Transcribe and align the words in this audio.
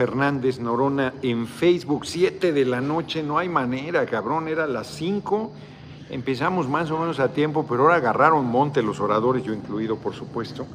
Fernández 0.00 0.58
Norona 0.58 1.12
en 1.20 1.46
Facebook, 1.46 2.06
7 2.06 2.54
de 2.54 2.64
la 2.64 2.80
noche, 2.80 3.22
no 3.22 3.36
hay 3.36 3.50
manera, 3.50 4.06
cabrón, 4.06 4.48
era 4.48 4.66
las 4.66 4.86
5. 4.86 5.52
Empezamos 6.08 6.66
más 6.66 6.90
o 6.90 6.98
menos 6.98 7.20
a 7.20 7.34
tiempo, 7.34 7.66
pero 7.68 7.82
ahora 7.82 7.96
agarraron 7.96 8.46
monte 8.46 8.80
los 8.80 8.98
oradores, 8.98 9.44
yo 9.44 9.52
incluido, 9.52 9.96
por 9.96 10.14
supuesto. 10.14 10.66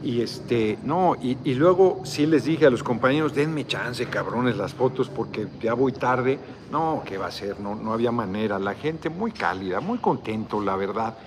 Y 0.00 0.20
este, 0.20 0.78
no, 0.84 1.16
y, 1.20 1.54
luego 1.54 2.02
sí 2.04 2.24
les 2.24 2.44
dije 2.44 2.64
a 2.64 2.70
los 2.70 2.84
compañeros, 2.84 3.34
denme 3.34 3.66
chance, 3.66 4.06
cabrones, 4.06 4.56
las 4.56 4.72
fotos, 4.74 5.08
porque 5.08 5.48
ya 5.60 5.74
voy 5.74 5.90
tarde. 5.90 6.38
No, 6.70 7.02
¿qué 7.04 7.18
va 7.18 7.26
a 7.26 7.32
ser? 7.32 7.58
No, 7.58 7.74
no 7.74 7.92
había 7.92 8.12
manera. 8.12 8.60
La 8.60 8.74
gente 8.74 9.10
muy 9.10 9.32
cálida, 9.32 9.80
muy 9.80 9.98
contento, 9.98 10.60
la 10.60 10.76
verdad. 10.76 11.18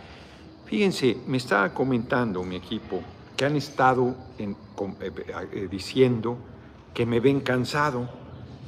Fíjense, 0.67 1.17
me 1.27 1.36
estaba 1.36 1.73
comentando 1.73 2.43
mi 2.43 2.55
equipo 2.55 3.02
que 3.36 3.43
han 3.43 3.57
estado 3.57 4.15
eh, 4.39 4.54
eh, 5.52 5.67
diciendo 5.70 6.38
que 6.96 7.05
me 7.05 7.20
ven 7.20 7.41
cansado 7.41 8.09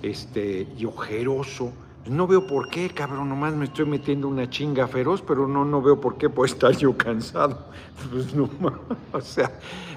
este, 0.04 0.68
y 0.78 0.86
ojeroso. 0.86 1.72
No 2.06 2.28
veo 2.28 2.46
por 2.46 2.70
qué, 2.70 2.90
cabrón, 2.90 3.30
nomás 3.30 3.54
me 3.56 3.66
estoy 3.66 3.86
metiendo 3.86 4.28
una 4.28 4.50
chinga 4.50 4.88
feroz, 4.88 5.24
pero 5.26 5.48
no, 5.48 5.66
no 5.66 5.82
veo 5.82 6.00
por 6.00 6.18
qué 6.18 6.30
puedo 6.30 6.46
estar 6.54 6.76
yo 6.76 6.96
cansado. 6.96 7.66
Pues 8.12 8.36
no, 8.36 8.50
o 9.14 9.22
sea, 9.22 9.52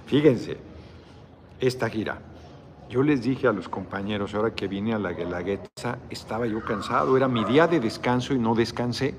fíjense, 0.07 0.57
esta 1.59 1.91
gira. 1.91 2.23
Yo 2.88 3.02
les 3.02 3.23
dije 3.23 3.47
a 3.47 3.52
los 3.52 3.69
compañeros, 3.69 4.35
ahora 4.35 4.55
que 4.55 4.66
vine 4.66 4.95
a 4.95 4.99
la 4.99 5.12
Guelaguetza, 5.12 5.99
estaba 6.09 6.47
yo 6.47 6.65
cansado, 6.65 7.16
era 7.16 7.29
mi 7.29 7.45
día 7.45 7.66
de 7.66 7.79
descanso 7.79 8.33
y 8.33 8.38
no 8.38 8.55
descansé. 8.55 9.15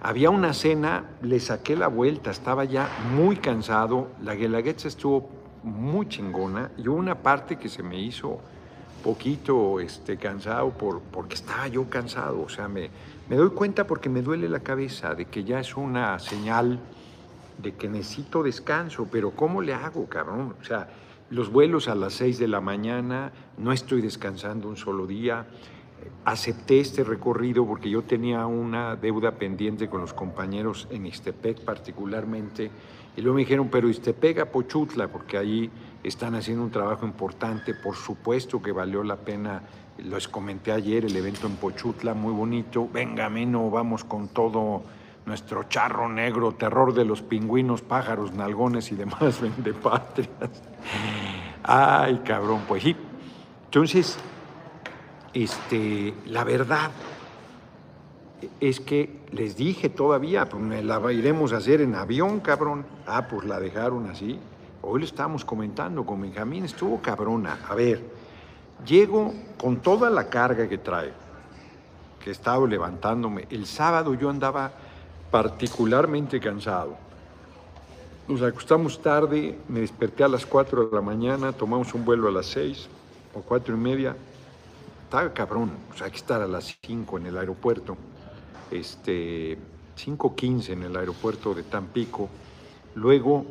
Había 0.00 0.30
una 0.30 0.52
cena, 0.52 1.10
le 1.22 1.40
saqué 1.40 1.74
la 1.74 1.88
vuelta, 1.88 2.30
estaba 2.30 2.64
ya 2.64 2.88
muy 3.16 3.36
cansado, 3.36 4.08
la 4.22 4.36
Guelaguetza 4.36 4.86
estuvo 4.86 5.37
muy 5.62 6.08
chingona. 6.08 6.70
Y 6.76 6.88
hubo 6.88 6.96
una 6.96 7.16
parte 7.16 7.56
que 7.56 7.68
se 7.68 7.82
me 7.82 7.98
hizo 7.98 8.40
poquito 9.02 9.80
este, 9.80 10.16
cansado 10.16 10.70
por, 10.70 11.00
porque 11.00 11.34
estaba 11.34 11.68
yo 11.68 11.88
cansado, 11.88 12.42
o 12.42 12.48
sea, 12.48 12.68
me, 12.68 12.90
me 13.28 13.36
doy 13.36 13.50
cuenta 13.50 13.86
porque 13.86 14.08
me 14.08 14.22
duele 14.22 14.48
la 14.48 14.60
cabeza 14.60 15.14
de 15.14 15.26
que 15.26 15.44
ya 15.44 15.60
es 15.60 15.76
una 15.76 16.18
señal 16.18 16.80
de 17.58 17.74
que 17.74 17.88
necesito 17.88 18.42
descanso, 18.42 19.08
pero 19.10 19.30
¿cómo 19.32 19.62
le 19.62 19.74
hago, 19.74 20.06
cabrón? 20.06 20.54
O 20.60 20.64
sea, 20.64 20.88
los 21.30 21.50
vuelos 21.50 21.88
a 21.88 21.94
las 21.94 22.14
6 22.14 22.38
de 22.38 22.48
la 22.48 22.60
mañana, 22.60 23.32
no 23.56 23.72
estoy 23.72 24.00
descansando 24.00 24.68
un 24.68 24.76
solo 24.76 25.06
día, 25.06 25.46
acepté 26.24 26.80
este 26.80 27.04
recorrido 27.04 27.66
porque 27.66 27.90
yo 27.90 28.02
tenía 28.02 28.46
una 28.46 28.96
deuda 28.96 29.32
pendiente 29.32 29.88
con 29.88 30.00
los 30.00 30.14
compañeros 30.14 30.88
en 30.90 31.06
Ixtepec 31.06 31.60
particularmente, 31.64 32.70
y 33.18 33.20
luego 33.20 33.34
me 33.34 33.40
dijeron, 33.40 33.68
pero 33.68 33.88
Ixtepec 33.88 34.38
a 34.38 34.46
Pochutla, 34.46 35.08
porque 35.08 35.36
ahí 35.36 35.68
están 36.04 36.36
haciendo 36.36 36.62
un 36.62 36.70
trabajo 36.70 37.04
importante, 37.04 37.74
por 37.74 37.96
supuesto 37.96 38.62
que 38.62 38.70
valió 38.70 39.02
la 39.02 39.16
pena, 39.16 39.60
les 39.98 40.28
comenté 40.28 40.70
ayer, 40.70 41.04
el 41.04 41.16
evento 41.16 41.48
en 41.48 41.56
Pochutla, 41.56 42.14
muy 42.14 42.32
bonito, 42.32 42.88
venga, 42.88 43.28
no 43.28 43.70
vamos 43.70 44.04
con 44.04 44.28
todo 44.28 44.84
nuestro 45.26 45.64
charro 45.64 46.08
negro, 46.08 46.52
terror 46.52 46.94
de 46.94 47.04
los 47.04 47.20
pingüinos, 47.22 47.82
pájaros, 47.82 48.34
nalgones 48.34 48.92
y 48.92 48.94
demás 48.94 49.40
vendepatrias. 49.42 50.62
Ay, 51.64 52.22
cabrón, 52.24 52.62
pues 52.68 52.84
sí. 52.84 52.94
Entonces, 53.64 54.16
este, 55.34 56.14
la 56.26 56.44
verdad 56.44 56.92
es 58.60 58.80
que 58.80 59.20
les 59.32 59.56
dije 59.56 59.88
todavía, 59.88 60.48
pues 60.48 60.62
me 60.62 60.82
la 60.82 61.12
iremos 61.12 61.52
a 61.52 61.58
hacer 61.58 61.80
en 61.80 61.94
avión, 61.94 62.40
cabrón. 62.40 62.84
Ah, 63.06 63.26
pues 63.28 63.46
la 63.46 63.58
dejaron 63.60 64.08
así. 64.10 64.38
Hoy 64.82 65.00
lo 65.00 65.06
estábamos 65.06 65.44
comentando 65.44 66.04
con 66.04 66.20
Benjamín, 66.20 66.64
estuvo 66.64 67.00
cabrona. 67.00 67.58
A 67.68 67.74
ver, 67.74 68.02
llego 68.86 69.34
con 69.60 69.78
toda 69.78 70.10
la 70.10 70.28
carga 70.28 70.68
que 70.68 70.78
trae, 70.78 71.12
que 72.22 72.30
he 72.30 72.68
levantándome. 72.68 73.46
El 73.50 73.66
sábado 73.66 74.14
yo 74.14 74.30
andaba 74.30 74.72
particularmente 75.30 76.40
cansado. 76.40 76.96
Nos 78.28 78.42
acostamos 78.42 79.00
tarde, 79.00 79.58
me 79.68 79.80
desperté 79.80 80.24
a 80.24 80.28
las 80.28 80.44
4 80.44 80.88
de 80.88 80.94
la 80.94 81.02
mañana, 81.02 81.52
tomamos 81.52 81.94
un 81.94 82.04
vuelo 82.04 82.28
a 82.28 82.30
las 82.30 82.46
6 82.46 82.88
o 83.34 83.40
cuatro 83.40 83.74
y 83.74 83.78
media 83.78 84.16
estaba 85.08 85.32
cabrón, 85.32 85.70
o 85.90 85.96
sea, 85.96 86.04
hay 86.04 86.10
que 86.10 86.18
estar 86.18 86.42
a 86.42 86.46
las 86.46 86.76
5 86.82 87.16
en 87.16 87.26
el 87.28 87.38
aeropuerto, 87.38 87.96
este, 88.70 89.56
5.15 89.96 90.70
en 90.70 90.82
el 90.84 90.96
aeropuerto 90.96 91.54
de 91.54 91.64
Tampico. 91.64 92.28
Luego 92.94 93.44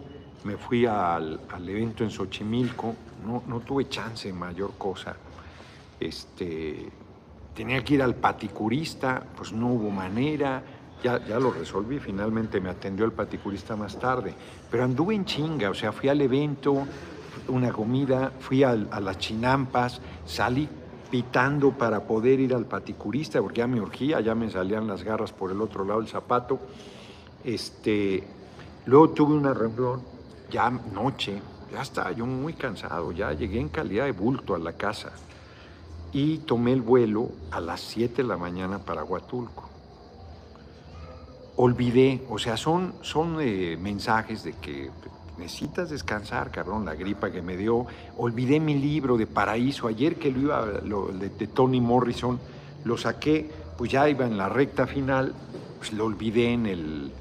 me 0.43 0.57
fui 0.57 0.85
al, 0.85 1.39
al, 1.49 1.69
evento 1.69 2.03
en 2.03 2.11
Xochimilco, 2.11 2.95
no, 3.25 3.43
no 3.47 3.59
tuve 3.59 3.89
chance, 3.89 4.31
mayor 4.31 4.73
cosa. 4.77 5.15
Este, 5.99 6.89
tenía 7.53 7.83
que 7.83 7.95
ir 7.95 8.03
al 8.03 8.15
paticurista, 8.15 9.25
pues 9.35 9.51
no 9.51 9.67
hubo 9.67 9.89
manera, 9.89 10.63
ya, 11.03 11.23
ya 11.25 11.39
lo 11.39 11.51
resolví, 11.51 11.99
finalmente 11.99 12.59
me 12.59 12.69
atendió 12.69 13.05
el 13.05 13.11
paticurista 13.11 13.75
más 13.75 13.99
tarde, 13.99 14.33
pero 14.69 14.83
anduve 14.83 15.15
en 15.15 15.25
chinga, 15.25 15.69
o 15.69 15.73
sea, 15.73 15.91
fui 15.91 16.09
al 16.09 16.21
evento, 16.21 16.85
una 17.47 17.71
comida, 17.71 18.31
fui 18.39 18.63
a, 18.63 18.71
a 18.71 18.99
las 18.99 19.17
chinampas, 19.17 20.01
salí 20.25 20.67
pitando 21.09 21.71
para 21.71 22.03
poder 22.03 22.39
ir 22.39 22.53
al 22.53 22.65
paticurista, 22.65 23.41
porque 23.41 23.59
ya 23.59 23.67
me 23.67 23.81
urgía, 23.81 24.19
ya 24.21 24.35
me 24.35 24.49
salían 24.49 24.87
las 24.87 25.03
garras 25.03 25.31
por 25.31 25.51
el 25.51 25.61
otro 25.61 25.85
lado 25.85 25.99
del 25.99 26.09
zapato. 26.09 26.59
Este, 27.43 28.23
luego 28.85 29.09
tuve 29.09 29.35
una 29.35 29.53
reunión, 29.53 30.01
ya 30.49 30.69
noche, 30.69 31.41
ya 31.71 31.81
estaba 31.81 32.11
yo 32.11 32.25
muy 32.25 32.53
cansado, 32.53 33.11
ya 33.11 33.33
llegué 33.33 33.59
en 33.59 33.69
calidad 33.69 34.05
de 34.05 34.11
bulto 34.11 34.55
a 34.55 34.59
la 34.59 34.73
casa 34.73 35.11
y 36.13 36.39
tomé 36.39 36.73
el 36.73 36.81
vuelo 36.81 37.29
a 37.51 37.59
las 37.59 37.81
7 37.81 38.21
de 38.21 38.27
la 38.27 38.37
mañana 38.37 38.79
para 38.79 39.03
Huatulco. 39.03 39.69
Olvidé, 41.57 42.23
o 42.29 42.37
sea, 42.37 42.55
son, 42.55 42.93
son 43.01 43.37
eh, 43.41 43.77
mensajes 43.79 44.43
de 44.43 44.53
que 44.53 44.91
necesitas 45.37 45.89
descansar, 45.89 46.51
cabrón, 46.51 46.85
la 46.85 46.95
gripa 46.95 47.31
que 47.31 47.41
me 47.41 47.57
dio. 47.57 47.85
Olvidé 48.17 48.59
mi 48.59 48.75
libro 48.75 49.17
de 49.17 49.27
Paraíso, 49.27 49.87
ayer 49.87 50.15
que 50.15 50.31
lo 50.31 50.39
iba, 50.39 50.65
lo, 50.83 51.07
de, 51.07 51.29
de, 51.29 51.47
Tony 51.47 51.81
Morrison, 51.81 52.39
lo 52.83 52.97
saqué, 52.97 53.49
pues 53.77 53.91
ya 53.91 54.09
iba 54.09 54.25
en 54.25 54.37
la 54.37 54.49
recta 54.49 54.87
final, 54.87 55.33
pues 55.77 55.93
lo 55.93 56.05
olvidé 56.05 56.53
en 56.53 56.65
el, 56.65 57.11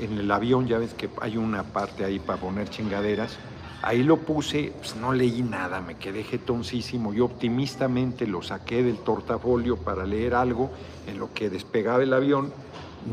en, 0.00 0.18
el 0.18 0.30
avión, 0.30 0.66
ya 0.66 0.78
ves 0.78 0.94
que 0.94 1.10
hay 1.20 1.36
una 1.36 1.62
parte 1.62 2.04
ahí 2.04 2.18
para 2.18 2.40
poner 2.40 2.68
chingaderas. 2.68 3.36
Ahí 3.82 4.02
lo 4.02 4.16
puse, 4.16 4.72
pues 4.78 4.96
no 4.96 5.12
leí 5.12 5.42
nada, 5.42 5.82
me 5.82 5.96
quedé 5.96 6.22
jetoncísimo. 6.24 7.12
Yo 7.12 7.26
optimistamente 7.26 8.26
lo 8.26 8.40
saqué 8.40 8.82
del 8.82 8.98
tortafolio 8.98 9.76
para 9.76 10.06
leer 10.06 10.34
algo 10.34 10.70
en 11.06 11.18
lo 11.18 11.34
que 11.34 11.50
despegaba 11.50 12.02
el 12.02 12.14
avión. 12.14 12.50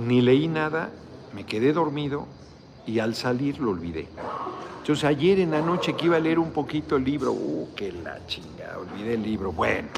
Ni 0.07 0.22
leí 0.22 0.47
nada, 0.47 0.90
me 1.34 1.46
quedé 1.46 1.74
dormido 1.74 2.25
y 2.86 3.00
al 3.00 3.16
salir 3.16 3.59
lo 3.59 3.72
olvidé. 3.72 4.08
Entonces 4.80 5.03
ayer 5.06 5.40
en 5.40 5.52
la 5.52 5.62
noche 5.62 5.94
que 5.94 6.06
iba 6.06 6.18
a 6.18 6.19
leer 6.19 6.40
un 6.40 6.52
poquito 6.52 6.96
el 6.96 7.03
libro, 7.03 7.31
¡uh, 7.31 7.69
qué 7.75 7.92
la 7.92 8.25
chingada! 8.25 8.80
Olvidé 8.80 9.14
el 9.14 9.24
libro. 9.24 9.52
Bueno, 9.52 9.90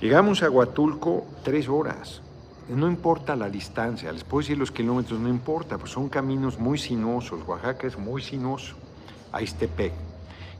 llegamos 0.00 0.42
a 0.42 0.50
Huatulco 0.50 1.26
tres 1.42 1.68
horas. 1.68 2.22
No 2.68 2.88
importa 2.88 3.36
la 3.36 3.48
distancia, 3.48 4.10
les 4.10 4.24
puedo 4.24 4.40
decir 4.40 4.58
los 4.58 4.72
kilómetros, 4.72 5.20
no 5.20 5.28
importa, 5.28 5.78
pues 5.78 5.92
son 5.92 6.08
caminos 6.08 6.58
muy 6.58 6.78
sinuosos. 6.78 7.46
Oaxaca 7.46 7.86
es 7.86 7.96
muy 7.96 8.22
sinuoso, 8.22 8.74
a 9.30 9.40
Istepec. 9.40 9.92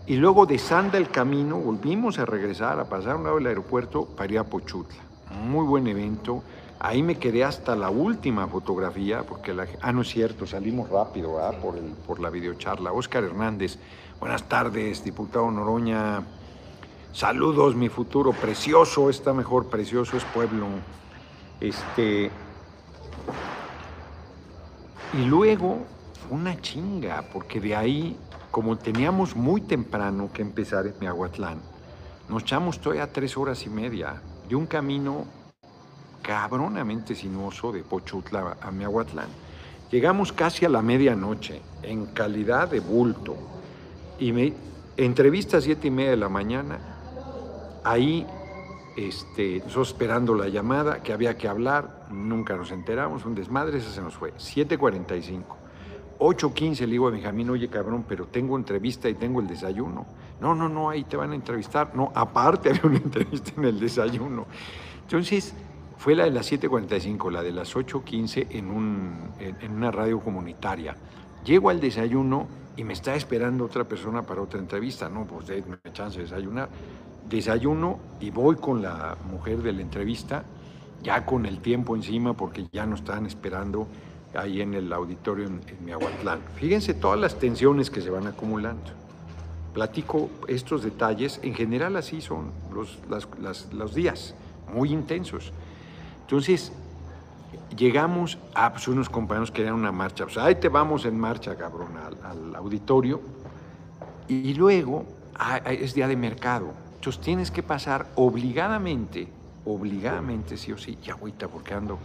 Y 0.06 0.15
luego 0.15 0.47
de 0.47 0.56
Sanda 0.56 0.98
el 0.98 1.09
camino, 1.09 1.59
volvimos 1.59 2.21
a 2.21 2.25
regresar, 2.25 2.78
a 2.78 2.88
pasar 2.88 3.16
un 3.16 3.25
lado 3.25 3.37
del 3.37 3.48
aeropuerto 3.48 4.04
para 4.04 4.33
ir 4.33 4.38
a 4.38 4.44
Pochutla. 4.44 5.03
Muy 5.48 5.66
buen 5.66 5.88
evento. 5.88 6.44
Ahí 6.78 7.03
me 7.03 7.19
quedé 7.19 7.42
hasta 7.42 7.75
la 7.75 7.88
última 7.88 8.47
fotografía, 8.48 9.22
porque 9.22 9.54
la... 9.54 9.66
Ah, 9.81 9.92
no 9.92 10.03
es 10.03 10.09
cierto, 10.09 10.47
salimos 10.47 10.91
rápido 10.91 11.37
¿verdad? 11.37 11.59
Por, 11.59 11.76
el, 11.76 11.84
por 12.06 12.20
la 12.20 12.28
videocharla. 12.28 12.92
Oscar 12.92 13.25
Hernández, 13.25 13.78
buenas 14.20 14.47
tardes, 14.47 15.03
diputado 15.03 15.50
Noroña. 15.50 16.22
Saludos, 17.12 17.75
mi 17.75 17.89
futuro 17.89 18.33
precioso, 18.33 19.09
está 19.09 19.33
mejor, 19.33 19.68
precioso 19.68 20.16
es 20.18 20.24
pueblo. 20.24 20.66
Este... 21.60 22.30
Y 25.15 25.24
luego, 25.24 25.78
una 26.28 26.60
chinga, 26.60 27.24
porque 27.33 27.59
de 27.59 27.74
ahí, 27.74 28.18
como 28.50 28.77
teníamos 28.77 29.34
muy 29.34 29.62
temprano 29.62 30.28
que 30.30 30.42
empezar 30.42 30.86
en 30.86 30.95
Miahuatlán, 31.00 31.62
nos 32.28 32.42
echamos 32.42 32.80
todavía 32.80 33.10
tres 33.10 33.34
horas 33.39 33.65
y 33.65 33.71
media 33.71 34.21
de 34.47 34.56
un 34.56 34.66
camino 34.66 35.24
cabronamente 36.26 37.14
sinuoso 37.14 37.70
de 37.70 37.84
Pochutla 37.84 38.56
a 38.60 38.72
Miahuatlán. 38.72 39.28
Llegamos 39.92 40.32
casi 40.32 40.64
a 40.64 40.68
la 40.68 40.82
medianoche, 40.82 41.62
en 41.84 42.06
calidad 42.06 42.68
de 42.68 42.80
bulto. 42.80 43.36
Y 44.18 44.32
me, 44.32 44.52
entrevista 44.96 45.58
a 45.58 45.60
siete 45.60 45.86
y 45.86 45.92
media 45.92 46.10
de 46.10 46.16
la 46.16 46.28
mañana, 46.28 46.80
ahí, 47.84 48.26
este, 48.96 49.58
nosotros 49.60 49.90
esperando 49.90 50.34
la 50.34 50.48
llamada, 50.48 51.00
que 51.00 51.12
había 51.12 51.36
que 51.36 51.46
hablar, 51.46 52.06
nunca 52.10 52.56
nos 52.56 52.72
enteramos, 52.72 53.24
un 53.24 53.36
desmadre, 53.36 53.78
ese 53.78 53.92
se 53.92 54.02
nos 54.02 54.14
fue. 54.14 54.32
7.45. 54.32 55.44
8.15 56.18 56.80
le 56.80 56.86
digo 56.86 57.06
a 57.06 57.10
Benjamín, 57.10 57.50
oye 57.50 57.68
cabrón, 57.68 58.04
pero 58.08 58.26
tengo 58.26 58.56
entrevista 58.56 59.08
y 59.08 59.14
tengo 59.14 59.40
el 59.40 59.46
desayuno. 59.46 60.06
No, 60.40 60.56
no, 60.56 60.68
no, 60.68 60.90
ahí 60.90 61.04
te 61.04 61.16
van 61.16 61.30
a 61.30 61.34
entrevistar. 61.36 61.94
No, 61.94 62.10
aparte 62.16 62.70
había 62.70 62.82
una 62.84 62.96
entrevista 63.04 63.52
en 63.56 63.64
el 63.66 63.78
desayuno. 63.78 64.46
Entonces, 65.02 65.54
fue 65.98 66.15
la 66.15 66.25
de 66.25 66.31
las 66.31 66.51
7.45, 66.51 67.31
la 67.31 67.43
de 67.43 67.53
las 67.53 67.75
8.15 67.75 68.48
en, 68.51 68.71
un, 68.71 69.31
en, 69.39 69.72
una 69.72 69.91
radio 69.91 70.21
comunitaria. 70.21 70.97
Llego 71.45 71.71
al 71.71 71.81
desayuno 71.81 72.47
y 72.77 72.84
me 72.84 72.93
está 72.93 73.15
esperando 73.15 73.65
otra 73.65 73.84
persona 73.84 74.22
para 74.22 74.43
otra 74.43 74.60
entrevista. 74.60 75.09
No, 75.09 75.25
pues 75.25 75.47
déme 75.47 75.78
chance 75.93 76.19
de 76.19 76.25
desayunar. 76.25 76.69
Desayuno 77.28 77.98
y 78.21 78.31
voy 78.31 78.57
con 78.57 78.83
la 78.83 79.16
mujer 79.31 79.63
de 79.63 79.72
la 79.72 79.83
entrevista, 79.83 80.45
ya 81.03 81.25
con 81.25 81.47
el 81.47 81.60
tiempo 81.60 81.97
encima, 81.97 82.34
porque 82.34 82.66
ya 82.72 82.87
nos 82.87 83.01
están 83.01 83.27
esperando 83.27 83.89
ahí 84.34 84.60
en 84.60 84.75
el 84.75 84.93
auditorio 84.93 85.47
en, 85.47 85.60
en 85.66 85.84
Miahuatlán. 85.84 86.41
Fíjense 86.57 86.95
todas 86.95 87.19
las 87.19 87.39
tensiones 87.39 87.91
que 87.91 88.01
se 88.01 88.10
van 88.10 88.27
acumulando. 88.27 88.93
Platico 89.77 90.31
estos 90.48 90.83
detalles, 90.83 91.41
en 91.43 91.54
general 91.54 91.97
así 91.97 92.21
son 92.21 92.51
los, 92.72 92.98
los 93.72 93.95
días, 93.95 94.34
muy 94.72 94.91
intensos. 94.91 95.53
Entonces, 96.26 96.72
llegamos 97.76 98.36
a 98.52 98.72
pues, 98.72 98.88
unos 98.88 99.08
compañeros 99.08 99.52
que 99.52 99.62
eran 99.62 99.74
una 99.74 99.92
marcha, 99.92 100.24
pues 100.24 100.36
ahí 100.38 100.56
te 100.56 100.68
vamos 100.68 101.04
en 101.04 101.16
marcha, 101.16 101.54
cabrón, 101.54 101.90
al, 101.96 102.56
auditorio, 102.56 103.20
y 104.26 104.54
luego 104.54 105.04
ah, 105.36 105.58
es 105.58 105.94
día 105.94 106.08
de 106.08 106.16
mercado. 106.16 106.72
Entonces 106.96 107.22
tienes 107.22 107.52
que 107.52 107.62
pasar 107.62 108.08
obligadamente, 108.16 109.28
obligadamente, 109.64 110.56
sí 110.56 110.72
o 110.72 110.78
sí, 110.78 110.98
y 111.00 111.10
agüita, 111.10 111.46
porque 111.46 111.74
ando, 111.74 111.96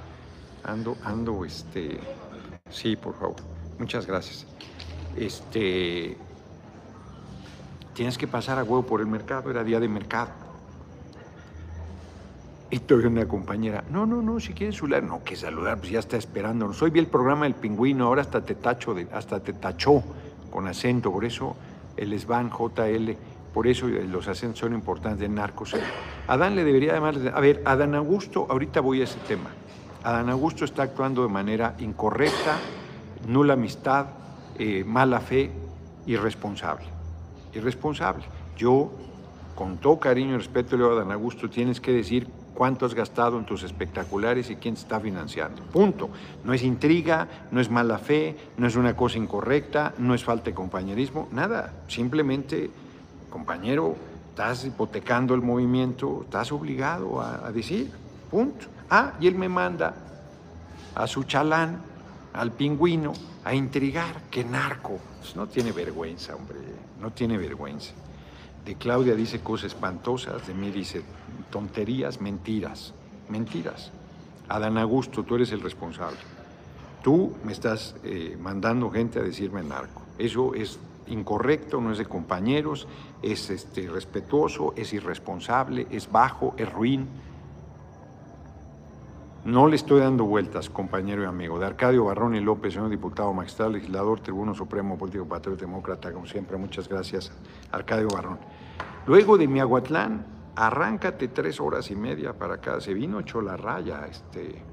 ando, 0.63 0.97
ando, 1.03 1.43
este, 1.43 1.99
sí, 2.69 2.95
por 2.95 3.15
favor, 3.15 3.37
muchas 3.79 4.05
gracias. 4.05 4.45
Este, 5.17 6.15
tienes 7.95 8.19
que 8.19 8.27
pasar 8.27 8.59
a 8.59 8.63
huevo 8.63 8.83
por 8.83 9.01
el 9.01 9.07
mercado, 9.07 9.49
era 9.49 9.63
día 9.63 9.79
de 9.79 9.87
mercado. 9.87 10.50
Todavía 12.79 13.09
una 13.09 13.27
compañera, 13.27 13.83
no, 13.89 14.05
no, 14.05 14.21
no, 14.21 14.39
si 14.39 14.53
quieres 14.53 14.77
saludar, 14.77 15.03
no, 15.03 15.23
que 15.23 15.35
saludar, 15.35 15.77
pues 15.77 15.91
ya 15.91 15.99
está 15.99 16.15
esperándonos. 16.15 16.81
Hoy 16.81 16.89
vi 16.89 16.99
el 16.99 17.07
programa 17.07 17.43
del 17.43 17.53
pingüino, 17.53 18.05
ahora 18.05 18.21
hasta 18.21 18.43
te 18.43 18.55
tacho, 18.55 18.93
de, 18.93 19.07
hasta 19.13 19.41
te 19.41 19.53
tachó 19.53 20.03
con 20.49 20.67
acento, 20.67 21.11
por 21.11 21.25
eso 21.25 21.55
el 21.97 22.17
SBAN, 22.17 22.49
JL, 22.49 23.11
por 23.53 23.67
eso 23.67 23.87
los 23.87 24.27
acentos 24.27 24.59
son 24.59 24.73
importantes 24.73 25.19
de 25.19 25.29
narcos. 25.29 25.75
Adán 26.27 26.55
le 26.55 26.63
debería 26.63 26.93
llamar, 26.93 27.15
a 27.33 27.39
ver, 27.39 27.61
Adán 27.65 27.93
Augusto, 27.95 28.47
ahorita 28.49 28.79
voy 28.79 29.01
a 29.01 29.03
ese 29.03 29.19
tema. 29.19 29.51
Adán 30.03 30.29
Augusto 30.29 30.65
está 30.65 30.83
actuando 30.83 31.23
de 31.23 31.29
manera 31.29 31.75
incorrecta, 31.79 32.57
nula 33.27 33.53
amistad, 33.53 34.07
eh, 34.57 34.83
mala 34.85 35.19
fe, 35.19 35.51
irresponsable. 36.05 36.85
Irresponsable. 37.53 38.23
Yo, 38.57 38.91
con 39.55 39.77
todo 39.77 39.99
cariño 39.99 40.35
y 40.35 40.37
respeto, 40.37 40.75
le 40.75 40.83
digo 40.83 40.95
a 40.95 41.01
Adán 41.01 41.11
Augusto, 41.11 41.49
tienes 41.49 41.79
que 41.79 41.91
decir 41.91 42.27
cuánto 42.61 42.85
has 42.85 42.93
gastado 42.93 43.39
en 43.39 43.45
tus 43.45 43.63
espectaculares 43.63 44.51
y 44.51 44.55
quién 44.55 44.75
está 44.75 44.99
financiando. 44.99 45.63
Punto. 45.63 46.11
No 46.43 46.53
es 46.53 46.61
intriga, 46.61 47.27
no 47.49 47.59
es 47.59 47.71
mala 47.71 47.97
fe, 47.97 48.37
no 48.57 48.67
es 48.67 48.75
una 48.75 48.95
cosa 48.95 49.17
incorrecta, 49.17 49.95
no 49.97 50.13
es 50.13 50.23
falta 50.23 50.51
de 50.51 50.53
compañerismo, 50.53 51.27
nada. 51.31 51.73
Simplemente, 51.87 52.69
compañero, 53.31 53.95
estás 54.29 54.63
hipotecando 54.63 55.33
el 55.33 55.41
movimiento, 55.41 56.21
estás 56.25 56.51
obligado 56.51 57.19
a, 57.19 57.51
decir. 57.51 57.89
Punto. 58.29 58.67
Ah, 58.91 59.13
y 59.19 59.25
él 59.25 59.33
me 59.33 59.49
manda 59.49 59.95
a 60.93 61.07
su 61.07 61.23
chalán, 61.23 61.81
al 62.31 62.51
pingüino, 62.51 63.13
a 63.43 63.55
intrigar. 63.55 64.21
¡Qué 64.29 64.43
narco! 64.43 64.99
Pues 65.19 65.35
no 65.35 65.47
tiene 65.47 65.71
vergüenza, 65.71 66.35
hombre, 66.35 66.59
no 66.99 67.09
tiene 67.09 67.39
vergüenza. 67.39 67.93
De 68.63 68.75
Claudia 68.75 69.15
dice 69.15 69.39
cosas 69.39 69.73
espantosas, 69.73 70.45
de 70.45 70.53
mí 70.53 70.69
dice 70.69 71.01
tonterías, 71.51 72.21
mentiras, 72.21 72.93
mentiras. 73.29 73.91
Adán 74.49 74.77
Augusto, 74.77 75.23
tú 75.23 75.35
eres 75.35 75.51
el 75.51 75.61
responsable. 75.61 76.17
Tú 77.03 77.33
me 77.43 77.51
estás 77.51 77.95
eh, 78.03 78.37
mandando 78.39 78.89
gente 78.89 79.19
a 79.19 79.23
decirme 79.23 79.63
narco. 79.63 80.01
Eso 80.17 80.53
es 80.53 80.79
incorrecto, 81.07 81.81
no 81.81 81.91
es 81.91 81.97
de 81.97 82.05
compañeros, 82.05 82.87
es 83.21 83.49
este, 83.49 83.89
respetuoso, 83.89 84.73
es 84.75 84.93
irresponsable, 84.93 85.87
es 85.91 86.11
bajo, 86.11 86.53
es 86.57 86.71
ruin. 86.71 87.07
No 89.43 89.67
le 89.67 89.75
estoy 89.75 90.01
dando 90.01 90.25
vueltas, 90.25 90.69
compañero 90.69 91.23
y 91.23 91.25
amigo. 91.25 91.57
De 91.57 91.65
Arcadio 91.65 92.05
Barrón 92.05 92.35
y 92.35 92.39
López, 92.39 92.73
señor 92.73 92.89
diputado 92.89 93.33
magistral, 93.33 93.73
legislador, 93.73 94.19
tribuno 94.19 94.53
supremo, 94.53 94.97
político, 94.97 95.25
patriota, 95.25 95.61
demócrata, 95.61 96.11
como 96.11 96.27
siempre. 96.27 96.57
Muchas 96.57 96.87
gracias, 96.87 97.31
Arcadio 97.71 98.07
Barrón. 98.09 98.37
Luego 99.07 99.39
de 99.39 99.47
Miahuatlán, 99.47 100.25
arráncate 100.61 101.27
tres 101.29 101.59
horas 101.59 101.89
y 101.89 101.95
media 101.95 102.33
para 102.33 102.55
acá. 102.55 102.79
Se 102.79 102.93
vino 102.93 103.19
hecho 103.19 103.41
la 103.41 103.57
raya, 103.57 104.05
este. 104.05 104.63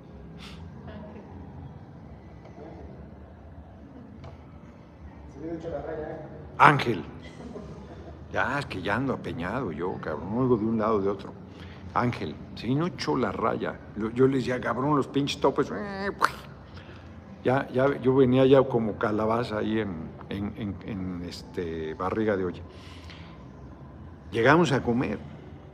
Ángel. 6.59 7.03
Ya, 8.31 8.59
es 8.59 8.67
que 8.67 8.83
ya 8.83 8.97
ando 8.97 9.15
apeñado 9.15 9.73
yo, 9.73 9.95
cabrón. 10.03 10.31
No 10.31 10.41
oigo 10.43 10.59
de 10.59 10.67
un 10.67 10.79
lado 10.79 11.01
de 11.01 11.09
otro. 11.09 11.33
Ángel, 11.95 12.37
se 12.55 12.67
vino 12.67 12.87
hecho 12.87 13.17
la 13.17 13.33
raya. 13.33 13.81
Yo 14.15 14.27
les 14.27 14.41
decía, 14.41 14.61
cabrón, 14.61 14.95
los 14.95 15.09
pinches 15.09 15.41
topes. 15.41 15.71
Eh, 15.75 16.11
ya, 17.43 17.67
ya, 17.71 17.99
yo 18.01 18.15
venía 18.15 18.45
ya 18.45 18.63
como 18.63 18.99
calabaza 18.99 19.59
ahí 19.59 19.81
en, 19.81 20.11
en, 20.29 20.77
en 20.85 21.23
este, 21.27 21.95
barriga 21.95 22.37
de 22.37 22.45
olla. 22.45 22.63
Llegamos 24.31 24.71
a 24.73 24.83
comer 24.83 25.19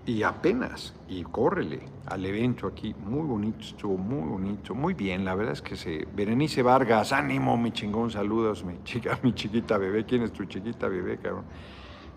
y 0.06 0.22
apenas, 0.22 0.92
y 1.08 1.22
córrele 1.22 1.80
al 2.06 2.26
evento 2.26 2.66
aquí, 2.66 2.94
muy 2.94 3.26
bonito, 3.26 3.60
estuvo 3.60 3.96
muy 3.96 4.28
bonito, 4.28 4.74
muy 4.74 4.92
bien, 4.92 5.24
la 5.24 5.34
verdad 5.34 5.54
es 5.54 5.62
que 5.62 5.76
se... 5.76 6.06
Berenice 6.14 6.62
Vargas, 6.62 7.12
ánimo, 7.12 7.56
mi 7.56 7.72
chingón, 7.72 8.10
saludos, 8.10 8.64
mi 8.64 8.82
chica, 8.84 9.18
mi 9.22 9.34
chiquita 9.34 9.78
bebé, 9.78 10.04
¿quién 10.04 10.22
es 10.22 10.32
tu 10.32 10.44
chiquita 10.44 10.88
bebé, 10.88 11.18
cabrón? 11.18 11.44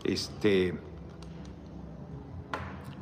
Este... 0.04 0.78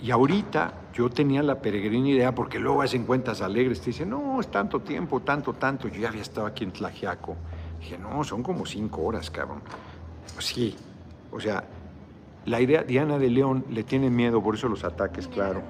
Y 0.01 0.11
ahorita 0.11 0.89
yo 0.93 1.09
tenía 1.09 1.41
la 1.41 1.59
peregrina 1.59 2.09
idea, 2.09 2.35
porque 2.35 2.59
luego 2.59 2.83
hacen 2.83 3.05
cuentas 3.05 3.41
alegres, 3.41 3.79
te 3.79 3.87
dicen, 3.87 4.11
no, 4.11 4.39
es 4.39 4.51
tanto 4.51 4.81
tiempo, 4.81 5.21
tanto, 5.21 5.53
tanto, 5.53 5.87
yo 5.87 5.99
ya 5.99 6.09
había 6.09 6.21
estado 6.21 6.45
aquí 6.45 6.63
en 6.63 6.71
Tlajiaco. 6.71 7.35
Dije, 7.79 7.97
no, 7.97 8.23
son 8.23 8.43
como 8.43 8.67
cinco 8.67 9.01
horas, 9.01 9.31
cabrón. 9.31 9.61
Sí, 10.37 10.75
o 11.31 11.39
sea, 11.39 11.63
la 12.45 12.61
idea, 12.61 12.83
Diana 12.83 13.17
de 13.17 13.29
León 13.29 13.65
le 13.69 13.83
tiene 13.83 14.09
miedo, 14.09 14.41
por 14.41 14.55
eso 14.55 14.67
los 14.67 14.83
ataques, 14.83 15.27
claro. 15.27 15.63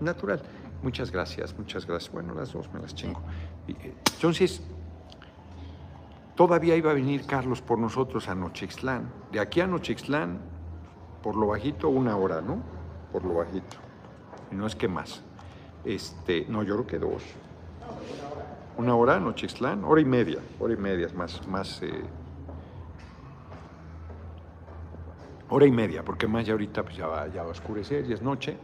Natural. 0.00 0.40
Muchas 0.82 1.10
gracias, 1.10 1.56
muchas 1.58 1.86
gracias. 1.86 2.12
Bueno, 2.12 2.34
las 2.34 2.52
dos 2.52 2.72
me 2.72 2.80
las 2.80 2.94
chingo. 2.94 3.20
Eh, 3.68 3.94
entonces, 4.14 4.62
todavía 6.34 6.76
iba 6.76 6.90
a 6.90 6.94
venir 6.94 7.26
Carlos 7.26 7.60
por 7.60 7.78
nosotros 7.78 8.28
a 8.28 8.34
Nochixtlán. 8.34 9.10
De 9.32 9.40
aquí 9.40 9.60
a 9.60 9.66
Nochixtlán, 9.66 10.38
por 11.22 11.36
lo 11.36 11.48
bajito, 11.48 11.88
una 11.88 12.16
hora, 12.16 12.40
¿no? 12.40 12.62
Por 13.12 13.24
lo 13.24 13.34
bajito. 13.34 13.76
Y 14.50 14.54
no 14.54 14.66
es 14.66 14.74
que 14.74 14.88
más. 14.88 15.22
Este, 15.84 16.46
no, 16.48 16.62
yo 16.62 16.74
creo 16.76 16.86
que 16.86 16.98
dos. 16.98 17.22
Una 18.78 18.94
hora, 18.94 19.20
Nochixtlán, 19.20 19.84
hora 19.84 20.00
y 20.00 20.06
media, 20.06 20.38
hora 20.58 20.72
y 20.72 20.76
media, 20.76 21.08
más, 21.14 21.46
más 21.46 21.82
eh, 21.82 22.04
hora 25.50 25.66
y 25.66 25.70
media, 25.70 26.04
porque 26.04 26.26
más 26.26 26.46
ya 26.46 26.52
ahorita 26.52 26.82
pues 26.82 26.96
ya, 26.96 27.06
va, 27.06 27.28
ya 27.28 27.42
va 27.42 27.48
a 27.48 27.52
oscurecer, 27.52 28.06
ya 28.06 28.14
es 28.14 28.22
noche. 28.22 28.56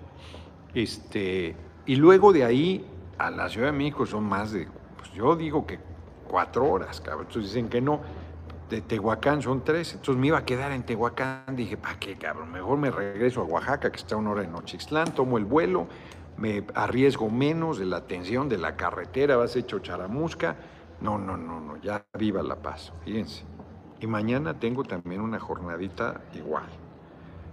Este, 0.74 1.54
y 1.84 1.96
luego 1.96 2.32
de 2.32 2.44
ahí 2.44 2.86
a 3.18 3.30
la 3.30 3.48
Ciudad 3.48 3.68
de 3.68 3.72
México 3.72 4.06
son 4.06 4.24
más 4.24 4.52
de, 4.52 4.68
pues 4.96 5.12
yo 5.12 5.36
digo 5.36 5.66
que 5.66 5.78
cuatro 6.28 6.64
horas, 6.64 7.00
cabrón. 7.00 7.26
Entonces 7.26 7.52
dicen 7.52 7.68
que 7.68 7.80
no, 7.80 8.00
de 8.70 8.80
Tehuacán 8.80 9.42
son 9.42 9.64
tres, 9.64 9.94
entonces 9.94 10.20
me 10.20 10.28
iba 10.28 10.38
a 10.38 10.44
quedar 10.44 10.72
en 10.72 10.84
Tehuacán. 10.84 11.56
Dije, 11.56 11.76
¿para 11.76 11.98
qué, 11.98 12.16
cabrón? 12.16 12.52
Mejor 12.52 12.78
me 12.78 12.90
regreso 12.90 13.40
a 13.40 13.44
Oaxaca, 13.44 13.90
que 13.90 13.96
está 13.96 14.16
una 14.16 14.30
hora 14.30 14.44
en 14.44 14.52
Nochixtlán, 14.52 15.14
tomo 15.14 15.38
el 15.38 15.44
vuelo, 15.44 15.86
me 16.36 16.64
arriesgo 16.74 17.30
menos 17.30 17.78
de 17.78 17.86
la 17.86 18.06
tensión 18.06 18.48
de 18.48 18.58
la 18.58 18.76
carretera, 18.76 19.36
vas 19.36 19.56
hecho 19.56 19.78
charamusca. 19.78 20.56
No, 21.00 21.18
no, 21.18 21.36
no, 21.36 21.60
no, 21.60 21.76
ya 21.76 22.04
viva 22.18 22.42
la 22.42 22.56
paz, 22.56 22.92
fíjense. 23.04 23.44
Y 24.00 24.06
mañana 24.06 24.58
tengo 24.58 24.84
también 24.84 25.20
una 25.20 25.38
jornadita 25.38 26.22
igual. 26.34 26.66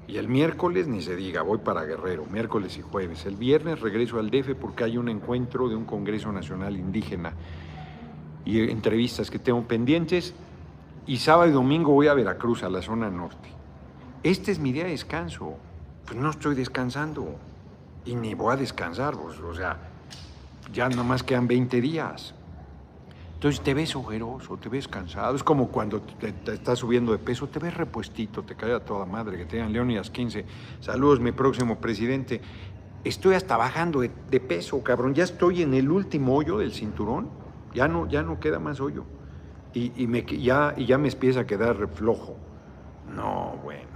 Y 0.07 0.17
el 0.17 0.27
miércoles 0.27 0.87
ni 0.87 1.01
se 1.01 1.15
diga, 1.15 1.41
voy 1.41 1.59
para 1.59 1.83
Guerrero, 1.85 2.25
miércoles 2.25 2.77
y 2.77 2.81
jueves. 2.81 3.25
El 3.25 3.35
viernes 3.35 3.79
regreso 3.79 4.19
al 4.19 4.29
DF 4.29 4.55
porque 4.59 4.83
hay 4.83 4.97
un 4.97 5.07
encuentro 5.07 5.69
de 5.69 5.75
un 5.75 5.85
Congreso 5.85 6.31
Nacional 6.31 6.75
Indígena 6.75 7.33
y 8.43 8.69
entrevistas 8.69 9.31
que 9.31 9.39
tengo 9.39 9.65
pendientes. 9.65 10.33
Y 11.05 11.17
sábado 11.17 11.49
y 11.49 11.53
domingo 11.53 11.93
voy 11.93 12.07
a 12.07 12.13
Veracruz, 12.13 12.63
a 12.63 12.69
la 12.69 12.81
zona 12.81 13.09
norte. 13.09 13.49
Este 14.23 14.51
es 14.51 14.59
mi 14.59 14.73
día 14.73 14.83
de 14.85 14.91
descanso. 14.91 15.55
Pues 16.05 16.17
no 16.17 16.29
estoy 16.29 16.55
descansando 16.55 17.37
y 18.05 18.15
ni 18.15 18.33
voy 18.33 18.53
a 18.53 18.57
descansar, 18.57 19.15
pues, 19.15 19.39
o 19.39 19.53
sea, 19.53 19.77
ya 20.73 20.89
nomás 20.89 21.23
quedan 21.23 21.47
20 21.47 21.79
días. 21.81 22.33
Entonces 23.43 23.61
te 23.61 23.73
ves 23.73 23.93
ojeroso, 23.93 24.55
te 24.55 24.69
ves 24.69 24.87
cansado. 24.87 25.35
Es 25.35 25.43
como 25.43 25.67
cuando 25.67 25.99
te, 26.01 26.33
estás 26.53 26.79
subiendo 26.79 27.11
de 27.11 27.17
peso, 27.17 27.49
te 27.49 27.59
ves 27.59 27.73
repuestito, 27.73 28.41
te 28.41 28.55
cae 28.55 28.73
a 28.73 28.79
toda 28.79 29.05
madre. 29.05 29.35
Que 29.35 29.43
tengan 29.43 29.73
Leonidas 29.73 30.09
15. 30.09 30.45
Saludos, 30.79 31.19
mi 31.19 31.33
próximo 31.33 31.77
presidente. 31.77 32.39
Estoy 33.03 33.35
hasta 33.35 33.57
bajando 33.57 33.99
de, 33.99 34.39
peso, 34.39 34.81
cabrón. 34.81 35.13
Ya 35.13 35.25
estoy 35.25 35.61
en 35.61 35.73
el 35.73 35.91
último 35.91 36.37
hoyo 36.37 36.57
del 36.57 36.71
cinturón. 36.71 37.31
Ya 37.73 37.89
no, 37.89 38.07
ya 38.07 38.23
no 38.23 38.39
queda 38.39 38.59
más 38.59 38.79
hoyo. 38.79 39.03
Y, 39.73 40.07
me, 40.07 40.23
ya, 40.23 40.73
y 40.77 40.85
ya 40.85 40.97
me 40.97 41.09
empieza 41.09 41.41
a 41.41 41.45
quedar 41.45 41.75
reflojo. 41.75 42.37
No, 43.13 43.59
bueno. 43.61 43.89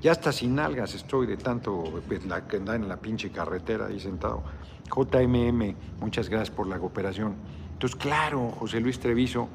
Ya 0.00 0.12
hasta 0.12 0.32
sin 0.32 0.58
algas 0.58 0.94
estoy 0.94 1.26
de 1.26 1.36
tanto 1.36 1.84
pues, 2.08 2.24
la, 2.24 2.48
que 2.48 2.56
anda 2.56 2.74
en 2.74 2.88
la 2.88 2.96
pinche 2.96 3.30
carretera 3.30 3.88
ahí 3.88 4.00
sentado. 4.00 4.42
JMM, 4.88 5.74
muchas 6.00 6.30
gracias 6.30 6.50
por 6.50 6.66
la 6.66 6.78
cooperación. 6.78 7.59
Entonces, 7.80 7.98
claro, 7.98 8.50
José 8.50 8.78
Luis 8.78 9.00
Treviso, 9.00 9.48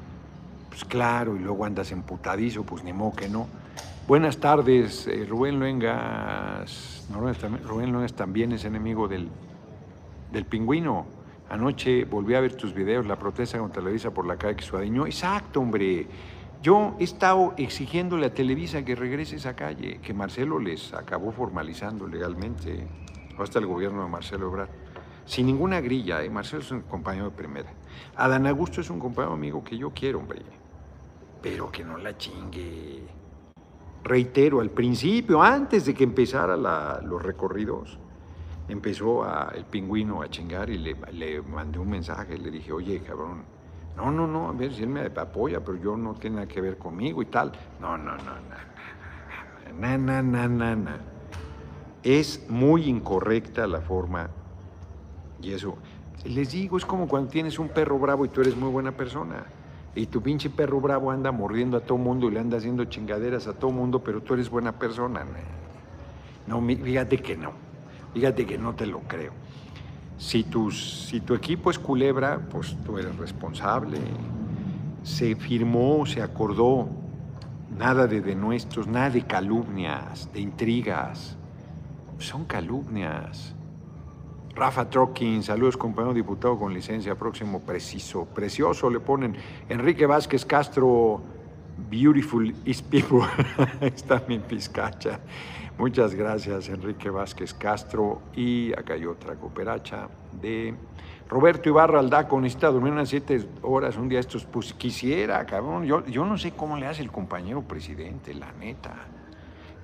pues 0.68 0.84
claro, 0.84 1.36
y 1.36 1.38
luego 1.38 1.64
andas 1.64 1.92
emputadizo, 1.92 2.64
pues 2.64 2.82
ni 2.82 2.92
modo 2.92 3.14
que 3.14 3.28
no. 3.28 3.46
Buenas 4.08 4.38
tardes, 4.38 5.06
eh, 5.06 5.24
Rubén 5.28 5.60
Luengas. 5.60 7.06
Rubén 7.08 7.92
Luengas 7.92 8.14
también 8.14 8.50
es 8.50 8.64
enemigo 8.64 9.06
del, 9.06 9.28
del 10.32 10.44
pingüino. 10.44 11.06
Anoche 11.48 12.04
volví 12.04 12.34
a 12.34 12.40
ver 12.40 12.56
tus 12.56 12.74
videos, 12.74 13.06
la 13.06 13.14
protesta 13.14 13.60
contra 13.60 13.80
Televisa 13.80 14.10
por 14.10 14.26
la 14.26 14.36
calle 14.36 14.60
Suadeño. 14.60 15.06
Exacto, 15.06 15.60
hombre. 15.60 16.08
Yo 16.60 16.96
he 16.98 17.04
estado 17.04 17.54
exigiéndole 17.56 18.26
a 18.26 18.34
Televisa 18.34 18.84
que 18.84 18.96
regrese 18.96 19.36
esa 19.36 19.54
calle, 19.54 20.00
que 20.02 20.12
Marcelo 20.12 20.58
les 20.58 20.92
acabó 20.94 21.30
formalizando 21.30 22.08
legalmente, 22.08 22.88
hasta 23.38 23.60
el 23.60 23.66
gobierno 23.66 24.02
de 24.02 24.08
Marcelo 24.10 24.48
Ebrard. 24.48 24.70
Sin 25.26 25.46
ninguna 25.46 25.80
grilla, 25.80 26.24
¿eh? 26.24 26.30
Marcelo 26.30 26.62
es 26.62 26.72
un 26.72 26.80
compañero 26.80 27.26
de 27.26 27.36
primera. 27.36 27.72
Adán 28.16 28.46
Augusto 28.46 28.80
es 28.80 28.90
un 28.90 28.98
compadre 28.98 29.32
amigo 29.32 29.62
que 29.62 29.76
yo 29.76 29.90
quiero, 29.90 30.18
hombre, 30.18 30.42
pero 31.42 31.70
que 31.70 31.84
no 31.84 31.96
la 31.98 32.16
chingue. 32.16 33.06
Reitero, 34.04 34.60
al 34.60 34.70
principio, 34.70 35.42
antes 35.42 35.86
de 35.86 35.94
que 35.94 36.04
empezara 36.04 36.56
la, 36.56 37.00
los 37.02 37.22
recorridos, 37.22 37.98
empezó 38.68 39.24
a, 39.24 39.52
el 39.54 39.64
pingüino 39.64 40.22
a 40.22 40.28
chingar 40.28 40.70
y 40.70 40.78
le, 40.78 40.96
le 41.12 41.42
mandé 41.42 41.78
un 41.78 41.90
mensaje, 41.90 42.38
le 42.38 42.50
dije, 42.50 42.72
oye, 42.72 43.00
cabrón, 43.00 43.42
no, 43.96 44.10
no, 44.10 44.26
no, 44.26 44.48
a 44.48 44.52
ver 44.52 44.74
si 44.74 44.82
él 44.82 44.90
me 44.90 45.00
apoya, 45.06 45.64
pero 45.64 45.78
yo 45.78 45.96
no 45.96 46.14
tiene 46.14 46.36
nada 46.36 46.48
que 46.48 46.60
ver 46.60 46.76
conmigo 46.76 47.22
y 47.22 47.26
tal. 47.26 47.52
No, 47.80 47.96
no, 47.96 48.16
no, 48.16 48.24
no, 48.24 49.76
na, 49.78 49.98
na, 49.98 50.22
na, 50.22 50.48
na, 50.48 50.76
na. 50.76 51.00
Es 52.02 52.48
muy 52.48 52.84
incorrecta 52.84 53.66
la 53.66 53.80
forma 53.80 54.28
y 55.40 55.52
eso. 55.52 55.76
Les 56.24 56.50
digo, 56.50 56.76
es 56.76 56.84
como 56.84 57.06
cuando 57.06 57.30
tienes 57.30 57.58
un 57.58 57.68
perro 57.68 57.98
bravo 57.98 58.24
y 58.24 58.28
tú 58.28 58.40
eres 58.40 58.56
muy 58.56 58.70
buena 58.70 58.92
persona 58.92 59.44
y 59.96 60.06
tu 60.06 60.20
pinche 60.22 60.50
perro 60.50 60.80
bravo 60.80 61.10
anda 61.10 61.32
mordiendo 61.32 61.78
a 61.78 61.80
todo 61.80 61.96
mundo 61.96 62.28
y 62.28 62.32
le 62.32 62.40
anda 62.40 62.58
haciendo 62.58 62.84
chingaderas 62.84 63.46
a 63.46 63.54
todo 63.54 63.70
mundo, 63.70 64.04
pero 64.04 64.20
tú 64.22 64.34
eres 64.34 64.50
buena 64.50 64.78
persona. 64.78 65.24
No, 66.46 66.60
fíjate 66.60 67.16
que 67.16 67.36
no. 67.36 67.52
Fíjate 68.12 68.44
que 68.44 68.58
no 68.58 68.74
te 68.74 68.86
lo 68.86 69.00
creo. 69.00 69.32
Si, 70.18 70.46
si 70.70 71.20
tu 71.20 71.34
equipo 71.34 71.70
es 71.70 71.78
culebra, 71.78 72.46
pues 72.50 72.76
tú 72.84 72.98
eres 72.98 73.16
responsable. 73.16 73.98
Se 75.02 75.34
firmó, 75.34 76.04
se 76.04 76.20
acordó, 76.20 76.88
nada 77.76 78.06
de 78.06 78.20
denuestos, 78.20 78.86
nada 78.86 79.10
de 79.10 79.22
calumnias, 79.22 80.30
de 80.32 80.40
intrigas. 80.40 81.38
Son 82.18 82.44
calumnias. 82.44 83.55
Rafa 84.56 84.88
Trokin, 84.88 85.42
saludos 85.42 85.76
compañero 85.76 86.14
diputado 86.14 86.58
con 86.58 86.72
licencia, 86.72 87.14
próximo 87.14 87.60
preciso, 87.60 88.24
precioso, 88.24 88.88
le 88.88 89.00
ponen. 89.00 89.36
Enrique 89.68 90.06
Vázquez 90.06 90.46
Castro, 90.46 91.20
beautiful 91.90 92.54
is 92.64 92.80
people, 92.80 93.20
está 93.82 94.22
mi 94.26 94.38
pizcacha. 94.38 95.20
Muchas 95.76 96.14
gracias 96.14 96.70
Enrique 96.70 97.10
Vázquez 97.10 97.52
Castro. 97.52 98.22
Y 98.34 98.72
acá 98.72 98.94
hay 98.94 99.04
otra 99.04 99.34
cooperacha 99.34 100.08
de 100.40 100.74
Roberto 101.28 101.68
Ibarra 101.68 101.98
Aldaco, 101.98 102.40
necesita 102.40 102.70
dormir 102.70 102.94
unas 102.94 103.10
siete 103.10 103.46
horas 103.60 103.98
un 103.98 104.08
día 104.08 104.20
estos, 104.20 104.46
pues 104.46 104.72
quisiera, 104.72 105.44
cabrón, 105.44 105.84
yo, 105.84 106.02
yo 106.06 106.24
no 106.24 106.38
sé 106.38 106.52
cómo 106.52 106.78
le 106.78 106.86
hace 106.86 107.02
el 107.02 107.12
compañero 107.12 107.60
presidente, 107.60 108.32
la 108.32 108.50
neta. 108.52 108.94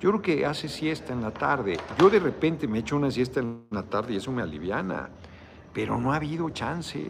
Yo 0.03 0.09
creo 0.09 0.21
que 0.21 0.45
hace 0.45 0.67
siesta 0.67 1.13
en 1.13 1.21
la 1.21 1.31
tarde. 1.31 1.77
Yo 1.97 2.09
de 2.09 2.19
repente 2.19 2.67
me 2.67 2.79
echo 2.79 2.97
una 2.97 3.09
siesta 3.09 3.39
en 3.39 3.63
la 3.71 3.83
tarde 3.83 4.13
y 4.13 4.17
eso 4.17 4.33
me 4.33 4.41
aliviana, 4.41 5.07
pero 5.73 5.97
no 5.97 6.11
ha 6.11 6.17
habido 6.17 6.49
chance. 6.49 7.01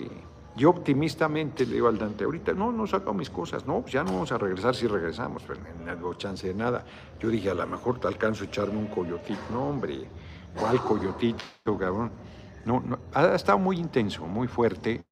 Yo 0.55 0.69
optimistamente 0.69 1.65
le 1.65 1.73
digo 1.73 1.87
al 1.87 1.97
Dante, 1.97 2.23
ahorita 2.23 2.53
no, 2.53 2.71
no 2.71 2.85
saco 2.85 3.11
mis 3.11 3.31
cosas, 3.31 3.65
no, 3.65 3.81
pues 3.81 3.93
ya 3.93 4.03
no 4.03 4.11
vamos 4.11 4.31
a 4.31 4.37
regresar 4.37 4.75
si 4.75 4.85
regresamos, 4.85 5.41
pero 5.41 5.59
no 5.83 5.91
hago 5.91 6.13
chance 6.13 6.47
de 6.47 6.53
nada. 6.53 6.85
Yo 7.19 7.29
dije, 7.29 7.49
a 7.49 7.55
lo 7.55 7.65
mejor 7.65 7.99
te 7.99 8.07
alcanzo 8.07 8.43
a 8.43 8.45
echarme 8.45 8.77
un 8.77 8.85
coyotito. 8.85 9.41
No, 9.51 9.69
hombre, 9.69 10.07
¿cuál 10.55 10.79
coyotito, 10.79 11.75
cabrón? 11.79 12.11
No, 12.63 12.79
no, 12.85 12.99
ha 13.15 13.33
estado 13.33 13.57
muy 13.57 13.77
intenso, 13.79 14.27
muy 14.27 14.47
fuerte, 14.47 15.03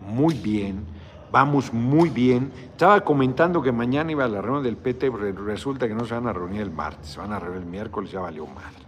muy 0.00 0.34
bien 0.34 0.84
vamos 1.30 1.72
muy 1.72 2.10
bien. 2.10 2.52
Estaba 2.70 3.00
comentando 3.02 3.62
que 3.62 3.72
mañana 3.72 4.12
iba 4.12 4.24
a 4.24 4.28
la 4.28 4.40
reunión 4.40 4.64
del 4.64 4.76
PT, 4.76 5.10
resulta 5.10 5.88
que 5.88 5.94
no 5.94 6.04
se 6.04 6.14
van 6.14 6.26
a 6.26 6.32
reunir 6.32 6.62
el 6.62 6.70
martes, 6.70 7.10
se 7.10 7.18
van 7.18 7.32
a 7.32 7.38
reunir 7.38 7.62
el 7.62 7.68
miércoles, 7.68 8.10
ya 8.10 8.20
valió 8.20 8.46
madre. 8.46 8.86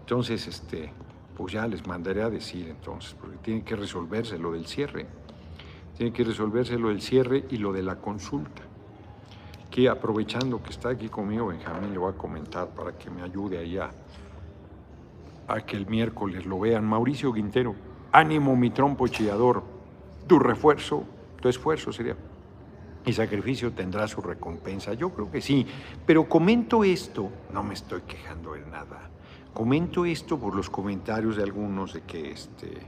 Entonces, 0.00 0.46
este, 0.46 0.92
pues 1.36 1.52
ya 1.52 1.66
les 1.66 1.86
mandaré 1.86 2.22
a 2.22 2.30
decir 2.30 2.68
entonces, 2.68 3.14
porque 3.20 3.36
tiene 3.38 3.62
que 3.62 3.76
resolverse 3.76 4.38
lo 4.38 4.52
del 4.52 4.66
cierre. 4.66 5.06
Tiene 5.96 6.12
que 6.12 6.24
resolverse 6.24 6.78
lo 6.78 6.88
del 6.88 7.02
cierre 7.02 7.44
y 7.50 7.58
lo 7.58 7.72
de 7.72 7.82
la 7.82 7.96
consulta. 7.96 8.62
Que 9.70 9.88
aprovechando 9.88 10.62
que 10.62 10.70
está 10.70 10.88
aquí 10.88 11.08
conmigo 11.08 11.48
Benjamín, 11.48 11.92
le 11.92 11.98
voy 11.98 12.12
a 12.12 12.16
comentar 12.16 12.68
para 12.68 12.92
que 12.98 13.10
me 13.10 13.22
ayude 13.22 13.58
allá 13.58 13.90
a 15.46 15.60
que 15.60 15.76
el 15.76 15.86
miércoles 15.86 16.46
lo 16.46 16.58
vean. 16.58 16.84
Mauricio 16.84 17.32
Quintero, 17.32 17.74
ánimo 18.12 18.56
mi 18.56 18.70
trompo 18.70 19.06
chillador, 19.06 19.62
tu 20.26 20.38
refuerzo 20.38 21.04
tu 21.40 21.48
esfuerzo 21.48 21.92
sería 21.92 22.16
y 23.04 23.12
sacrificio 23.12 23.72
tendrá 23.72 24.06
su 24.06 24.20
recompensa. 24.20 24.92
Yo 24.94 25.10
creo 25.10 25.30
que 25.30 25.40
sí, 25.40 25.66
pero 26.06 26.28
comento 26.28 26.84
esto, 26.84 27.30
no 27.52 27.62
me 27.62 27.74
estoy 27.74 28.02
quejando 28.02 28.52
de 28.52 28.66
nada. 28.66 29.10
Comento 29.54 30.04
esto 30.04 30.38
por 30.38 30.54
los 30.54 30.70
comentarios 30.70 31.36
de 31.36 31.42
algunos 31.42 31.94
de 31.94 32.02
que 32.02 32.30
este 32.30 32.86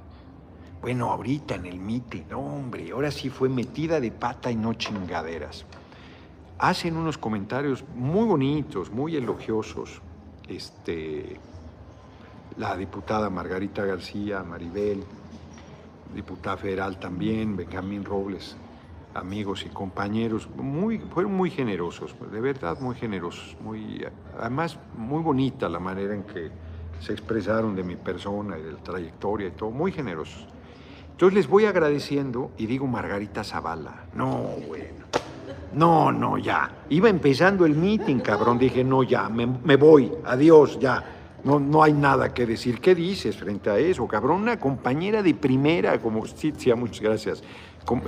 bueno, 0.82 1.12
ahorita 1.12 1.54
en 1.54 1.66
el 1.66 1.78
mite, 1.78 2.26
no 2.28 2.40
hombre, 2.40 2.90
ahora 2.90 3.12
sí 3.12 3.30
fue 3.30 3.48
metida 3.48 4.00
de 4.00 4.10
pata 4.10 4.50
y 4.50 4.56
no 4.56 4.74
chingaderas. 4.74 5.64
Hacen 6.58 6.96
unos 6.96 7.18
comentarios 7.18 7.84
muy 7.94 8.26
bonitos, 8.26 8.90
muy 8.90 9.14
elogiosos. 9.14 10.02
Este 10.48 11.38
la 12.56 12.76
diputada 12.76 13.30
Margarita 13.30 13.84
García, 13.84 14.42
Maribel, 14.42 15.04
diputada 16.14 16.56
federal 16.56 16.98
también, 16.98 17.56
Benjamín 17.56 18.04
Robles, 18.04 18.56
amigos 19.14 19.64
y 19.66 19.68
compañeros, 19.68 20.48
muy, 20.56 20.98
fueron 20.98 21.34
muy 21.34 21.50
generosos, 21.50 22.14
de 22.30 22.40
verdad 22.40 22.78
muy 22.80 22.94
generosos, 22.94 23.56
muy, 23.60 24.04
además 24.38 24.78
muy 24.96 25.22
bonita 25.22 25.68
la 25.68 25.78
manera 25.78 26.14
en 26.14 26.22
que 26.22 26.50
se 27.00 27.12
expresaron 27.12 27.74
de 27.74 27.82
mi 27.82 27.96
persona 27.96 28.58
y 28.58 28.62
de 28.62 28.72
la 28.72 28.78
trayectoria 28.78 29.48
y 29.48 29.50
todo, 29.52 29.70
muy 29.70 29.92
generosos. 29.92 30.46
Entonces 31.10 31.34
les 31.34 31.48
voy 31.48 31.66
agradeciendo 31.66 32.52
y 32.56 32.66
digo 32.66 32.86
Margarita 32.86 33.44
Zavala, 33.44 34.06
no, 34.14 34.48
bueno, 34.66 35.04
no, 35.74 36.12
no, 36.12 36.38
ya. 36.38 36.84
Iba 36.88 37.08
empezando 37.08 37.66
el 37.66 37.74
meeting, 37.74 38.20
cabrón, 38.20 38.58
dije, 38.58 38.82
no, 38.82 39.02
ya, 39.02 39.28
me, 39.28 39.46
me 39.46 39.76
voy, 39.76 40.12
adiós, 40.24 40.78
ya 40.78 41.21
no, 41.44 41.58
no 41.58 41.82
hay 41.82 41.92
nada 41.92 42.32
que 42.32 42.46
decir. 42.46 42.80
¿Qué 42.80 42.94
dices 42.94 43.36
frente 43.36 43.70
a 43.70 43.78
eso, 43.78 44.06
cabrón? 44.06 44.42
Una 44.42 44.58
compañera 44.58 45.22
de 45.22 45.34
primera, 45.34 46.00
como 46.00 46.24
Citzia, 46.26 46.76
muchas 46.76 47.00
gracias. 47.00 47.42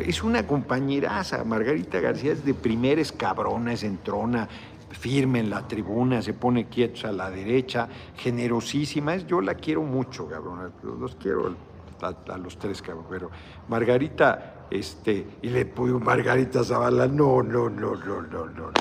Es 0.04 0.22
una 0.22 0.46
compañeraza. 0.46 1.42
Margarita 1.44 2.00
García 2.00 2.32
es 2.32 2.44
de 2.44 2.54
primera, 2.54 3.00
es 3.00 3.10
cabrona, 3.10 3.72
es 3.72 3.82
entrona, 3.82 4.48
firme 4.90 5.40
en 5.40 5.50
la 5.50 5.66
tribuna, 5.66 6.22
se 6.22 6.32
pone 6.32 6.66
quietos 6.66 7.04
a 7.04 7.12
la 7.12 7.28
derecha, 7.28 7.88
generosísima. 8.16 9.16
Yo 9.16 9.40
la 9.40 9.54
quiero 9.54 9.82
mucho, 9.82 10.28
cabrón. 10.28 10.72
Los 11.00 11.16
quiero 11.16 11.56
a, 12.00 12.38
los 12.38 12.56
tres, 12.58 12.82
cabrón. 12.82 13.06
Pero 13.10 13.30
Margarita, 13.68 14.66
este, 14.70 15.26
y 15.42 15.48
le 15.48 15.66
puso 15.66 15.98
Margarita 15.98 16.62
Zavala, 16.62 17.08
no, 17.08 17.42
no, 17.42 17.68
no, 17.68 17.96
no, 17.96 18.22
no, 18.22 18.46
no, 18.46 18.46
no, 18.46 18.72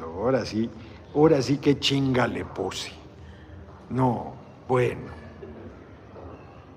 no, 0.00 0.06
ahora 0.06 0.46
sí, 0.46 0.68
ahora 1.14 1.42
sí 1.42 1.58
que 1.58 1.78
chinga 1.78 2.26
le 2.26 2.44
pose. 2.44 2.97
No, 3.90 4.34
bueno. 4.68 5.08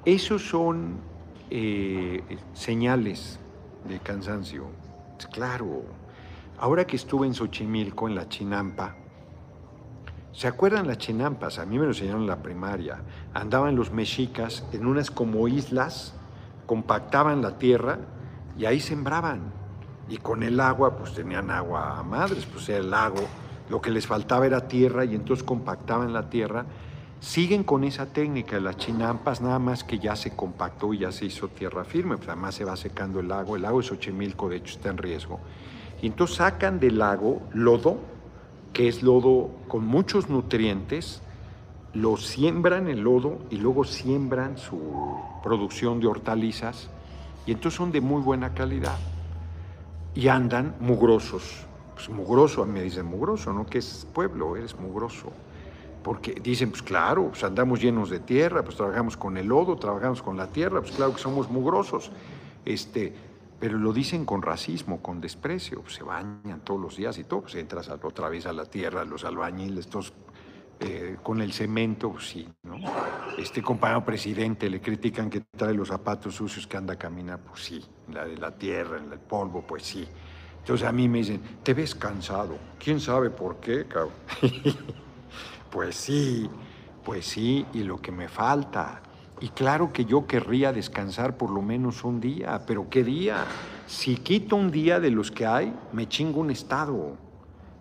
Esos 0.06 0.42
son 0.48 1.00
eh, 1.50 2.24
señales 2.54 3.40
de 3.88 4.00
cansancio. 4.00 4.68
Claro. 5.32 5.84
Ahora 6.58 6.86
que 6.86 6.96
estuve 6.96 7.28
en 7.28 7.34
Xochimilco, 7.34 8.08
en 8.08 8.16
la 8.16 8.30
Chinampa, 8.30 8.96
¿se 10.32 10.48
acuerdan 10.48 10.88
las 10.88 10.98
chinampas? 11.00 11.60
A 11.60 11.66
mí 11.66 11.78
me 11.78 11.86
lo 11.86 11.92
enseñaron 11.92 12.22
en 12.22 12.28
la 12.28 12.42
primaria. 12.42 13.02
Andaban 13.34 13.76
los 13.76 13.92
mexicas 13.92 14.64
en 14.72 14.86
unas 14.86 15.12
como 15.12 15.48
islas, 15.48 16.14
compactaban 16.66 17.42
la 17.42 17.58
tierra 17.58 18.00
y 18.58 18.66
ahí 18.66 18.80
sembraban. 18.80 19.52
Y 20.08 20.18
con 20.18 20.44
el 20.44 20.60
agua, 20.60 20.98
pues 20.98 21.14
tenían 21.14 21.50
agua 21.52 22.00
a 22.00 22.04
madres, 22.04 22.46
pues 22.46 22.70
era 22.70 22.80
el 22.80 22.92
lago. 22.92 23.24
Lo 23.70 23.82
que 23.82 23.90
les 23.90 24.06
faltaba 24.06 24.46
era 24.46 24.68
tierra 24.68 25.06
y 25.06 25.16
entonces 25.16 25.44
compactaban 25.44 26.14
la 26.14 26.30
tierra. 26.30 26.66
Siguen 27.22 27.64
con 27.64 27.84
esa 27.84 28.08
técnica 28.08 28.56
de 28.56 28.62
las 28.62 28.78
chinampas, 28.78 29.42
nada 29.42 29.60
más 29.60 29.84
que 29.84 30.00
ya 30.00 30.16
se 30.16 30.36
compactó 30.36 30.92
y 30.92 30.98
ya 30.98 31.12
se 31.12 31.26
hizo 31.26 31.50
tierra 31.50 31.86
firme, 31.86 32.18
pues 32.18 32.28
además 32.30 32.56
se 32.56 32.66
va 32.66 32.76
secando 32.76 33.20
el 33.20 33.28
lago. 33.28 33.56
El 33.56 33.62
lago 33.62 33.80
de 33.80 33.88
Xochimilco, 33.88 34.50
de 34.50 34.56
hecho, 34.56 34.76
está 34.76 34.90
en 34.90 34.98
riesgo. 34.98 35.40
Y 36.02 36.08
entonces 36.08 36.38
sacan 36.38 36.80
del 36.80 36.98
lago 36.98 37.44
lodo, 37.54 38.00
que 38.74 38.88
es 38.88 39.04
lodo 39.04 39.52
con 39.68 39.86
muchos 39.86 40.30
nutrientes, 40.30 41.22
lo 41.94 42.18
siembran 42.18 42.88
el 42.88 43.02
lodo 43.02 43.38
y 43.52 43.58
luego 43.58 43.84
siembran 43.84 44.58
su 44.58 44.80
producción 45.44 46.00
de 46.00 46.08
hortalizas 46.08 46.90
y 47.46 47.52
entonces 47.52 47.78
son 47.78 47.92
de 47.92 48.02
muy 48.02 48.24
buena 48.24 48.56
calidad 48.56 48.98
y 50.16 50.28
andan 50.28 50.76
mugrosos. 50.80 51.68
Pues 51.94 52.10
mugroso, 52.10 52.66
me 52.66 52.82
dicen 52.82 53.06
mugroso, 53.06 53.54
¿no? 53.54 53.68
Que 53.68 53.78
es 53.78 54.08
pueblo, 54.12 54.58
eres 54.58 54.76
mugroso. 54.80 55.32
Porque 56.04 56.34
dicen, 56.34 56.72
pues 56.72 56.82
claro, 56.82 57.30
pues 57.30 57.44
andamos 57.44 57.80
llenos 57.82 58.10
de 58.10 58.20
tierra, 58.20 58.64
pues 58.64 58.76
trabajamos 58.76 59.18
con 59.18 59.38
el 59.38 59.48
lodo, 59.48 59.76
trabajamos 59.76 60.22
con 60.22 60.36
la 60.36 60.48
tierra, 60.48 60.82
pues 60.82 60.94
claro 60.94 61.14
que 61.14 61.22
somos 61.22 61.50
mugrosos. 61.50 62.12
Este, 62.66 63.14
pero 63.60 63.78
lo 63.78 63.94
dicen 63.94 64.26
con 64.26 64.42
racismo, 64.42 65.02
con 65.04 65.22
desprecio, 65.22 65.82
pues 65.82 65.94
se 65.94 66.04
bañan 66.04 66.62
todos 66.64 66.82
los 66.82 66.98
días 66.98 67.18
y 67.20 67.24
todo, 67.24 67.42
pues 67.42 67.56
entras 67.56 67.90
otra 67.90 68.28
vez 68.30 68.48
a 68.48 68.54
la 68.54 68.66
tierra, 68.66 69.06
los 69.06 69.24
albañiles, 69.24 69.88
todos 69.88 70.14
eh, 70.80 71.18
con 71.22 71.42
el 71.42 71.54
cemento, 71.54 72.12
pues 72.12 72.28
sí. 72.28 72.50
Este 73.38 73.62
compañero 73.62 74.04
presidente 74.04 74.68
le 74.68 74.82
critican 74.82 75.30
que 75.30 75.42
trae 75.42 75.76
los 75.76 75.90
zapatos 75.90 76.34
sucios 76.34 76.66
que 76.66 76.76
anda 76.76 76.96
a 76.96 76.98
caminar, 76.98 77.40
pues 77.40 77.64
sí, 77.64 77.86
la 78.12 78.26
de 78.26 78.36
la 78.38 78.50
tierra, 78.58 78.98
en 78.98 79.12
el 79.12 79.20
polvo, 79.20 79.62
pues 79.62 79.84
sí. 79.84 80.08
Entonces 80.58 80.88
a 80.88 80.92
mí 80.92 81.08
me 81.08 81.20
dicen, 81.20 81.42
te 81.62 81.76
ves 81.76 81.94
cansado, 81.94 82.58
¿quién 82.80 83.00
sabe 83.00 83.30
por 83.30 83.58
qué, 83.58 83.86
cabrón? 83.86 84.14
pues 85.72 85.96
sí, 85.96 86.50
pues 87.04 87.26
sí, 87.26 87.66
y 87.74 87.84
lo 87.84 88.02
que 88.02 88.12
me 88.12 88.28
falta. 88.28 89.02
Y 89.40 89.50
claro 89.50 89.92
que 89.92 90.06
yo 90.06 90.28
querría 90.28 90.72
descansar 90.72 91.38
por 91.38 91.50
lo 91.50 91.62
menos 91.62 92.04
un 92.04 92.20
día, 92.20 92.62
pero 92.68 92.90
¿qué 92.90 93.04
día? 93.04 93.46
Si 93.88 94.18
quito 94.18 94.56
un 94.56 94.70
día 94.70 95.00
de 95.00 95.10
los 95.10 95.32
que 95.32 95.46
hay, 95.48 95.74
me 95.94 96.08
chingo 96.08 96.42
un 96.42 96.52
estado. 96.52 97.18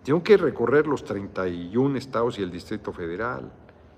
Tengo 0.03 0.23
que 0.23 0.37
recorrer 0.37 0.87
los 0.87 1.03
31 1.03 1.97
estados 1.97 2.39
y 2.39 2.41
el 2.41 2.51
Distrito 2.51 2.91
Federal. 2.91 3.51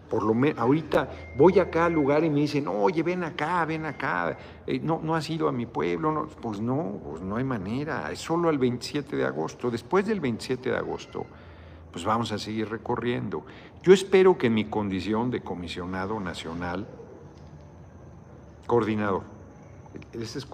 Por 0.10 0.24
lo 0.24 0.34
menos, 0.34 0.60
ahorita 0.60 1.10
voy 1.38 1.60
acá 1.60 1.86
al 1.86 1.94
lugar 1.94 2.24
y 2.26 2.30
me 2.30 2.42
dicen, 2.42 2.68
oye, 2.68 3.02
ven 3.02 3.24
acá, 3.24 3.64
ven 3.66 3.86
acá. 3.86 4.38
Eh, 4.68 4.80
no, 4.80 5.00
no 5.02 5.16
has 5.16 5.30
ido 5.30 5.48
a 5.48 5.52
mi 5.52 5.66
pueblo. 5.66 6.28
Pues 6.42 6.60
no, 6.60 7.00
pues 7.04 7.22
no 7.22 7.38
hay 7.38 7.46
manera. 7.46 8.12
Es 8.12 8.20
solo 8.20 8.50
el 8.50 8.58
27 8.58 9.16
de 9.16 9.26
agosto. 9.26 9.72
Después 9.72 10.06
del 10.06 10.20
27 10.20 10.70
de 10.70 10.78
agosto, 10.78 11.26
pues 11.94 12.04
vamos 12.04 12.34
a 12.34 12.38
seguir 12.38 12.68
recorriendo. 12.70 13.46
Yo 13.82 13.94
espero 13.94 14.38
que 14.38 14.50
mi 14.50 14.66
condición 14.66 15.32
de 15.32 15.42
comisionado 15.42 16.20
nacional, 16.20 16.86
coordinador, 18.68 19.24
es, 20.12 20.48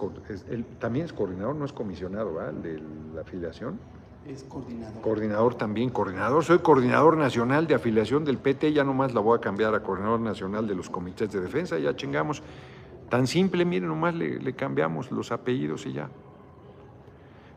también 0.78 1.06
es 1.06 1.12
coordinador, 1.12 1.56
no 1.56 1.64
es 1.64 1.72
comisionado, 1.72 2.34
¿verdad? 2.34 2.52
de 2.52 2.80
la 3.14 3.22
afiliación 3.22 3.80
es 4.26 4.44
coordinador. 4.44 5.00
Coordinador 5.02 5.54
también, 5.54 5.90
coordinador. 5.90 6.44
Soy 6.44 6.58
coordinador 6.58 7.16
nacional 7.16 7.66
de 7.66 7.74
afiliación 7.74 8.24
del 8.24 8.38
PT, 8.38 8.72
ya 8.72 8.84
nomás 8.84 9.14
la 9.14 9.20
voy 9.20 9.38
a 9.38 9.40
cambiar 9.40 9.74
a 9.74 9.82
coordinador 9.82 10.20
nacional 10.20 10.66
de 10.66 10.74
los 10.74 10.90
comités 10.90 11.32
de 11.32 11.40
defensa, 11.40 11.78
ya 11.78 11.96
chingamos. 11.96 12.42
Tan 13.08 13.26
simple, 13.26 13.64
miren, 13.64 13.88
nomás 13.88 14.14
le, 14.14 14.54
cambiamos 14.54 15.10
los 15.10 15.32
apellidos 15.32 15.86
y 15.86 15.94
ya. 15.94 16.08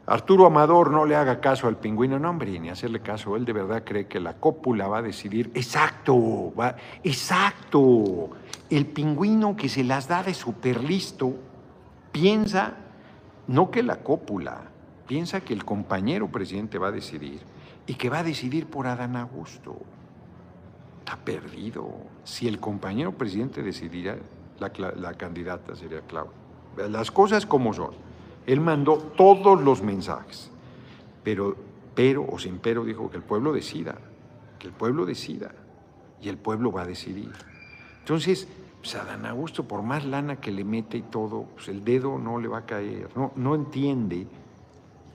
Arturo 0.06 0.46
Amador 0.46 0.92
no 0.92 1.06
le 1.06 1.16
haga 1.16 1.40
caso 1.40 1.68
al 1.68 1.78
pingüino, 1.78 2.20
no 2.20 2.30
hombre, 2.30 2.60
ni 2.60 2.70
hacerle 2.70 3.00
caso. 3.00 3.38
Él 3.38 3.46
de 3.46 3.54
verdad 3.54 3.84
cree 3.86 4.08
que 4.08 4.20
la 4.20 4.34
cópula 4.34 4.88
va 4.88 4.98
a 4.98 5.02
decidir. 5.02 5.50
Exacto, 5.54 6.54
va, 6.60 6.76
exacto. 7.04 8.32
El 8.70 8.86
pingüino 8.88 9.56
que 9.56 9.70
se 9.70 9.84
las 9.84 10.08
da 10.10 10.22
de 10.24 10.34
súper 10.34 10.84
listo 10.84 11.34
piensa 12.12 12.74
no 13.48 13.72
que 13.72 13.84
la 13.84 13.98
cópula, 13.98 14.62
piensa 15.08 15.42
que 15.42 15.54
el 15.54 15.63
compañero 15.63 16.28
presidente 16.28 16.78
va 16.78 16.88
a 16.88 16.92
decidir 16.92 17.42
y 17.88 17.96
que 17.96 18.10
va 18.10 18.20
a 18.20 18.24
decidir 18.24 18.68
por 18.68 18.88
Adán 18.88 19.16
Augusto. 19.16 19.78
Está 21.00 21.18
perdido. 21.18 21.89
Si 22.24 22.48
el 22.48 22.60
compañero 22.60 23.13
presidente 23.13 23.62
decidiera, 23.62 24.18
la, 24.60 25.13
candidata 25.13 25.76
sería 25.76 26.02
Claudia. 26.02 26.32
Las 26.89 27.12
cosas 27.12 27.46
como 27.46 27.74
son. 27.74 27.92
Él 28.45 28.60
mandó 28.60 28.97
todos 28.97 29.62
los 29.62 29.82
mensajes, 29.82 30.51
pero, 31.23 31.56
pero 31.95 32.25
o 32.29 32.39
sin 32.39 32.60
pero 32.60 32.84
dijo 32.84 33.10
que 33.10 33.17
el 33.17 33.23
pueblo 33.23 33.53
decida, 33.53 33.95
que 34.60 34.67
el 34.67 34.73
pueblo 34.73 35.06
decida 35.06 35.51
y 36.21 36.29
el 36.29 36.38
pueblo 36.38 36.71
va 36.71 36.82
a 36.82 36.86
decidir. 36.86 37.32
Entonces, 37.99 38.47
pues 38.79 38.95
Adán 38.95 39.25
Augusto, 39.25 39.65
por 39.65 39.82
más 39.82 40.06
lana 40.06 40.38
que 40.38 40.51
le 40.51 40.63
mete 40.63 40.97
y 40.97 41.01
todo, 41.03 41.43
pues 41.56 41.69
el 41.69 41.86
dedo 41.86 42.17
no 42.17 42.39
le 42.39 42.49
va 42.49 42.60
a 42.60 42.65
caer, 42.65 43.10
no, 43.15 43.32
no 43.36 43.56
entiende 43.56 44.27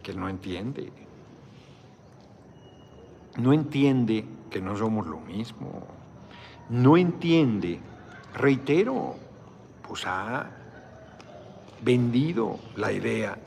que 0.02 0.14
no 0.14 0.28
entiende. 0.28 0.90
No 3.36 3.52
entiende 3.52 4.24
que 4.50 4.60
no 4.60 4.76
somos 4.76 5.06
lo 5.06 5.20
mismo. 5.20 5.86
No 6.70 6.96
entiende, 6.96 7.78
reitero, 8.34 9.16
pues 9.86 10.06
ha 10.06 10.50
vendido 11.82 12.58
la 12.76 12.92
idea 12.92 13.38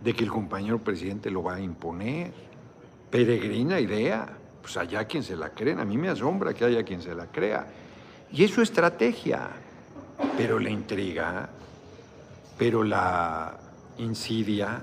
de 0.00 0.14
que 0.14 0.24
el 0.24 0.30
compañero 0.30 0.78
presidente 0.78 1.30
lo 1.30 1.42
va 1.42 1.54
a 1.54 1.60
imponer. 1.60 2.32
Peregrina 3.10 3.80
idea. 3.80 4.36
Pues 4.60 4.76
allá 4.76 5.04
quien 5.04 5.22
se 5.22 5.36
la 5.36 5.50
creen. 5.50 5.78
A 5.80 5.84
mí 5.84 5.96
me 5.96 6.08
asombra 6.08 6.52
que 6.52 6.64
haya 6.64 6.82
quien 6.82 7.00
se 7.00 7.14
la 7.14 7.26
crea. 7.26 7.66
Y 8.32 8.44
es 8.44 8.50
su 8.50 8.62
estrategia. 8.62 9.48
Pero 10.36 10.58
la 10.58 10.70
intriga, 10.70 11.48
pero 12.58 12.82
la 12.82 13.58
insidia, 13.98 14.80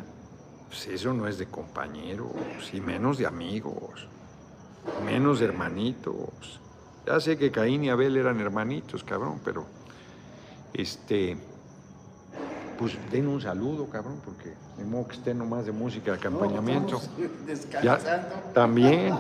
pues 0.68 0.88
eso 0.88 1.14
no 1.14 1.28
es 1.28 1.38
de 1.38 1.48
compañeros, 1.48 2.32
y 2.72 2.82
menos 2.82 3.18
de 3.18 3.26
amigos, 3.26 4.08
menos 5.06 5.40
de 5.40 5.46
hermanitos. 5.46 6.60
Ya 7.06 7.20
sé 7.20 7.38
que 7.38 7.52
Caín 7.52 7.84
y 7.84 7.90
Abel 7.90 8.16
eran 8.18 8.40
hermanitos, 8.40 9.04
cabrón, 9.04 9.42
pero 9.44 9.66
este, 10.74 11.38
pues 12.78 12.98
den 13.12 13.28
un 13.28 13.42
saludo, 13.42 13.88
cabrón, 13.88 14.20
porque 14.24 14.54
de 14.78 14.86
modo 14.86 15.08
que 15.08 15.16
esté 15.16 15.34
nomás 15.34 15.66
de 15.66 15.72
música 15.72 16.12
de 16.12 16.18
acompañamiento. 16.18 17.02
descansando. 17.46 18.28
también. 18.54 19.14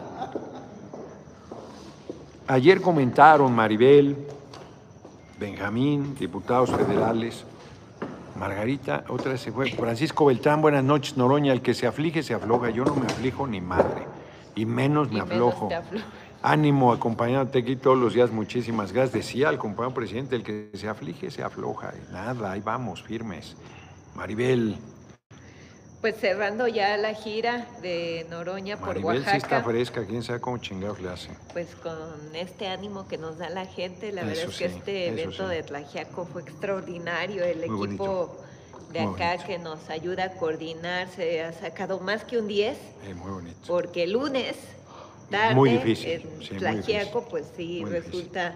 Ayer 2.48 2.82
comentaron 2.82 3.54
Maribel, 3.56 4.18
Benjamín, 5.40 6.16
diputados 6.20 6.70
federales, 6.72 7.46
Margarita, 8.38 9.04
otra 9.08 9.38
se 9.38 9.52
fue. 9.52 9.72
Francisco 9.72 10.26
Beltrán, 10.26 10.62
buenas 10.62 10.84
noches. 10.84 11.18
Noroña, 11.18 11.54
el 11.54 11.62
que 11.62 11.74
se 11.74 11.88
aflige 11.88 12.24
se 12.24 12.34
afloja. 12.34 12.70
Yo 12.70 12.84
no 12.84 12.96
me 12.96 13.06
aflijo 13.06 13.48
ni 13.48 13.62
madre. 13.62 14.06
Y 14.56 14.66
menos 14.66 15.12
me 15.12 15.22
aflojo. 15.22 15.70
Ánimo, 16.46 16.92
acompañándote 16.92 17.60
aquí 17.60 17.78
todos 17.78 17.98
los 17.98 18.14
días. 18.14 18.30
Muchísimas 18.30 18.92
gracias. 18.92 19.14
Decía 19.14 19.50
el 19.50 19.58
compañero 19.58 19.94
presidente, 19.94 20.36
el 20.36 20.44
que 20.44 20.72
se 20.74 20.90
aflige 20.90 21.32
se 21.32 21.42
afloja. 21.42 21.94
nada, 22.12 22.52
ahí 22.52 22.60
vamos, 22.60 23.02
firmes. 23.02 23.56
Maribel. 24.14 24.76
Pues 26.02 26.18
cerrando 26.18 26.68
ya 26.68 26.98
la 26.98 27.14
gira 27.14 27.66
de 27.82 28.28
Noroña 28.30 28.76
por 28.76 29.00
Maribel 29.00 29.24
sí 29.24 29.38
está 29.38 29.64
fresca, 29.64 30.06
quién 30.06 30.22
sabe 30.22 30.42
cómo 30.42 30.58
chingados 30.58 31.00
le 31.00 31.12
hace. 31.12 31.30
Pues 31.54 31.76
con 31.76 32.36
este 32.36 32.68
ánimo 32.68 33.08
que 33.08 33.18
nos 33.18 33.38
da 33.38 33.50
la 33.50 33.66
gente, 33.66 34.12
la 34.12 34.26
verdad 34.26 34.50
es 34.50 34.58
que 34.58 34.66
este 34.66 35.08
evento 35.08 35.48
de 35.48 35.64
Tlajiaco 35.64 36.26
fue 36.26 36.42
extraordinario, 36.42 37.46
el 37.46 37.64
equipo 37.64 38.36
de 38.92 39.00
acá 39.00 39.38
que 39.38 39.60
nos 39.60 39.90
ayuda 39.90 40.26
a 40.26 40.32
coordinar 40.34 41.08
se 41.08 41.42
ha 41.42 41.54
sacado 41.54 42.02
más 42.02 42.26
que 42.26 42.38
un 42.38 42.50
10. 42.50 42.78
muy 43.16 43.32
bonito. 43.32 43.60
Porque 43.66 44.04
el 44.04 44.12
lunes 44.12 44.58
tarde 45.30 45.56
muy 45.56 45.72
difícil. 45.72 46.28
en 46.52 46.58
Tlajiaco, 46.58 47.26
pues 47.26 47.46
sí, 47.56 47.84
resulta 47.86 48.56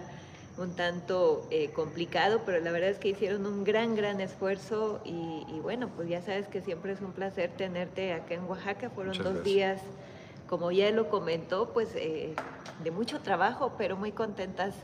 un 0.58 0.74
tanto 0.74 1.46
eh, 1.50 1.70
complicado, 1.70 2.42
pero 2.44 2.60
la 2.60 2.72
verdad 2.72 2.90
es 2.90 2.98
que 2.98 3.08
hicieron 3.08 3.46
un 3.46 3.64
gran, 3.64 3.94
gran 3.94 4.20
esfuerzo 4.20 5.00
y, 5.04 5.44
bueno, 5.62 5.88
pues 5.94 6.08
ya 6.08 6.20
sabes 6.20 6.48
que 6.48 6.60
siempre 6.60 6.92
es 6.92 7.00
un 7.00 7.12
placer 7.12 7.50
tenerte 7.56 8.12
acá 8.12 8.34
en 8.34 8.44
Oaxaca. 8.44 8.90
Fueron 8.90 9.16
dos 9.18 9.44
días, 9.44 9.80
como 10.48 10.72
ya 10.72 10.90
lo 10.90 11.08
comentó, 11.08 11.72
pues 11.72 11.90
eh, 11.94 12.34
de 12.82 12.90
mucho 12.90 13.20
trabajo, 13.20 13.74
pero 13.78 13.96
muy 13.96 14.12
contentas 14.12 14.74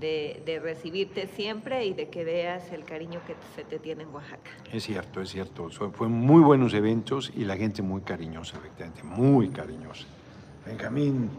de, 0.00 0.60
recibirte 0.62 1.28
siempre 1.28 1.86
y 1.86 1.94
de 1.94 2.08
que 2.08 2.24
veas 2.24 2.72
el 2.72 2.84
cariño 2.84 3.20
que 3.26 3.36
se 3.54 3.62
te 3.62 3.78
tiene 3.78 4.02
en 4.02 4.08
Oaxaca. 4.12 4.50
Es 4.72 4.82
cierto, 4.82 5.20
es 5.20 5.30
cierto. 5.30 5.70
Fueron 5.70 6.12
muy 6.12 6.42
buenos 6.42 6.74
eventos 6.74 7.32
y 7.34 7.44
la 7.44 7.56
gente 7.56 7.82
muy 7.82 8.02
cariñosa, 8.02 8.56
efectivamente, 8.56 9.04
muy 9.04 9.48
cariñosa. 9.50 10.06
Benjamín. 10.66 11.30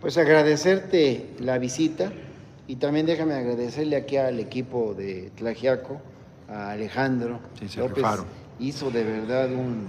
Pues 0.00 0.16
agradecerte 0.16 1.30
la 1.40 1.58
visita 1.58 2.12
y 2.66 2.76
también 2.76 3.06
déjame 3.06 3.34
agradecerle 3.34 3.96
aquí 3.96 4.16
al 4.16 4.38
equipo 4.38 4.94
de 4.94 5.30
Tlajiaco, 5.34 6.00
a 6.48 6.70
Alejandro 6.70 7.40
sí, 7.58 7.68
se 7.68 7.80
López. 7.80 8.04
Hizo 8.60 8.90
de 8.90 9.04
verdad 9.04 9.52
un 9.52 9.88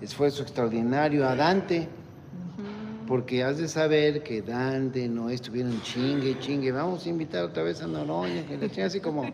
esfuerzo 0.00 0.42
extraordinario, 0.42 1.26
a 1.26 1.36
Dante, 1.36 1.88
porque 3.06 3.44
has 3.44 3.58
de 3.58 3.68
saber 3.68 4.22
que 4.22 4.42
Dante 4.42 5.08
no 5.08 5.30
estuvieron 5.30 5.80
chingue, 5.82 6.38
chingue, 6.40 6.72
vamos 6.72 7.06
a 7.06 7.08
invitar 7.08 7.44
otra 7.44 7.62
vez 7.62 7.80
a 7.82 7.86
Noroña, 7.86 8.44
que 8.46 8.56
le 8.56 8.82
así 8.82 9.00
como... 9.00 9.22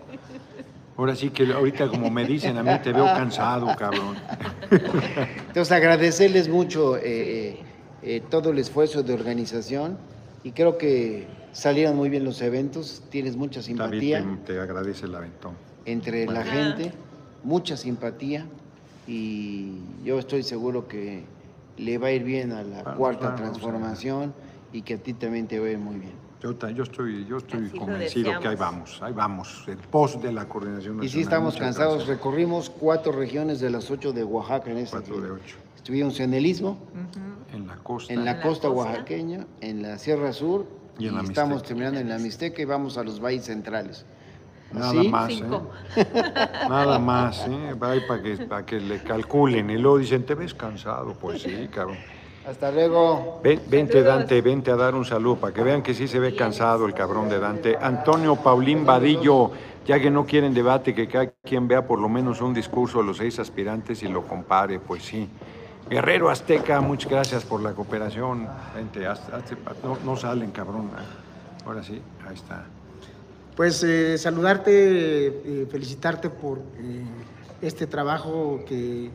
Ahora 0.95 1.17
sí 1.17 1.31
que 1.31 1.51
ahorita 1.51 1.89
como 1.89 2.11
me 2.11 2.23
dicen 2.27 2.59
a 2.59 2.63
mí 2.63 2.71
te 2.83 2.93
veo 2.93 3.07
cansado, 3.07 3.75
cabrón. 3.77 4.15
Entonces 5.49 5.73
agradecerles 5.73 6.51
mucho 6.51 6.99
eh, 6.99 7.59
eh, 8.03 8.23
todo 8.29 8.51
el 8.51 8.59
esfuerzo 8.59 9.03
de 9.03 9.15
organización 9.15 9.99
y 10.45 10.53
creo 10.53 10.79
que 10.79 11.27
salieron 11.53 11.97
muy 11.97 12.09
bien 12.09 12.25
los 12.25 12.41
eventos, 12.43 13.03
tienes 13.11 13.37
mucha 13.37 13.63
simpatía. 13.63 14.21
David 14.21 14.39
te, 14.45 14.55
te 14.55 14.61
agradece 14.61 15.07
el 15.07 15.15
aventón. 15.15 15.55
Entre 15.85 16.27
la 16.27 16.45
gente, 16.45 16.93
mucha 17.45 17.77
simpatía 17.77 18.47
y 19.07 19.79
yo 20.05 20.19
estoy 20.19 20.43
seguro 20.43 20.89
que 20.89 21.25
le 21.77 21.99
va 21.99 22.09
a 22.09 22.13
ir 22.13 22.25
bien 22.25 22.53
a 22.53 22.63
la 22.63 22.95
cuarta 22.95 23.35
transformación 23.35 24.35
y 24.73 24.83
que 24.83 24.95
a 24.95 24.99
ti 24.99 25.13
también 25.15 25.47
te 25.47 25.59
va 25.59 25.67
a 25.67 25.71
ir 25.71 25.79
muy 25.79 25.97
bien. 25.97 26.13
Yo, 26.43 26.53
yo 26.71 26.83
estoy, 26.83 27.25
yo 27.27 27.37
estoy 27.37 27.69
convencido 27.71 28.41
que 28.41 28.49
ahí 28.49 28.57
vamos, 28.57 28.99
ahí 29.01 29.13
vamos, 29.13 29.65
el 29.69 29.77
post 29.77 30.21
de 30.21 30.33
la 30.33 30.49
coordinación 30.49 30.97
nacional. 30.97 31.05
Y 31.07 31.09
sí 31.09 31.21
estamos 31.21 31.57
cansados, 31.57 32.09
recorrimos 32.09 32.69
cuatro 32.69 33.13
regiones 33.13 33.61
de 33.61 33.71
las 33.71 33.89
ocho 33.93 34.13
de 34.13 34.25
Oaxaca 34.25 34.73
en 34.73 34.79
este 34.79 34.97
Cuatro 34.97 35.21
de 35.21 35.31
ocho. 35.31 35.57
Estuvimos 35.77 36.19
en 36.19 36.35
el 36.35 36.45
Istmo, 36.45 36.79
en 37.15 37.32
la 37.77 37.83
costa, 37.83 38.13
en 38.13 38.25
la 38.25 38.41
costa 38.41 38.71
oaxaqueña, 38.71 39.47
en 39.61 39.83
la 39.83 39.99
Sierra 39.99 40.33
Sur 40.33 40.67
y, 40.99 41.09
en 41.09 41.17
la 41.17 41.23
estamos 41.23 41.63
terminando 41.63 42.01
en 42.01 42.09
la 42.09 42.19
Mixteca 42.19 42.61
y 42.63 42.65
vamos 42.65 42.99
a 42.99 43.05
los 43.05 43.21
valles 43.21 43.45
centrales. 43.45 44.05
Nada 44.73 45.03
más, 45.03 45.33
¿eh? 45.33 45.43
Nada 46.69 46.99
más, 46.99 47.47
¿eh? 47.47 47.77
para 47.79 48.23
que, 48.23 48.37
para 48.47 48.65
que 48.65 48.81
le 48.81 49.03
calculen. 49.03 49.69
Y 49.71 49.77
luego 49.77 49.99
dicen, 49.99 50.25
¿te 50.25 50.35
ves 50.35 50.55
cansado? 50.55 51.15
Pues 51.15 51.43
sí, 51.43 51.69
cabrón. 51.71 51.99
Hasta 52.47 52.73
luego. 52.73 53.41
vente, 53.43 54.03
Dante, 54.03 54.41
vente 54.41 54.71
a 54.71 54.77
dar 54.77 54.95
un 54.95 55.05
saludo 55.05 55.37
para 55.37 55.55
que 55.55 55.63
vean 55.63 55.83
que 55.83 55.95
sí 55.95 56.09
se 56.09 56.19
ve 56.19 56.35
cansado 56.35 56.87
el 56.87 56.95
cabrón 56.95 57.29
de 57.29 57.39
Dante. 57.39 57.77
Antonio 57.81 58.37
Paulín 58.37 58.85
Vadillo, 58.85 59.53
ya 59.87 60.01
que 60.01 60.11
no 60.11 60.27
quieren 60.27 60.53
debate, 60.53 60.95
que 60.95 61.07
cada 61.07 61.31
quien 61.43 61.69
vea 61.69 61.87
por 61.87 62.01
lo 62.01 62.09
menos 62.09 62.41
un 62.41 62.53
discurso 62.53 62.99
de 62.99 63.05
los 63.05 63.19
seis 63.19 63.39
aspirantes 63.39 64.03
y 64.03 64.09
lo 64.09 64.23
compare, 64.23 64.81
pues 64.81 65.05
sí. 65.05 65.29
Guerrero 65.93 66.31
Azteca, 66.31 66.81
muchas 66.81 67.11
gracias 67.11 67.45
por 67.45 67.63
la 67.63 67.75
cooperación. 67.75 68.49
Vente, 68.75 69.07
no, 70.07 70.17
salen, 70.17 70.51
cabrón. 70.51 70.89
Ahora 71.67 71.83
sí, 71.83 72.01
ahí 72.27 72.35
está. 72.35 72.65
Pues 73.55 73.85
eh, 73.85 74.17
saludarte, 74.17 74.71
eh, 74.73 75.67
felicitarte 75.71 76.31
por 76.31 76.61
eh, 76.79 77.05
este 77.61 77.87
trabajo 77.87 78.65
que, 78.67 79.11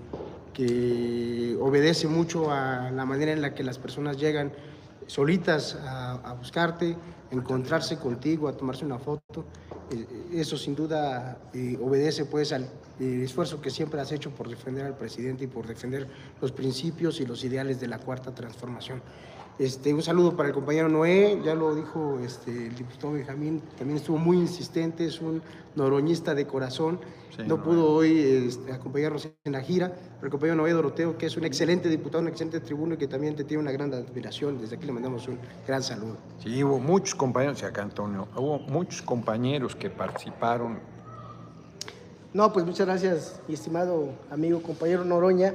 que, 0.54 1.58
obedece 1.60 2.08
mucho 2.08 2.52
a 2.52 2.92
la 2.92 3.06
manera 3.06 3.32
en 3.32 3.42
la 3.42 3.56
que 3.56 3.64
las 3.64 3.80
personas 3.80 4.18
llegan 4.18 4.52
solitas 5.08 5.80
a, 5.84 6.36
buscarte, 6.38 6.96
encontrarse 7.32 7.98
contigo, 7.98 8.48
a 8.48 8.54
tomarse 8.56 8.86
una 8.86 9.00
foto. 9.00 9.46
eso 10.32 10.56
sin 10.58 10.76
duda 10.76 11.40
obedece 11.82 12.26
pues 12.26 12.54
al 12.54 12.70
esfuerzo 13.00 13.62
que 13.62 13.70
siempre 13.70 14.02
has 14.02 14.12
hecho 14.12 14.32
por 14.32 14.50
defender 14.50 14.86
al 14.86 14.98
presidente 14.98 15.44
y 15.44 15.48
por 15.48 15.68
defender 15.68 16.08
los 16.42 16.52
principios 16.52 17.20
y 17.20 17.26
los 17.26 17.44
ideales 17.44 17.80
de 17.80 17.88
la 17.88 18.00
cuarta 18.00 18.34
transformación. 18.34 19.02
Este, 19.60 19.92
un 19.92 20.04
saludo 20.04 20.36
para 20.36 20.50
el 20.50 20.54
compañero 20.54 20.88
Noé, 20.88 21.42
ya 21.44 21.56
lo 21.56 21.74
dijo 21.74 22.20
este, 22.24 22.68
el 22.68 22.76
diputado 22.76 23.14
Benjamín, 23.14 23.64
también 23.76 23.98
estuvo 23.98 24.20
muy 24.20 24.38
insistente, 24.38 25.08
es 25.08 25.20
un 25.20 25.42
noroñista 25.76 26.36
de 26.36 26.46
corazón. 26.46 27.00
no 27.48 27.64
pudo 27.64 27.92
hoy 27.92 28.20
este, 28.48 28.72
acompañarnos 28.72 29.28
en 29.44 29.52
la 29.52 29.62
gira, 29.62 29.92
pero 30.16 30.26
el 30.26 30.32
compañero 30.32 30.58
Noé 30.58 30.74
Doroteo, 30.74 31.18
que 31.18 31.26
es 31.26 31.38
un 31.38 31.44
excelente 31.44 31.90
diputado, 31.90 32.22
un 32.22 32.28
excelente 32.28 32.60
tribuno 32.60 32.94
y 32.94 32.98
que 32.98 33.08
también 33.08 33.36
te 33.36 33.44
tiene 33.44 33.62
una 33.62 33.72
gran 33.72 33.92
admiración. 33.92 34.62
Desde 34.62 34.76
aquí 34.76 34.86
le 34.86 34.92
mandamos 34.92 35.28
un 35.28 35.40
gran 35.66 35.82
saludo. 35.82 36.18
Sí, 36.38 36.64
hubo 36.64 36.78
muchos 36.78 37.16
compañeros, 37.16 37.64
acá 37.64 37.82
Antonio, 37.82 38.28
hubo 38.36 38.60
muchos 38.60 39.02
compañeros 39.02 39.76
que 39.76 39.90
participaron. 39.90 40.97
No, 42.34 42.52
pues 42.54 42.66
muchas 42.66 42.88
gracias, 42.88 43.40
mi 43.48 43.54
estimado 43.54 44.10
amigo 44.30 44.62
compañero 44.62 45.06
Noroña. 45.06 45.54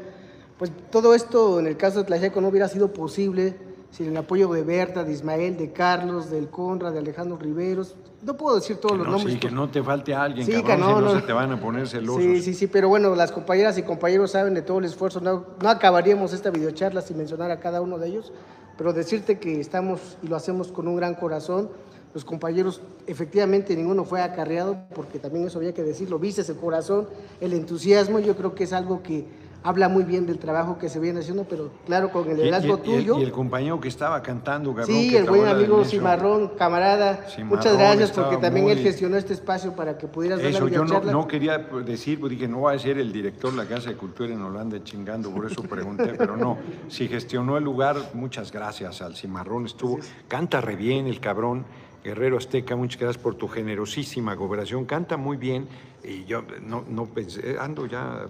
Pues 0.58 0.70
todo 0.90 1.14
esto 1.14 1.60
en 1.60 1.66
el 1.66 1.76
caso 1.76 1.98
de 1.98 2.04
Tlajeco 2.04 2.40
no 2.40 2.48
hubiera 2.48 2.68
sido 2.68 2.92
posible 2.92 3.56
sin 3.90 4.08
el 4.08 4.16
apoyo 4.16 4.48
de 4.52 4.62
Berta, 4.62 5.04
de 5.04 5.12
Ismael, 5.12 5.56
de 5.58 5.70
Carlos, 5.72 6.30
del 6.30 6.48
Conra, 6.48 6.90
de 6.90 6.98
Alejandro 7.00 7.36
Riveros. 7.36 7.94
No 8.22 8.36
puedo 8.36 8.56
decir 8.56 8.76
todos 8.76 8.96
los 8.96 9.06
nombres. 9.06 9.34
Sí, 9.34 9.40
que 9.40 9.50
no 9.50 9.68
te 9.68 9.82
falte 9.82 10.14
alguien, 10.14 10.46
sí, 10.46 10.62
cabrón, 10.62 10.80
no, 10.80 10.96
si 10.96 11.14
no, 11.14 11.20
se 11.20 11.26
te 11.26 11.32
van 11.32 11.52
a 11.52 11.60
poner 11.60 11.86
celosos. 11.88 12.22
Sí, 12.22 12.40
sí, 12.40 12.54
sí, 12.54 12.66
pero 12.68 12.88
bueno, 12.88 13.14
las 13.14 13.32
compañeras 13.32 13.76
y 13.76 13.82
compañeros 13.82 14.30
saben 14.30 14.54
de 14.54 14.62
todo 14.62 14.78
el 14.78 14.86
esfuerzo. 14.86 15.20
No, 15.20 15.44
no 15.60 15.68
acabaríamos 15.68 16.32
esta 16.32 16.50
videocharla 16.50 17.02
sin 17.02 17.18
mencionar 17.18 17.50
a 17.50 17.60
cada 17.60 17.82
uno 17.82 17.98
de 17.98 18.08
ellos, 18.08 18.32
pero 18.78 18.92
decirte 18.92 19.38
que 19.38 19.60
estamos 19.60 20.16
y 20.22 20.28
lo 20.28 20.36
hacemos 20.36 20.72
con 20.72 20.88
un 20.88 20.96
gran 20.96 21.14
corazón. 21.14 21.68
Los 22.14 22.24
compañeros, 22.24 22.82
efectivamente, 23.06 23.74
ninguno 23.74 24.04
fue 24.04 24.20
acarreado, 24.20 24.76
porque 24.94 25.18
también 25.18 25.46
eso 25.46 25.58
había 25.58 25.72
que 25.72 25.82
decirlo. 25.82 26.18
Viste 26.18 26.42
ese 26.42 26.54
corazón, 26.54 27.08
el 27.40 27.54
entusiasmo, 27.54 28.18
yo 28.18 28.36
creo 28.36 28.54
que 28.54 28.64
es 28.64 28.72
algo 28.72 29.02
que 29.02 29.26
habla 29.64 29.88
muy 29.88 30.04
bien 30.04 30.26
del 30.26 30.38
trabajo 30.38 30.78
que 30.78 30.88
se 30.88 30.98
viene 30.98 31.20
haciendo, 31.20 31.44
pero 31.44 31.70
claro, 31.86 32.10
con 32.10 32.28
el 32.28 32.36
liderazgo 32.36 32.78
tuyo. 32.78 33.18
Y 33.18 33.22
el, 33.22 33.32
compañero 33.32 33.80
que 33.80 33.88
estaba 33.88 34.22
cantando, 34.22 34.74
Gabriel. 34.74 35.00
Sí, 35.00 35.16
el 35.16 35.24
buen 35.24 35.46
amigo 35.46 35.84
Cimarrón, 35.84 36.48
camarada. 36.58 37.26
muchas 37.44 37.76
gracias 37.76 38.10
porque 38.10 38.36
también 38.36 38.68
él 38.68 38.78
gestionó 38.78 39.16
este 39.16 39.32
espacio 39.32 39.74
para 39.74 39.96
que 39.96 40.06
pudieras 40.06 40.40
ver 40.40 40.50
Eso, 40.54 40.68
yo 40.68 40.84
no, 40.84 41.28
quería 41.28 41.58
decir, 41.58 42.20
pues 42.20 42.30
dije, 42.30 42.48
no 42.48 42.62
va 42.62 42.72
a 42.72 42.78
ser 42.78 42.98
el 42.98 43.12
director 43.12 43.50
de 43.52 43.56
la 43.58 43.66
Casa 43.66 43.90
de 43.90 43.96
Cultura 43.96 44.32
en 44.32 44.42
Holanda 44.42 44.82
chingando, 44.82 45.30
por 45.30 45.50
eso 45.50 45.62
pregunté, 45.62 46.14
pero 46.18 46.36
no. 46.36 46.58
Si 46.88 47.08
gestionó 47.08 47.56
el 47.56 47.64
lugar, 47.64 47.96
muchas 48.14 48.50
gracias 48.50 49.00
al 49.02 49.14
Cimarrón, 49.14 49.66
estuvo, 49.66 49.98
canta 50.28 50.60
re 50.60 50.76
bien 50.76 51.06
el 51.06 51.20
cabrón. 51.20 51.64
Guerrero 52.02 52.36
Azteca, 52.36 52.74
muchas 52.74 53.00
gracias 53.00 53.22
por 53.22 53.36
tu 53.36 53.46
generosísima 53.46 54.36
cooperación. 54.36 54.84
Canta 54.86 55.16
muy 55.16 55.36
bien 55.36 55.68
y 56.02 56.24
yo 56.24 56.42
no, 56.62 56.84
no 56.88 57.06
pensé, 57.06 57.56
ando 57.60 57.86
ya, 57.86 58.26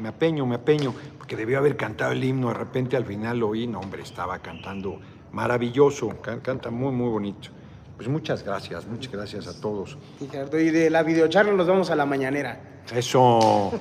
me 0.00 0.08
apeño, 0.08 0.46
me 0.46 0.54
apeño, 0.54 0.94
porque 1.18 1.36
debió 1.36 1.58
haber 1.58 1.76
cantado 1.76 2.12
el 2.12 2.24
himno. 2.24 2.48
De 2.48 2.54
repente 2.54 2.96
al 2.96 3.04
final 3.04 3.40
lo 3.40 3.48
oí, 3.48 3.66
no, 3.66 3.80
hombre, 3.80 4.02
estaba 4.02 4.38
cantando 4.38 4.98
maravilloso, 5.32 6.16
canta 6.42 6.70
muy, 6.70 6.92
muy 6.92 7.10
bonito. 7.10 7.50
Pues 7.96 8.08
muchas 8.08 8.42
gracias, 8.42 8.86
muchas 8.86 9.12
gracias 9.12 9.46
a 9.48 9.60
todos. 9.60 9.98
Y 10.20 10.70
de 10.70 10.88
la 10.88 11.02
videocharla 11.02 11.52
nos 11.52 11.66
vamos 11.66 11.90
a 11.90 11.96
la 11.96 12.06
mañanera. 12.06 12.82
Eso, 12.94 13.72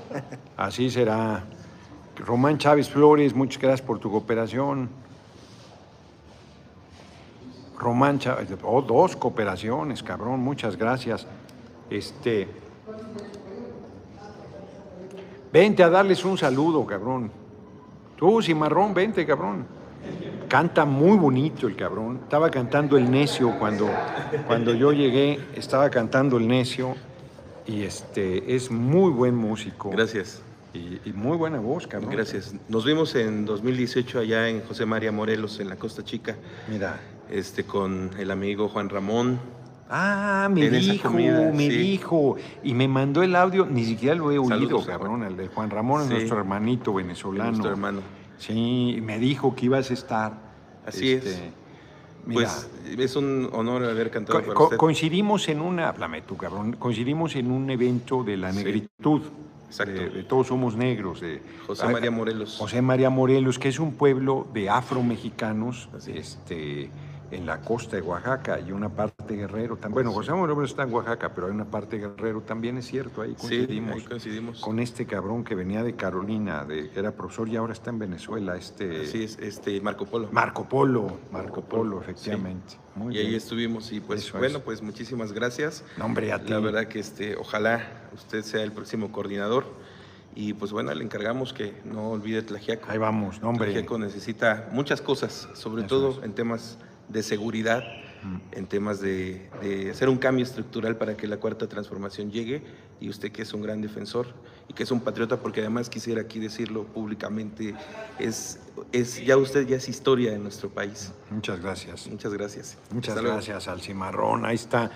así 0.58 0.90
será. 0.90 1.46
Román 2.18 2.58
Chávez 2.58 2.90
Flores, 2.90 3.34
muchas 3.36 3.62
gracias 3.62 3.88
por 3.88 4.00
tu 4.00 4.10
cooperación. 4.10 4.90
Román 7.80 8.18
Chávez, 8.20 8.50
oh, 8.64 8.82
dos 8.82 9.16
cooperaciones, 9.16 10.02
cabrón, 10.02 10.40
muchas 10.40 10.78
gracias. 10.78 11.28
Este, 11.90 12.48
vente 15.54 15.84
a 15.84 15.90
darles 15.90 16.26
un 16.26 16.38
saludo, 16.38 16.86
cabrón. 16.86 17.32
Tú, 18.16 18.42
Cimarrón, 18.42 18.94
vente, 18.94 19.26
cabrón. 19.26 19.66
Canta 20.48 20.86
muy 20.86 21.18
bonito 21.18 21.68
el 21.68 21.76
cabrón. 21.76 22.22
Estaba 22.24 22.50
cantando 22.50 22.98
el 22.98 23.12
necio 23.12 23.58
cuando, 23.60 23.88
cuando 24.48 24.74
yo 24.74 24.92
llegué, 24.92 25.40
estaba 25.56 25.90
cantando 25.90 26.38
el 26.38 26.48
necio 26.48 26.96
y 27.68 27.84
este 27.84 28.56
es 28.56 28.72
muy 28.72 29.12
buen 29.12 29.36
músico. 29.36 29.90
Gracias. 29.90 30.42
Y, 30.74 31.00
y, 31.06 31.14
muy 31.14 31.38
buena 31.38 31.60
voz, 31.60 31.86
cabrón. 31.86 32.12
Gracias. 32.12 32.54
Nos 32.70 32.86
vimos 32.86 33.14
en 33.16 33.46
2018 33.46 34.20
allá 34.20 34.48
en 34.48 34.62
José 34.62 34.86
María 34.86 35.12
Morelos, 35.12 35.60
en 35.60 35.70
la 35.70 35.76
Costa 35.76 36.04
Chica. 36.04 36.36
Mira 36.70 37.00
este, 37.30 37.64
con 37.64 38.12
el 38.18 38.32
amigo 38.32 38.70
Juan 38.70 38.90
Ramón. 38.90 39.40
Ah, 39.90 40.50
me 40.52 40.70
dijo, 40.70 41.10
me 41.10 41.70
dijo. 41.70 42.36
Y 42.64 42.74
me 42.74 42.88
mandó 42.88 43.24
el 43.24 43.36
audio, 43.36 43.66
ni 43.66 43.86
siquiera 43.86 44.16
lo 44.16 44.32
he 44.32 44.38
oído, 44.38 44.86
cabrón. 44.86 45.24
El 45.24 45.38
de 45.38 45.48
Juan 45.48 45.70
Ramón 45.70 46.04
es 46.04 46.10
nuestro 46.10 46.38
hermanito 46.40 46.94
venezolano. 46.94 47.52
Nuestro 47.52 47.72
hermano. 47.72 48.02
Sí, 48.38 49.00
me 49.02 49.18
dijo 49.18 49.56
que 49.56 49.66
ibas 49.66 49.90
a 49.90 49.94
estar. 49.94 50.34
Así 50.86 51.14
es. 51.14 51.26
Este, 51.26 51.52
pues 52.32 52.70
es 52.98 53.16
un 53.16 53.50
honor 53.54 53.86
haber 53.86 54.12
cantado 54.12 54.42
Coincidimos 54.78 55.48
en 55.50 55.62
una, 55.62 55.90
háblame 55.90 56.22
tú, 56.22 56.36
cabrón, 56.36 56.74
coincidimos 56.74 57.36
en 57.36 57.52
un 57.52 57.70
evento 57.70 58.24
de 58.24 58.38
la 58.38 58.52
negritud. 58.52 59.22
Exacto. 59.68 59.94
De, 59.94 60.24
Todos 60.24 60.48
Somos 60.48 60.76
Negros. 60.76 61.22
De, 61.22 61.42
José 61.66 61.88
María 61.88 62.12
Morelos. 62.12 62.58
José 62.58 62.82
María 62.82 63.10
Morelos, 63.10 63.60
que 63.60 63.70
es 63.70 63.80
un 63.80 63.94
pueblo 63.94 64.48
de 64.54 64.70
afromexicanos. 64.70 65.90
Este, 66.08 66.90
en 67.32 67.46
la 67.46 67.60
costa 67.62 67.96
de 67.98 68.02
Oaxaca 68.02 68.60
y 68.60 68.72
una 68.72 68.90
parte 68.90 69.36
Guerrero 69.36 69.76
también. 69.76 69.94
Bueno, 69.94 70.12
José 70.12 70.32
Manuel 70.32 70.66
está 70.66 70.84
en 70.84 70.94
Oaxaca, 70.94 71.34
pero 71.34 71.48
hay 71.48 71.54
una 71.54 71.66
parte 71.66 71.98
Guerrero 71.98 72.42
también, 72.42 72.78
es 72.78 72.88
cierto, 72.88 73.22
ahí 73.22 73.34
coincidimos, 73.34 74.04
coincidimos. 74.04 74.62
con 74.62 74.80
este 74.80 75.06
cabrón 75.06 75.44
que 75.44 75.56
venía 75.56 75.84
de 75.84 75.96
Carolina, 75.96 76.64
de, 76.64 76.90
era 76.96 77.12
profesor 77.12 77.50
y 77.50 77.56
ahora 77.56 77.74
está 77.74 77.90
en 77.90 78.00
Venezuela, 78.00 78.56
este... 78.56 79.06
Sí, 79.08 79.24
es 79.24 79.38
este 79.40 79.80
Marco 79.82 80.06
Polo. 80.06 80.30
Marco 80.32 80.68
Polo, 80.68 81.18
Marco 81.32 81.62
Polo, 81.62 82.02
efectivamente. 82.02 82.76
y 83.10 83.18
ahí 83.18 83.36
estuvimos 83.36 83.92
y 83.92 84.00
pues 84.00 84.32
bueno, 84.32 84.60
pues 84.62 84.82
muchísimas 84.82 85.34
gracias. 85.34 85.84
nombre 85.98 86.32
a 86.32 86.42
ti. 86.42 86.50
La 86.50 86.60
verdad 86.60 86.88
que 86.88 87.00
este, 87.00 87.36
ojalá 87.36 87.86
usted 88.14 88.42
sea 88.44 88.64
el 88.64 88.72
próximo 88.72 89.12
coordinador 89.12 89.66
Y 90.36 90.54
pues 90.54 90.72
bueno, 90.72 90.94
le 90.94 91.04
encargamos 91.04 91.52
que 91.52 91.74
no 91.84 92.12
olvide 92.12 92.42
Tlajiaco. 92.44 92.90
Ahí 92.90 92.98
vamos, 92.98 93.40
hombre. 93.42 93.72
Tlajiaco 93.72 93.98
necesita 93.98 94.70
muchas 94.72 95.02
cosas, 95.02 95.50
sobre 95.54 95.84
todo 95.84 96.24
en 96.24 96.34
temas 96.34 96.78
de 97.10 97.24
seguridad, 97.24 97.84
en 98.52 98.66
temas 98.66 99.00
de, 99.00 99.50
hacer 99.92 100.10
un 100.10 100.18
cambio 100.18 100.44
estructural 100.44 100.98
para 100.98 101.16
que 101.16 101.28
la 101.28 101.38
cuarta 101.38 101.68
transformación 101.68 102.32
llegue 102.32 102.62
y 103.00 103.10
usted 103.10 103.32
que 103.32 103.44
es 103.44 103.54
un 103.54 103.62
gran 103.62 103.82
defensor 103.82 104.28
y 104.68 104.74
que 104.74 104.84
es 104.84 104.92
un 104.92 105.00
patriota, 105.00 105.38
porque 105.38 105.62
además 105.62 105.90
quisiera 105.90 106.22
aquí 106.22 106.40
decirlo 106.40 106.84
públicamente, 106.84 107.74
es, 108.20 108.60
es 108.92 109.24
ya 109.26 109.38
usted 109.38 109.66
ya 109.66 109.78
es 109.78 109.88
historia 109.88 110.34
en 110.34 110.44
nuestro 110.44 110.70
país. 110.70 111.14
Muchas 111.30 111.62
gracias. 111.62 112.08
Muchas 112.08 112.34
gracias. 112.34 112.78
Muchas 112.92 113.22
gracias 113.22 113.68
al 113.68 113.82
cimarrón, 113.82 114.46
ahí 114.46 114.56
está. 114.56 114.92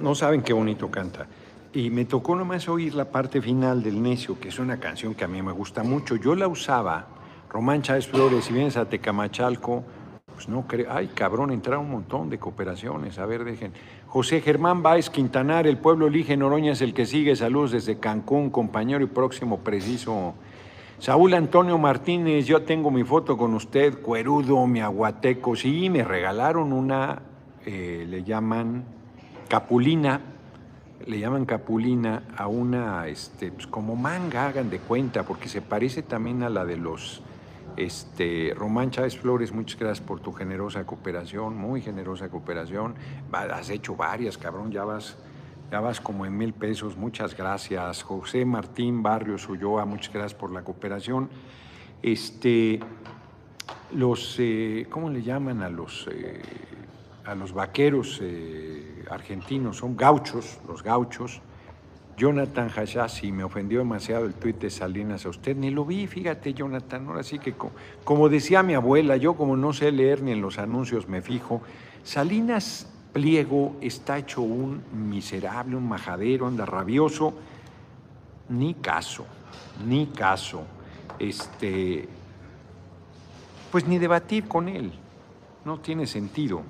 No 0.00 0.14
saben 0.14 0.42
qué 0.42 0.52
bonito 0.52 0.90
canta. 0.90 1.26
Y 1.72 1.90
me 1.90 2.04
tocó 2.04 2.36
nomás 2.36 2.68
oír 2.68 2.94
la 2.94 3.10
parte 3.10 3.42
final 3.42 3.82
del 3.82 4.00
Necio, 4.00 4.38
que 4.38 4.48
es 4.48 4.60
una 4.60 4.78
canción 4.78 5.14
que 5.14 5.24
a 5.24 5.28
mí 5.28 5.42
me 5.42 5.50
gusta 5.50 5.82
mucho. 5.82 6.14
Yo 6.14 6.36
la 6.36 6.46
usaba, 6.46 7.08
Román 7.50 7.82
Chávez 7.82 8.06
Flores, 8.06 8.44
si 8.44 8.52
vienes 8.52 8.76
a 8.76 8.88
Tecamachalco, 8.88 9.84
no 10.48 10.66
creo. 10.66 10.88
Ay, 10.90 11.08
cabrón, 11.08 11.50
entraron 11.50 11.86
un 11.86 11.92
montón 11.92 12.30
de 12.30 12.38
cooperaciones. 12.38 13.18
A 13.18 13.26
ver, 13.26 13.44
dejen. 13.44 13.72
José 14.06 14.40
Germán 14.40 14.82
Báez 14.82 15.10
Quintanar, 15.10 15.66
el 15.66 15.76
pueblo 15.76 16.06
elige 16.06 16.36
Noroña 16.36 16.72
es 16.72 16.80
el 16.80 16.94
que 16.94 17.06
sigue. 17.06 17.36
Saludos 17.36 17.72
desde 17.72 17.98
Cancún, 17.98 18.50
compañero 18.50 19.02
y 19.02 19.06
próximo 19.06 19.60
preciso. 19.60 20.34
Saúl 20.98 21.34
Antonio 21.34 21.76
Martínez, 21.76 22.46
yo 22.46 22.62
tengo 22.62 22.90
mi 22.90 23.04
foto 23.04 23.36
con 23.36 23.54
usted, 23.54 24.00
cuerudo, 24.00 24.66
mi 24.66 24.80
aguateco. 24.80 25.56
Sí, 25.56 25.90
me 25.90 26.04
regalaron 26.04 26.72
una, 26.72 27.22
eh, 27.66 28.06
le 28.08 28.22
llaman 28.22 28.84
capulina, 29.48 30.20
le 31.06 31.18
llaman 31.18 31.44
capulina 31.44 32.22
a 32.36 32.46
una, 32.46 33.08
este, 33.08 33.50
pues 33.50 33.66
como 33.66 33.96
manga, 33.96 34.46
hagan 34.46 34.70
de 34.70 34.78
cuenta, 34.78 35.24
porque 35.24 35.48
se 35.48 35.60
parece 35.60 36.02
también 36.02 36.42
a 36.42 36.48
la 36.48 36.64
de 36.64 36.76
los 36.76 37.22
este, 37.76 38.54
Román 38.56 38.90
Chávez 38.90 39.18
Flores, 39.18 39.52
muchas 39.52 39.78
gracias 39.78 40.06
por 40.06 40.20
tu 40.20 40.32
generosa 40.32 40.84
cooperación, 40.84 41.56
muy 41.56 41.80
generosa 41.80 42.28
cooperación. 42.28 42.94
Has 43.32 43.70
hecho 43.70 43.96
varias, 43.96 44.38
cabrón, 44.38 44.70
ya 44.70 44.84
vas, 44.84 45.16
ya 45.70 45.80
vas 45.80 46.00
como 46.00 46.26
en 46.26 46.36
mil 46.36 46.52
pesos, 46.52 46.96
muchas 46.96 47.36
gracias. 47.36 48.02
José 48.02 48.44
Martín 48.44 49.02
Barrios 49.02 49.48
Ulloa, 49.48 49.84
muchas 49.84 50.12
gracias 50.12 50.34
por 50.34 50.52
la 50.52 50.62
cooperación. 50.62 51.28
Este, 52.02 52.80
los, 53.92 54.36
eh, 54.38 54.86
¿cómo 54.90 55.10
le 55.10 55.22
llaman 55.22 55.62
a 55.62 55.68
los, 55.68 56.08
eh, 56.10 56.42
a 57.24 57.34
los 57.34 57.52
vaqueros 57.52 58.20
eh, 58.22 59.04
argentinos? 59.10 59.78
Son 59.78 59.96
gauchos, 59.96 60.60
los 60.68 60.82
gauchos. 60.82 61.40
Jonathan 62.16 62.70
Hayashi, 62.74 63.32
me 63.32 63.42
ofendió 63.42 63.80
demasiado 63.80 64.26
el 64.26 64.34
tuit 64.34 64.58
de 64.60 64.70
Salinas 64.70 65.26
a 65.26 65.30
usted. 65.30 65.56
Ni 65.56 65.70
lo 65.70 65.84
vi, 65.84 66.06
fíjate, 66.06 66.54
Jonathan. 66.54 67.08
Ahora 67.08 67.22
sí 67.22 67.38
que, 67.38 67.54
como, 68.04 68.28
decía 68.28 68.62
mi 68.62 68.74
abuela, 68.74 69.16
yo 69.16 69.34
como 69.34 69.56
no 69.56 69.72
sé 69.72 69.90
leer 69.90 70.22
ni 70.22 70.32
en 70.32 70.40
los 70.40 70.58
anuncios 70.58 71.08
me 71.08 71.22
fijo, 71.22 71.62
Salinas 72.04 72.88
Pliego 73.12 73.76
está 73.80 74.18
hecho 74.18 74.42
un 74.42 74.82
miserable, 74.92 75.76
un 75.76 75.88
majadero, 75.88 76.46
anda 76.46 76.66
rabioso. 76.66 77.34
Ni 78.48 78.74
caso, 78.74 79.24
ni 79.86 80.06
caso. 80.06 80.64
Este, 81.18 82.08
pues 83.72 83.86
ni 83.86 83.98
debatir 83.98 84.46
con 84.46 84.68
él. 84.68 84.92
No 85.64 85.80
tiene 85.80 86.06
sentido 86.06 86.62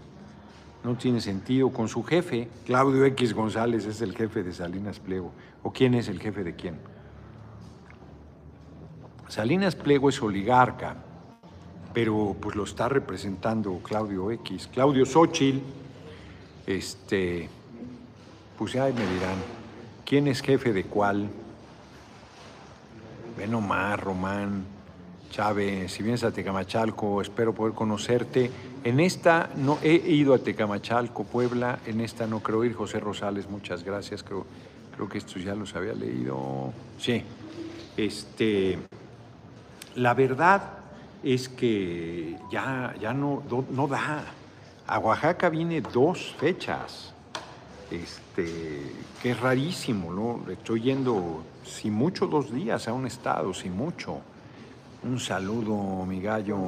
no 0.85 0.97
tiene 0.97 1.21
sentido 1.21 1.71
con 1.71 1.89
su 1.89 2.03
jefe. 2.05 2.49
Claudio 2.67 3.05
X 3.07 3.33
González 3.35 3.87
es 3.87 4.03
el 4.03 4.15
jefe 4.15 4.43
de 4.43 4.53
Salinas 4.53 5.01
Pliego. 5.01 5.33
¿O 5.63 5.73
quién 5.73 5.95
es 5.95 6.09
el 6.09 6.21
jefe 6.21 6.45
de 6.45 6.55
quién? 6.55 6.77
Salinas 9.29 9.75
Pliego 9.75 10.11
es 10.11 10.23
oligarca, 10.23 10.97
pero 11.95 12.37
pues 12.39 12.55
lo 12.55 12.65
está 12.65 12.89
representando 12.89 13.81
Claudio 13.83 14.31
X. 14.31 14.69
Claudio 14.73 15.07
Xochitl, 15.07 15.61
este, 16.67 17.49
pues 18.59 18.77
ahí 18.77 18.93
me 18.93 19.07
dirán, 19.07 19.37
¿quién 20.05 20.29
es 20.29 20.43
jefe 20.43 20.75
de 20.75 20.85
cuál? 20.85 21.31
Ven 23.39 23.55
Omar, 23.55 24.05
Román, 24.05 24.65
Chávez, 25.31 25.91
si 25.93 26.03
vienes 26.03 26.23
a 26.25 26.31
Tecamachalco, 26.31 27.23
espero 27.23 27.55
poder 27.55 27.75
conocerte 27.75 28.51
en 28.85 29.01
esta 29.01 29.49
no 29.57 29.79
he 29.83 29.95
ido 29.95 30.35
a 30.35 30.39
Tecamachalco, 30.39 31.25
Puebla, 31.25 31.79
en 31.87 32.03
esta 32.03 32.27
no 32.27 32.41
creo 32.41 32.65
ir. 32.65 32.75
José 32.75 33.01
Rosales, 33.01 33.49
muchas 33.49 33.83
gracias. 33.83 34.23
Creo, 34.23 34.45
creo 34.95 35.09
que 35.09 35.19
esto 35.19 35.39
ya 35.39 35.55
los 35.55 35.75
había 35.75 35.95
leído. 35.95 36.71
Sí. 36.99 37.23
Este, 37.97 38.79
la 39.97 40.13
verdad 40.13 40.63
es 41.23 41.49
que 41.49 42.37
ya, 42.53 42.95
ya 43.01 43.15
no, 43.15 43.43
no 43.71 43.89
da. 43.89 44.27
A 44.87 44.99
Oaxaca 44.99 45.49
viene 45.49 45.81
dos 45.81 46.35
fechas. 46.39 47.15
Este, 47.91 48.83
que 49.23 49.31
es 49.31 49.41
rarísimo, 49.41 50.13
¿no? 50.13 50.53
Estoy 50.53 50.83
yendo, 50.83 51.43
si 51.65 51.91
mucho, 51.91 52.27
dos 52.27 52.53
días 52.53 52.87
a 52.87 52.93
un 52.93 53.07
estado, 53.07 53.55
si 53.55 53.71
mucho. 53.71 54.21
Un 55.03 55.19
saludo, 55.19 56.05
mi 56.05 56.21
gallo. 56.21 56.59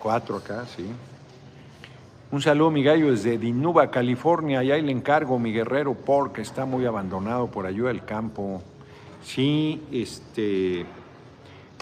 Cuatro 0.00 0.36
acá, 0.36 0.64
sí. 0.66 0.86
Un 2.36 2.42
saludo, 2.42 2.70
mi 2.70 2.82
gallo, 2.82 3.12
desde 3.12 3.38
Dinuba, 3.38 3.90
California. 3.90 4.62
Y 4.62 4.70
ahí 4.70 4.82
le 4.82 4.92
encargo, 4.92 5.38
mi 5.38 5.54
guerrero 5.54 5.94
Por, 5.94 6.34
que 6.34 6.42
está 6.42 6.66
muy 6.66 6.84
abandonado 6.84 7.46
por 7.46 7.64
ayuda 7.64 7.88
del 7.88 8.04
campo. 8.04 8.62
Sí, 9.24 9.80
este. 9.90 10.84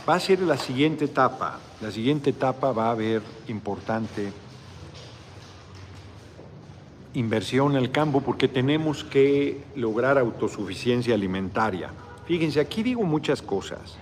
Va 0.09 0.15
a 0.15 0.21
ser 0.21 0.39
la 0.39 0.57
siguiente 0.57 1.07
etapa. 1.07 1.59
La 1.81 1.91
siguiente 1.91 2.31
etapa 2.31 2.71
va 2.71 2.87
a 2.87 2.91
haber 2.93 3.21
importante 3.49 4.31
inversión 7.15 7.73
en 7.73 7.79
el 7.79 7.91
campo 7.91 8.21
porque 8.21 8.47
tenemos 8.47 9.03
que 9.03 9.61
lograr 9.75 10.19
autosuficiencia 10.19 11.17
alimentaria. 11.17 11.91
Fíjense, 12.27 12.61
aquí 12.61 12.85
digo 12.85 13.03
muchas 13.03 13.43
cosas. 13.43 13.97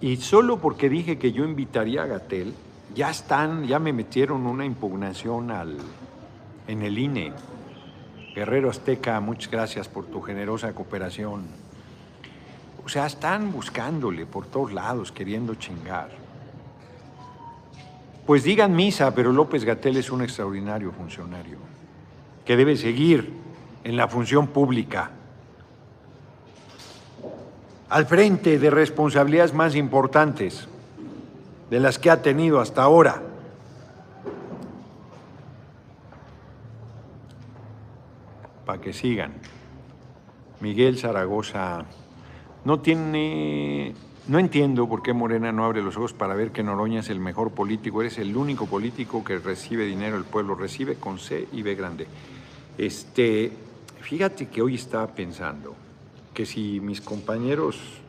Y 0.00 0.16
solo 0.16 0.58
porque 0.58 0.88
dije 0.88 1.16
que 1.16 1.30
yo 1.30 1.44
invitaría 1.44 2.02
a 2.02 2.06
Gatel, 2.06 2.54
ya 2.94 3.10
están, 3.10 3.66
ya 3.66 3.78
me 3.78 3.92
metieron 3.92 4.46
una 4.46 4.64
impugnación 4.64 5.50
al, 5.50 5.78
en 6.68 6.82
el 6.82 6.98
INE. 6.98 7.32
Guerrero 8.34 8.70
Azteca, 8.70 9.20
muchas 9.20 9.50
gracias 9.50 9.88
por 9.88 10.06
tu 10.06 10.20
generosa 10.20 10.72
cooperación. 10.72 11.42
O 12.84 12.88
sea, 12.88 13.06
están 13.06 13.52
buscándole 13.52 14.26
por 14.26 14.46
todos 14.46 14.72
lados, 14.72 15.10
queriendo 15.10 15.54
chingar. 15.54 16.10
Pues 18.26 18.44
digan 18.44 18.74
misa, 18.74 19.14
pero 19.14 19.32
López 19.32 19.64
Gatel 19.64 19.96
es 19.96 20.10
un 20.10 20.22
extraordinario 20.22 20.92
funcionario 20.92 21.58
que 22.44 22.56
debe 22.56 22.76
seguir 22.76 23.32
en 23.84 23.96
la 23.96 24.08
función 24.08 24.46
pública, 24.48 25.10
al 27.90 28.06
frente 28.06 28.58
de 28.58 28.70
responsabilidades 28.70 29.52
más 29.52 29.76
importantes 29.76 30.68
de 31.70 31.80
las 31.80 31.98
que 31.98 32.10
ha 32.10 32.22
tenido 32.22 32.60
hasta 32.60 32.82
ahora. 32.82 33.22
Para 38.64 38.80
que 38.80 38.92
sigan. 38.92 39.32
Miguel 40.60 40.98
Zaragoza 40.98 41.84
no 42.64 42.80
tiene, 42.80 43.94
no 44.28 44.38
entiendo 44.38 44.88
por 44.88 45.02
qué 45.02 45.12
Morena 45.12 45.52
no 45.52 45.64
abre 45.64 45.82
los 45.82 45.96
ojos 45.96 46.14
para 46.14 46.34
ver 46.34 46.52
que 46.52 46.62
Noroña 46.62 47.00
es 47.00 47.10
el 47.10 47.20
mejor 47.20 47.52
político. 47.52 48.00
Eres 48.00 48.18
el 48.18 48.36
único 48.36 48.66
político 48.66 49.22
que 49.22 49.38
recibe 49.38 49.84
dinero 49.84 50.16
el 50.16 50.24
pueblo, 50.24 50.54
recibe 50.54 50.94
con 50.94 51.18
C 51.18 51.48
y 51.52 51.62
B 51.62 51.74
grande. 51.74 52.06
Este, 52.78 53.52
fíjate 54.00 54.48
que 54.48 54.62
hoy 54.62 54.76
estaba 54.76 55.08
pensando 55.08 55.74
que 56.32 56.46
si 56.46 56.80
mis 56.80 57.00
compañeros 57.00 58.00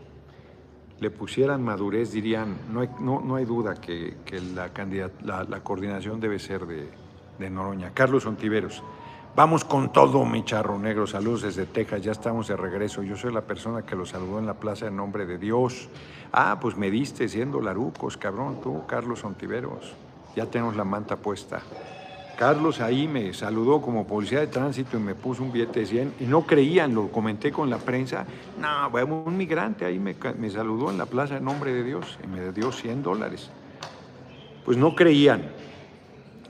le 0.99 1.11
pusieran 1.11 1.63
madurez, 1.63 2.11
dirían, 2.11 2.55
no 2.71 2.81
hay, 2.81 2.89
no, 2.99 3.21
no 3.21 3.35
hay 3.35 3.45
duda 3.45 3.75
que, 3.75 4.15
la, 4.53 5.43
la, 5.43 5.59
coordinación 5.61 6.19
debe 6.19 6.39
ser 6.39 6.65
de, 6.65 6.89
de, 7.37 7.49
Noroña. 7.49 7.91
Carlos 7.93 8.25
Ontiveros, 8.25 8.81
vamos 9.35 9.65
con 9.65 9.91
todo, 9.91 10.25
mi 10.25 10.45
charro 10.45 10.79
negro, 10.79 11.05
saludos 11.05 11.41
desde 11.43 11.65
Texas, 11.65 12.01
ya 12.01 12.13
estamos 12.13 12.47
de 12.47 12.55
regreso. 12.55 13.03
Yo 13.03 13.17
soy 13.17 13.33
la 13.33 13.41
persona 13.41 13.81
que 13.81 13.95
lo 13.95 14.05
saludó 14.05 14.39
en 14.39 14.45
la 14.45 14.53
plaza 14.53 14.87
en 14.87 14.95
nombre 14.95 15.25
de 15.25 15.37
Dios. 15.37 15.89
Ah, 16.31 16.59
pues 16.61 16.77
me 16.77 16.89
diste 16.89 17.27
siendo 17.27 17.59
larucos, 17.61 18.15
cabrón, 18.15 18.61
tú, 18.61 18.85
Carlos 18.87 19.23
Ontiveros. 19.23 19.93
Ya 20.35 20.45
tenemos 20.45 20.75
la 20.75 20.83
manta 20.83 21.17
puesta. 21.17 21.61
Carlos 22.37 22.81
ahí 22.81 23.07
me 23.07 23.33
saludó 23.33 23.81
como 23.81 24.05
policía 24.05 24.39
de 24.39 24.47
tránsito 24.47 24.97
y 24.97 24.99
me 24.99 25.15
puso 25.15 25.43
un 25.43 25.51
billete 25.51 25.81
de 25.81 25.85
100 25.85 26.13
y 26.19 26.23
no 26.25 26.45
creían, 26.45 26.93
lo 26.93 27.09
comenté 27.09 27.51
con 27.51 27.69
la 27.69 27.77
prensa. 27.77 28.25
No, 28.59 28.89
un 29.05 29.37
migrante 29.37 29.85
ahí 29.85 29.99
me, 29.99 30.15
me, 30.37 30.49
saludó 30.49 30.91
en 30.91 30.97
la 30.97 31.05
plaza 31.05 31.37
en 31.37 31.45
nombre 31.45 31.73
de 31.73 31.83
Dios 31.83 32.19
y 32.23 32.27
me 32.27 32.51
dio 32.51 32.71
100 32.71 33.03
dólares. 33.03 33.49
Pues 34.65 34.77
no 34.77 34.95
creían. 34.95 35.43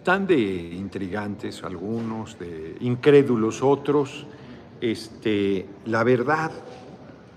Tan 0.04 0.28
de 0.28 0.38
intrigantes 0.38 1.64
algunos, 1.64 2.38
de 2.38 2.78
incrédulos 2.82 3.62
otros. 3.62 4.26
Este, 4.82 5.66
la 5.86 6.04
verdad 6.04 6.52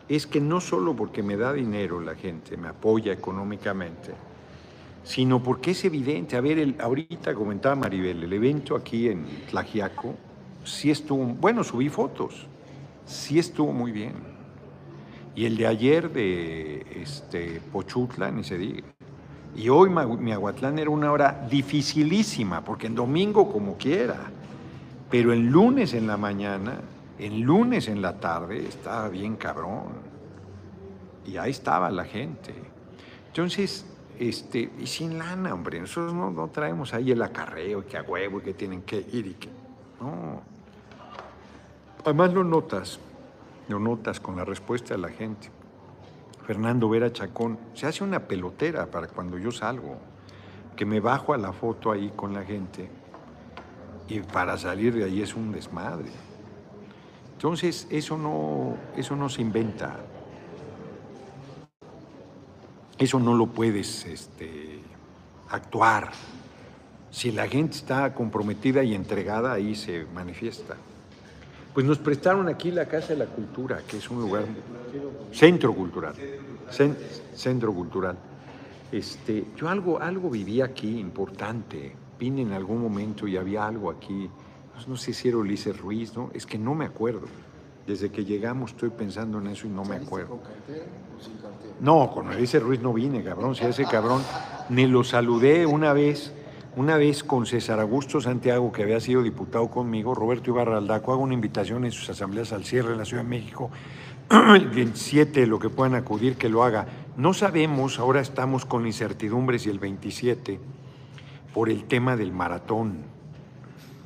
es 0.09 0.27
que 0.27 0.41
no 0.41 0.61
solo 0.61 0.95
porque 0.97 1.23
me 1.23 1.37
da 1.37 1.53
dinero 1.53 2.01
la 2.01 2.15
gente, 2.15 2.57
me 2.57 2.69
apoya 2.69 3.13
económicamente, 3.13 4.13
sino 5.09 5.43
porque 5.43 5.71
es 5.71 5.87
evidente, 5.87 6.37
a 6.37 6.43
ver, 6.43 6.59
el, 6.59 6.77
ahorita 6.79 7.33
comentaba 7.33 7.75
Maribel, 7.75 8.25
el 8.25 8.31
evento 8.31 8.77
aquí 8.77 9.09
en 9.09 9.25
Tlajiaco, 9.49 10.15
sí 10.65 10.91
estuvo, 10.91 11.25
bueno, 11.25 11.65
subí 11.65 11.89
fotos, 11.89 12.47
sí 13.07 13.39
estuvo 13.39 13.73
muy 13.73 13.91
bien. 13.91 14.13
Y 15.35 15.47
el 15.47 15.57
de 15.57 15.67
ayer 15.67 16.13
de 16.13 16.85
este, 16.95 17.59
Pochutla, 17.73 18.31
ni 18.31 18.45
se 18.45 18.59
diga. 18.59 18.87
Y 19.57 19.71
hoy 19.71 19.89
Miahuatlán 19.89 20.79
era 20.79 20.91
una 20.91 21.11
hora 21.11 21.47
dificilísima, 21.51 22.63
porque 22.63 22.87
en 22.87 22.95
domingo 22.95 23.51
como 23.51 23.79
quiera, 23.79 24.31
pero 25.09 25.33
en 25.33 25.47
lunes 25.47 25.95
en 25.95 26.07
la 26.07 26.19
mañana, 26.19 26.83
en 27.19 27.41
lunes 27.41 27.89
en 27.89 28.03
la 28.03 28.21
tarde, 28.21 28.59
estaba 28.69 29.09
bien 29.09 29.37
cabrón. 29.37 29.87
Y 31.25 31.39
ahí 31.39 31.51
estaba 31.51 31.91
la 31.91 32.05
gente. 32.05 32.53
Entonces, 33.29 33.87
este, 34.19 34.71
y 34.79 34.87
sin 34.87 35.19
lana, 35.19 35.55
hombre, 35.55 35.81
nosotros 35.81 36.13
no, 36.13 36.49
traemos 36.49 36.93
ahí 36.95 37.13
el 37.13 37.23
acarreo, 37.23 37.87
que 37.87 37.97
a 37.97 38.03
huevo, 38.03 38.41
que 38.41 38.55
tienen 38.55 38.83
que 38.83 39.05
ir 39.13 39.27
y 39.27 39.35
que. 39.35 39.49
No. 40.01 40.43
Además 42.05 42.33
lo 42.33 42.45
notas, 42.45 42.99
lo 43.69 43.79
notas 43.79 44.21
con 44.21 44.37
la 44.37 44.45
respuesta 44.45 44.95
de 44.95 45.01
la 45.01 45.09
gente. 45.09 45.51
Fernando 46.47 46.89
Vera 46.89 47.13
Chacón, 47.13 47.59
se 47.75 47.87
hace 47.87 48.03
una 48.03 48.21
pelotera 48.21 48.87
para 48.87 49.07
cuando 49.07 49.39
yo 49.39 49.51
salgo, 49.51 49.97
que 50.75 50.87
me 50.87 51.01
bajo 51.01 51.35
a 51.35 51.37
la 51.37 51.53
foto 51.53 51.91
ahí 51.91 52.13
con 52.17 52.33
la 52.33 52.43
gente 52.43 52.89
y 54.09 54.21
para 54.21 54.57
salir 54.57 54.95
de 54.95 55.05
ahí 55.05 55.23
es 55.23 55.35
un 55.35 55.53
desmadre. 55.53 56.11
Entonces, 57.35 57.87
eso 57.91 58.17
no, 58.17 58.77
eso 58.97 59.15
no 59.15 59.29
se 59.29 59.43
inventa. 59.43 59.97
Eso 62.99 63.21
no 63.21 63.35
lo 63.35 63.47
puedes 63.47 64.05
este, 64.07 64.81
actuar. 65.51 66.11
Si 67.11 67.31
la 67.31 67.47
gente 67.47 67.77
está 67.77 68.13
comprometida 68.13 68.83
y 68.83 68.95
entregada, 68.95 69.53
ahí 69.53 69.75
se 69.75 70.05
manifiesta. 70.13 70.77
Pues 71.73 71.87
nos 71.87 71.99
prestaron 71.99 72.49
aquí 72.49 72.73
la 72.73 72.87
Casa 72.87 73.09
de 73.09 73.17
la 73.17 73.27
Cultura, 73.27 73.83
que 73.87 73.99
es 73.99 74.11
un 74.11 74.21
lugar, 74.21 74.47
centro 75.33 75.73
cultural, 75.73 76.15
centro 77.35 77.73
cultural. 77.73 78.17
Este, 78.91 79.45
yo 79.57 79.69
algo, 79.69 80.01
algo 80.01 80.29
viví 80.29 80.61
aquí 80.61 80.99
importante, 80.99 81.93
vine 82.19 82.43
en 82.43 82.53
algún 82.53 82.83
momento 82.83 83.29
y 83.29 83.37
había 83.37 83.65
algo 83.65 83.91
aquí, 83.91 84.29
pues 84.75 84.89
no 84.89 84.97
sé 84.97 85.13
si 85.13 85.29
era 85.29 85.37
Ulises 85.37 85.79
Ruiz, 85.79 86.17
¿no? 86.17 86.31
Es 86.35 86.47
que 86.47 86.59
no 86.59 86.75
me 86.75 86.87
acuerdo. 86.87 87.29
Desde 87.87 88.11
que 88.11 88.25
llegamos 88.25 88.73
estoy 88.73 88.91
pensando 88.91 89.39
en 89.39 89.47
eso 89.47 89.67
y 89.67 89.71
no 89.71 89.85
me 89.85 89.97
acuerdo. 89.97 90.41
No, 91.81 92.11
con 92.11 92.29
Ulises 92.29 92.63
Ruiz 92.63 92.81
no 92.81 92.93
vine, 92.93 93.23
cabrón. 93.23 93.55
Si 93.55 93.65
ese 93.65 93.85
cabrón 93.85 94.23
ni 94.69 94.87
lo 94.87 95.05
saludé 95.05 95.67
una 95.67 95.93
vez 95.93 96.33
una 96.79 96.97
vez 96.97 97.25
con 97.25 97.45
César 97.45 97.81
Augusto 97.81 98.21
Santiago, 98.21 98.71
que 98.71 98.85
había 98.85 99.01
sido 99.01 99.25
diputado 99.25 99.69
conmigo, 99.69 100.15
Roberto 100.15 100.51
Ibarra 100.51 100.77
Aldaco, 100.77 101.13
hago 101.13 101.23
una 101.23 101.35
invitación 101.35 101.85
en 101.85 101.91
sus 101.91 102.09
asambleas 102.09 102.53
al 102.53 102.65
cierre 102.65 102.93
en 102.93 102.99
la 102.99 103.05
Ciudad 103.05 103.25
de 103.25 103.29
México, 103.29 103.71
el 104.31 104.69
27, 104.69 105.49
lo 105.49 105.59
que 105.59 105.71
puedan 105.71 105.97
acudir, 105.97 106.37
que 106.37 106.49
lo 106.49 106.63
haga. 106.63 106.87
No 107.17 107.35
sabemos, 107.35 107.99
ahora 107.99 108.21
estamos 108.21 108.65
con 108.65 108.87
incertidumbres 108.87 109.67
y 109.67 109.71
el 109.71 109.81
27, 109.81 110.61
por 111.53 111.69
el 111.69 111.83
tema 111.83 112.17
del 112.17 112.31
maratón, 112.31 112.99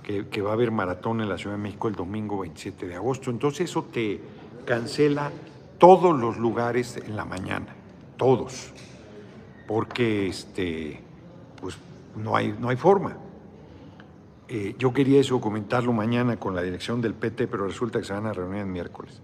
que, 0.02 0.28
que 0.28 0.40
va 0.40 0.50
a 0.50 0.54
haber 0.54 0.70
maratón 0.70 1.20
en 1.20 1.28
la 1.28 1.36
Ciudad 1.36 1.56
de 1.56 1.62
México 1.62 1.88
el 1.88 1.94
domingo 1.94 2.38
27 2.38 2.86
de 2.86 2.94
agosto. 2.94 3.30
Entonces 3.30 3.68
eso 3.68 3.84
te 3.84 4.18
cancela 4.64 5.30
todos 5.82 6.16
los 6.16 6.36
lugares 6.36 6.96
en 6.96 7.16
la 7.16 7.24
mañana, 7.24 7.74
todos, 8.16 8.72
porque 9.66 10.28
este, 10.28 11.00
pues 11.60 11.76
no 12.14 12.36
hay, 12.36 12.54
no 12.56 12.68
hay 12.68 12.76
forma. 12.76 13.16
Eh, 14.46 14.76
yo 14.78 14.92
quería 14.92 15.20
eso 15.20 15.40
comentarlo 15.40 15.92
mañana 15.92 16.36
con 16.36 16.54
la 16.54 16.62
dirección 16.62 17.00
del 17.00 17.14
PT, 17.14 17.48
pero 17.48 17.66
resulta 17.66 17.98
que 17.98 18.04
se 18.04 18.12
van 18.12 18.26
a 18.26 18.32
reunir 18.32 18.60
el 18.60 18.66
miércoles. 18.66 19.20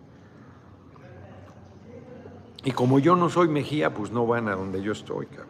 Y 2.64 2.72
como 2.72 2.98
yo 2.98 3.14
no 3.14 3.30
soy 3.30 3.46
Mejía, 3.46 3.94
pues 3.94 4.10
no 4.10 4.26
van 4.26 4.48
a 4.48 4.56
donde 4.56 4.82
yo 4.82 4.90
estoy, 4.90 5.26
cabrón. 5.26 5.46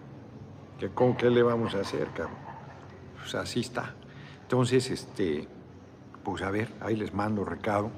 ¿Qué, 0.79 0.90
¿Con 0.90 1.16
qué 1.16 1.31
le 1.31 1.42
vamos 1.42 1.75
a 1.75 1.81
hacer, 1.81 2.09
cabrón? 2.09 2.37
Pues 3.16 3.35
así 3.35 3.61
está. 3.61 3.94
Entonces, 4.42 4.90
este, 4.90 5.49
pues 6.23 6.42
a 6.42 6.51
ver, 6.51 6.71
ahí 6.83 6.97
les 6.97 7.14
mando 7.14 7.47
recado 7.47 7.90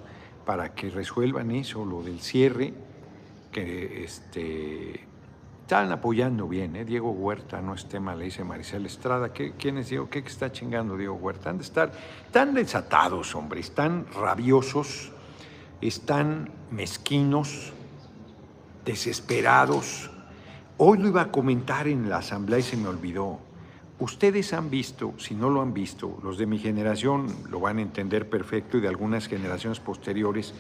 para 0.47 0.75
que 0.77 0.91
resuelvan 0.91 1.51
eso, 1.51 1.85
lo 1.85 2.05
del 2.05 2.21
cierre, 2.21 2.73
que 3.51 4.05
este, 4.05 5.07
están 5.63 5.93
apoyando 5.93 6.49
bien, 6.49 6.75
¿eh? 6.77 6.85
Diego 6.85 7.13
Huerta 7.13 7.61
no 7.61 7.75
es 7.75 7.89
tema, 7.89 8.15
le 8.15 8.25
dice 8.25 8.43
Maricel 8.43 8.87
Estrada. 8.87 9.33
¿Qué, 9.33 9.53
¿Quién 9.53 9.79
es 9.79 9.89
Diego? 9.89 10.09
¿Qué 10.11 10.19
está 10.19 10.51
chingando 10.51 10.97
Diego 10.97 11.15
Huerta? 11.15 11.51
Han 11.51 11.59
de 11.59 11.65
estar 11.65 11.93
tan 12.33 12.55
desatados, 12.55 13.35
hombre, 13.35 13.61
están 13.61 14.07
rabiosos, 14.13 15.13
están 15.81 16.51
mezquinos, 16.71 17.73
desesperados. 18.85 20.11
Hoy 20.77 20.99
lo 20.99 21.09
iba 21.09 21.23
a 21.23 21.31
comentar 21.31 21.87
en 21.87 22.09
la 22.09 22.19
asamblea 22.19 22.59
y 22.59 22.63
se 22.63 22.77
me 22.77 22.89
olvidó. 22.89 23.39
Ustedes 24.01 24.55
han 24.55 24.71
visto, 24.71 25.15
si 25.19 25.35
no 25.35 25.51
lo 25.51 25.61
han 25.61 25.75
visto, 25.75 26.19
los 26.23 26.39
de 26.39 26.47
mi 26.47 26.59
generación 26.59 27.27
lo 27.51 27.61
van 27.61 27.79
a 27.79 27.83
entender 27.83 28.31
perfecto 28.31 28.79
y 28.79 28.81
de 28.81 28.89
algunas 28.89 29.29
generaciones 29.29 29.79
posteriores, 29.79 30.55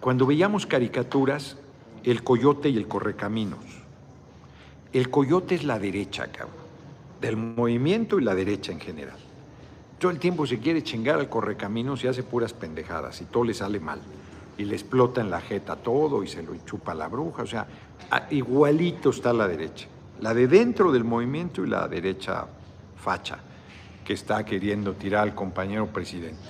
cuando 0.00 0.26
veíamos 0.26 0.66
caricaturas, 0.66 1.56
el 2.06 2.22
coyote 2.22 2.70
y 2.70 2.78
el 2.78 2.88
correcaminos 2.88 3.76
el 4.96 5.10
coyote 5.10 5.54
es 5.54 5.64
la 5.64 5.78
derecha, 5.78 6.26
cabrón, 6.28 6.56
del 7.20 7.36
movimiento 7.36 8.18
y 8.18 8.24
la 8.24 8.34
derecha 8.34 8.72
en 8.72 8.80
general. 8.80 9.18
Todo 9.98 10.10
el 10.10 10.18
tiempo 10.18 10.46
se 10.46 10.58
quiere 10.58 10.82
chingar 10.82 11.18
al 11.18 11.28
correcaminos 11.28 12.02
y 12.02 12.08
hace 12.08 12.22
puras 12.22 12.54
pendejadas 12.54 13.20
y 13.20 13.26
todo 13.26 13.44
le 13.44 13.52
sale 13.52 13.78
mal. 13.78 14.00
Y 14.56 14.64
le 14.64 14.74
explota 14.74 15.20
en 15.20 15.30
la 15.30 15.42
jeta 15.42 15.76
todo 15.76 16.22
y 16.22 16.28
se 16.28 16.42
lo 16.42 16.56
chupa 16.64 16.94
la 16.94 17.08
bruja. 17.08 17.42
O 17.42 17.46
sea, 17.46 17.66
igualito 18.30 19.10
está 19.10 19.34
la 19.34 19.46
derecha. 19.46 19.86
La 20.20 20.32
de 20.32 20.48
dentro 20.48 20.92
del 20.92 21.04
movimiento 21.04 21.62
y 21.62 21.68
la 21.68 21.86
derecha 21.88 22.46
facha 22.96 23.38
que 24.02 24.14
está 24.14 24.46
queriendo 24.46 24.94
tirar 24.94 25.24
al 25.24 25.34
compañero 25.34 25.88
presidente. 25.88 26.40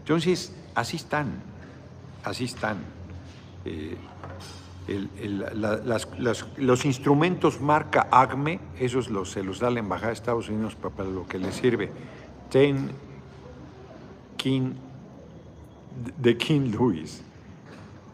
Entonces, 0.00 0.54
así 0.74 0.96
están, 0.98 1.42
así 2.24 2.44
están. 2.44 2.76
Eh, 3.64 3.96
los 6.56 6.84
instrumentos 6.84 7.60
marca 7.60 8.08
ACME, 8.10 8.60
esos 8.78 9.10
los, 9.10 9.30
se 9.30 9.42
los 9.42 9.60
da 9.60 9.70
la 9.70 9.78
Embajada 9.78 10.08
de 10.08 10.14
Estados 10.14 10.48
Unidos 10.48 10.74
para, 10.74 11.08
lo 11.08 11.26
que 11.26 11.38
les 11.38 11.54
sirve. 11.54 11.90
Ten 12.50 12.90
King, 14.36 14.72
de 16.18 16.36
King 16.36 16.72
Louis, 16.72 17.22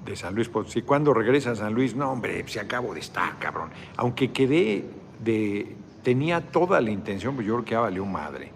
de 0.05 0.17
San 0.17 0.35
Luis 0.35 0.49
Potosí. 0.49 0.83
Cuando 0.83 1.15
regresa 1.15 1.53
a 1.53 1.57
San 1.57 1.75
Luis, 1.75 1.95
no, 1.95 2.13
hombre, 2.13 2.47
se 2.47 2.61
acabo 2.61 2.93
de 2.93 3.01
estar, 3.01 3.39
cabrón. 3.39 3.71
Aunque 3.97 4.31
quedé 4.31 4.85
de. 5.23 5.75
Tenía 6.03 6.41
toda 6.41 6.81
la 6.81 6.91
intención, 6.91 7.35
pero 7.37 7.49
yo 7.49 7.55
creo 7.57 7.65
que 7.65 7.71
ya 7.73 7.81
valió 7.81 8.07
madre. 8.07 8.53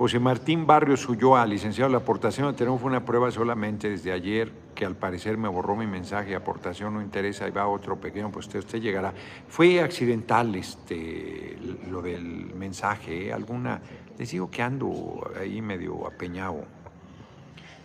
José 0.00 0.18
Martín 0.18 0.66
Barrios 0.66 1.06
Ulloa, 1.10 1.44
licenciado, 1.44 1.90
la 1.90 1.98
aportación 1.98 2.56
de 2.56 2.64
fue 2.64 2.88
una 2.88 3.04
prueba 3.04 3.30
solamente 3.30 3.90
desde 3.90 4.12
ayer, 4.12 4.50
que 4.74 4.86
al 4.86 4.96
parecer 4.96 5.36
me 5.36 5.46
borró 5.46 5.76
mi 5.76 5.86
mensaje, 5.86 6.34
aportación 6.34 6.94
no 6.94 7.02
interesa, 7.02 7.44
ahí 7.44 7.50
va 7.50 7.68
otro 7.68 8.00
pequeño, 8.00 8.30
pues 8.32 8.46
usted, 8.46 8.60
usted 8.60 8.80
llegará. 8.80 9.12
Fue 9.46 9.82
accidental 9.82 10.54
este, 10.54 11.58
lo 11.90 12.00
del 12.00 12.54
mensaje, 12.54 13.26
¿eh? 13.26 13.32
alguna, 13.34 13.82
les 14.16 14.30
digo 14.30 14.50
que 14.50 14.62
ando 14.62 15.30
ahí 15.38 15.60
medio 15.60 16.06
apeñado. 16.06 16.64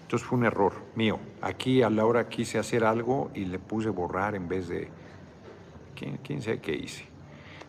Entonces 0.04 0.25
fue 0.25 0.38
un 0.38 0.45
error 0.45 0.71
mío. 0.95 1.19
Aquí 1.41 1.82
a 1.82 1.89
la 1.89 2.06
hora 2.06 2.30
quise 2.30 2.58
hacer 2.58 2.86
algo 2.86 3.30
y 3.36 3.43
le 3.43 3.60
puse 3.60 3.89
borrar 3.89 4.36
en 4.36 4.47
vez 4.47 4.69
de, 4.69 4.88
quién, 5.93 6.19
quién 6.23 6.41
sabe 6.41 6.62
qué 6.62 6.75
hice. 6.75 7.14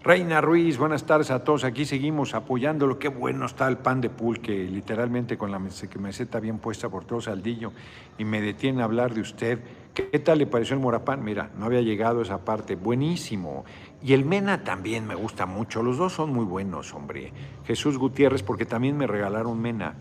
Reina 0.07 0.41
Ruiz, 0.41 0.79
buenas 0.79 1.05
tardes 1.05 1.33
a 1.33 1.43
todos. 1.43 1.65
Aquí 1.65 1.85
seguimos 1.85 2.33
apoyándolo. 2.35 2.97
Qué 2.97 3.09
bueno 3.09 3.45
está 3.45 3.67
el 3.67 3.77
pan 3.77 4.01
de 4.01 4.09
pulque, 4.09 4.53
literalmente 4.53 5.37
con 5.37 5.51
la 5.51 5.59
meseta 5.59 6.39
bien 6.39 6.59
puesta 6.59 6.89
por 6.89 7.05
todo 7.05 7.21
Saldillo. 7.21 7.73
Y 8.17 8.25
me 8.25 8.41
detiene 8.41 8.83
a 8.83 8.85
hablar 8.85 9.15
de 9.15 9.23
usted. 9.23 9.59
¿Qué 9.95 10.21
tal 10.21 10.39
le 10.39 10.47
pareció 10.47 10.75
el 10.75 10.81
morapán? 10.81 11.25
Mira, 11.25 11.51
no 11.59 11.65
había 11.67 11.81
llegado 11.81 12.21
a 12.21 12.23
esa 12.23 12.45
parte. 12.45 12.77
Buenísimo. 12.77 13.65
Y 14.01 14.13
el 14.13 14.25
Mena 14.25 14.63
también 14.63 15.09
me 15.09 15.17
gusta 15.17 15.45
mucho. 15.45 15.83
Los 15.83 15.99
dos 15.99 16.13
son 16.13 16.33
muy 16.33 16.45
buenos, 16.45 16.95
hombre. 16.95 17.33
Jesús 17.65 17.99
Gutiérrez, 17.99 18.45
porque 18.45 18.65
también 18.65 18.97
me 18.97 19.09
regalaron 19.09 19.61
Mena. 19.61 19.97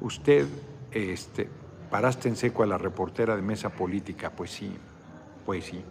Usted, 0.00 0.46
este, 0.90 1.50
paraste 1.90 2.30
en 2.30 2.36
seco 2.36 2.62
a 2.62 2.66
la 2.66 2.78
reportera 2.78 3.36
de 3.36 3.42
Mesa 3.42 3.68
Política. 3.68 4.32
Pues 4.34 4.52
sí, 4.52 4.72
pues 5.44 5.66
sí. 5.66 5.84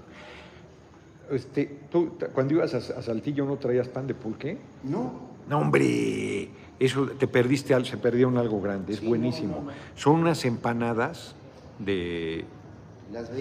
Este, 1.31 1.79
¿tú, 1.91 2.13
cuando 2.33 2.53
ibas 2.53 2.73
a, 2.73 3.01
Saltillo 3.01 3.45
no 3.45 3.57
traías 3.57 3.87
pan 3.87 4.07
de 4.07 4.13
pulque? 4.13 4.57
No. 4.83 5.27
No, 5.49 5.59
hombre, 5.59 6.49
eso 6.79 7.07
te 7.07 7.27
perdiste, 7.27 7.83
se 7.85 7.97
perdieron 7.97 8.37
algo 8.37 8.61
grande, 8.61 8.93
es 8.93 9.03
buenísimo. 9.03 9.67
Son 9.95 10.15
unas 10.15 10.43
empanadas 10.45 11.35
de 11.79 12.45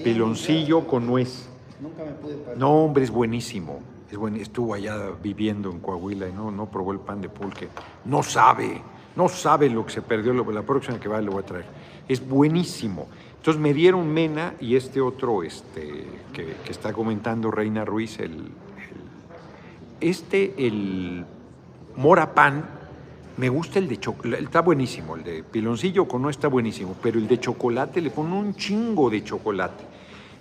Piloncillo 0.04 0.86
con 0.86 1.06
nuez. 1.06 1.48
Nunca 1.80 2.04
me 2.04 2.12
pude 2.12 2.36
parar. 2.36 2.56
No, 2.56 2.84
hombre, 2.84 3.04
es 3.04 3.10
buenísimo. 3.10 3.80
Es 4.10 4.16
buen, 4.16 4.36
estuvo 4.36 4.74
allá 4.74 5.10
viviendo 5.20 5.70
en 5.70 5.80
Coahuila 5.80 6.28
y 6.28 6.32
no, 6.32 6.50
no 6.50 6.66
probó 6.66 6.92
el 6.92 7.00
pan 7.00 7.20
de 7.20 7.28
pulque. 7.28 7.68
No 8.04 8.22
sabe, 8.22 8.80
no 9.16 9.28
sabe 9.28 9.68
lo 9.68 9.84
que 9.84 9.92
se 9.92 10.02
perdió. 10.02 10.32
La 10.32 10.62
próxima 10.62 11.00
que 11.00 11.08
va 11.08 11.20
le 11.20 11.28
voy 11.28 11.42
a 11.42 11.46
traer. 11.46 11.66
Es 12.08 12.26
buenísimo. 12.26 13.08
Entonces 13.46 13.62
me 13.62 13.74
dieron 13.74 14.12
Mena 14.12 14.54
y 14.58 14.74
este 14.74 15.00
otro 15.00 15.44
este, 15.44 16.04
que, 16.32 16.56
está 16.68 16.92
comentando 16.92 17.48
Reina 17.52 17.84
Ruiz, 17.84 18.18
el, 18.18 18.48
este, 20.00 20.66
el 20.66 21.24
Mora 21.94 22.34
Pan, 22.34 22.68
me 23.36 23.48
gusta 23.48 23.78
el 23.78 23.86
de 23.86 24.00
chocolate, 24.00 24.42
está 24.42 24.62
buenísimo, 24.62 25.14
el 25.14 25.22
de 25.22 25.44
piloncillo 25.44 26.08
con 26.08 26.22
no 26.22 26.28
está 26.28 26.48
buenísimo, 26.48 26.96
pero 27.00 27.20
el 27.20 27.28
de 27.28 27.38
chocolate 27.38 28.00
le 28.00 28.10
pone 28.10 28.34
un 28.34 28.52
chingo 28.56 29.10
de 29.10 29.22
chocolate. 29.22 29.84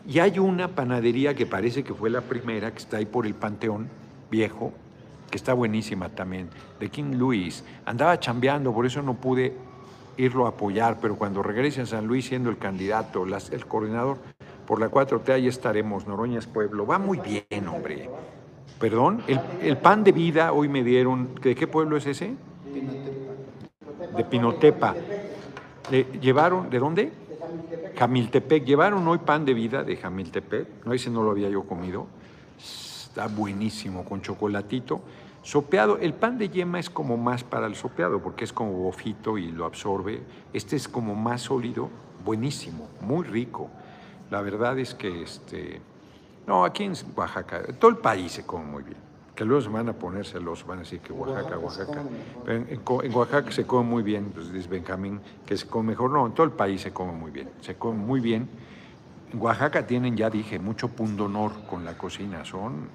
Y 0.07 0.17
hay 0.17 0.39
una 0.39 0.69
panadería 0.69 1.35
que 1.35 1.45
parece 1.45 1.83
que 1.83 1.93
fue 1.93 2.09
la 2.09 2.21
primera, 2.21 2.71
que 2.71 2.79
está 2.79 2.97
ahí 2.97 3.05
por 3.05 3.27
el 3.27 3.35
Panteón 3.35 3.87
Viejo, 4.31 4.73
que 5.29 5.37
está 5.37 5.53
buenísima 5.53 6.09
también, 6.09 6.49
de 6.79 6.89
King 6.89 7.17
Louis. 7.17 7.63
Andaba 7.85 8.19
chambeando, 8.19 8.73
por 8.73 8.87
eso 8.87 9.03
no 9.03 9.13
pude 9.13 9.53
irlo 10.17 10.45
a 10.45 10.49
apoyar, 10.49 10.97
pero 11.01 11.15
cuando 11.15 11.43
regrese 11.43 11.81
a 11.81 11.85
San 11.85 12.07
Luis 12.07 12.27
siendo 12.27 12.49
el 12.49 12.57
candidato, 12.57 13.25
el 13.25 13.65
coordinador, 13.65 14.17
por 14.65 14.79
la 14.79 14.89
4T 14.89 15.29
ahí 15.29 15.47
estaremos, 15.47 16.07
Noroñas 16.07 16.47
Pueblo. 16.47 16.85
Va 16.85 16.97
muy 16.97 17.19
bien, 17.19 17.67
hombre. 17.67 18.09
Perdón, 18.79 19.23
el, 19.61 19.77
pan 19.77 20.03
de 20.03 20.11
vida 20.11 20.51
hoy 20.51 20.67
me 20.67 20.83
dieron, 20.83 21.35
¿de 21.41 21.55
qué 21.55 21.67
pueblo 21.67 21.97
es 21.97 22.05
ese? 22.07 22.33
De 24.15 24.23
Pinotepa. 24.25 24.95
¿Llevaron, 26.19 26.69
de 26.69 26.79
dónde? 26.79 27.11
Jamiltepec. 27.97 28.65
Llevaron 28.65 29.07
hoy 29.07 29.19
pan 29.19 29.45
de 29.45 29.53
vida 29.53 29.83
de 29.83 29.95
Jamiltepec. 29.95 30.85
No, 30.85 30.93
ese 30.93 31.09
no 31.09 31.23
lo 31.23 31.31
había 31.31 31.49
yo 31.49 31.63
comido. 31.63 32.07
Está 32.57 33.27
buenísimo, 33.27 34.03
con 34.03 34.21
chocolatito. 34.21 35.01
Sopeado, 35.45 35.99
el 35.99 36.15
pan 36.15 36.39
de 36.39 36.49
yema 36.49 36.79
es 36.79 36.89
como 36.89 37.17
más 37.17 37.43
para 37.43 37.67
el 37.67 37.75
sopeado, 37.75 38.19
porque 38.19 38.43
es 38.43 38.51
como 38.51 38.71
bofito 38.71 39.37
y 39.37 39.51
lo 39.51 39.65
absorbe. 39.65 40.23
Este 40.53 40.75
es 40.75 40.87
como 40.87 41.13
más 41.13 41.43
sólido, 41.43 41.91
buenísimo, 42.25 42.89
muy 43.01 43.23
rico. 43.27 43.69
La 44.31 44.41
verdad 44.41 44.79
es 44.79 44.95
que, 44.95 45.21
este, 45.21 45.81
no, 46.47 46.65
aquí 46.65 46.85
en 46.85 46.93
Oaxaca, 47.15 47.61
todo 47.77 47.91
el 47.91 47.97
país 47.97 48.31
se 48.31 48.43
come 48.43 48.65
muy 48.65 48.81
bien 48.81 48.97
que 49.35 49.45
luego 49.45 49.61
se 49.61 49.69
van 49.69 49.87
a 49.87 49.93
ponerse 49.93 50.39
van 50.39 50.77
a 50.77 50.81
decir 50.81 51.01
que 51.01 51.13
Oaxaca, 51.13 51.59
Oaxaca. 51.59 52.03
en, 52.47 52.79
Oaxaca 53.13 53.51
se 53.51 53.67
come 53.67 53.87
muy 53.87 54.01
bien, 54.01 54.31
pues 54.33 54.51
dice 54.51 54.67
Benjamín, 54.67 55.19
que 55.45 55.57
se 55.57 55.67
come 55.67 55.89
mejor. 55.89 56.09
No, 56.09 56.25
en 56.25 56.31
todo 56.31 56.45
el 56.45 56.53
país 56.53 56.81
se 56.81 56.91
come 56.91 57.11
muy 57.11 57.29
bien, 57.29 57.51
se 57.61 57.75
come 57.75 57.99
muy 57.99 58.19
bien. 58.19 58.49
En 59.31 59.39
Oaxaca 59.39 59.85
tienen, 59.85 60.15
ya 60.15 60.29
dije, 60.29 60.57
mucho 60.57 60.87
pundonor 60.87 61.51
con 61.69 61.83
la 61.85 61.97
cocina. 61.97 62.45
Son, 62.45 62.87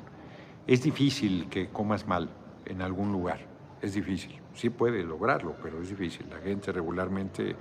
es 0.66 0.82
difícil 0.82 1.48
que 1.48 1.68
comas 1.68 2.08
mal 2.08 2.30
en 2.70 2.82
algún 2.82 3.12
lugar, 3.12 3.40
es 3.82 3.94
difícil. 3.94 4.38
Sí 4.54 4.70
puede 4.70 5.02
lograrlo, 5.02 5.54
pero 5.62 5.82
es 5.82 5.88
difícil. 5.88 6.26
La 6.30 6.38
gente 6.38 6.72
regularmente... 6.72 7.56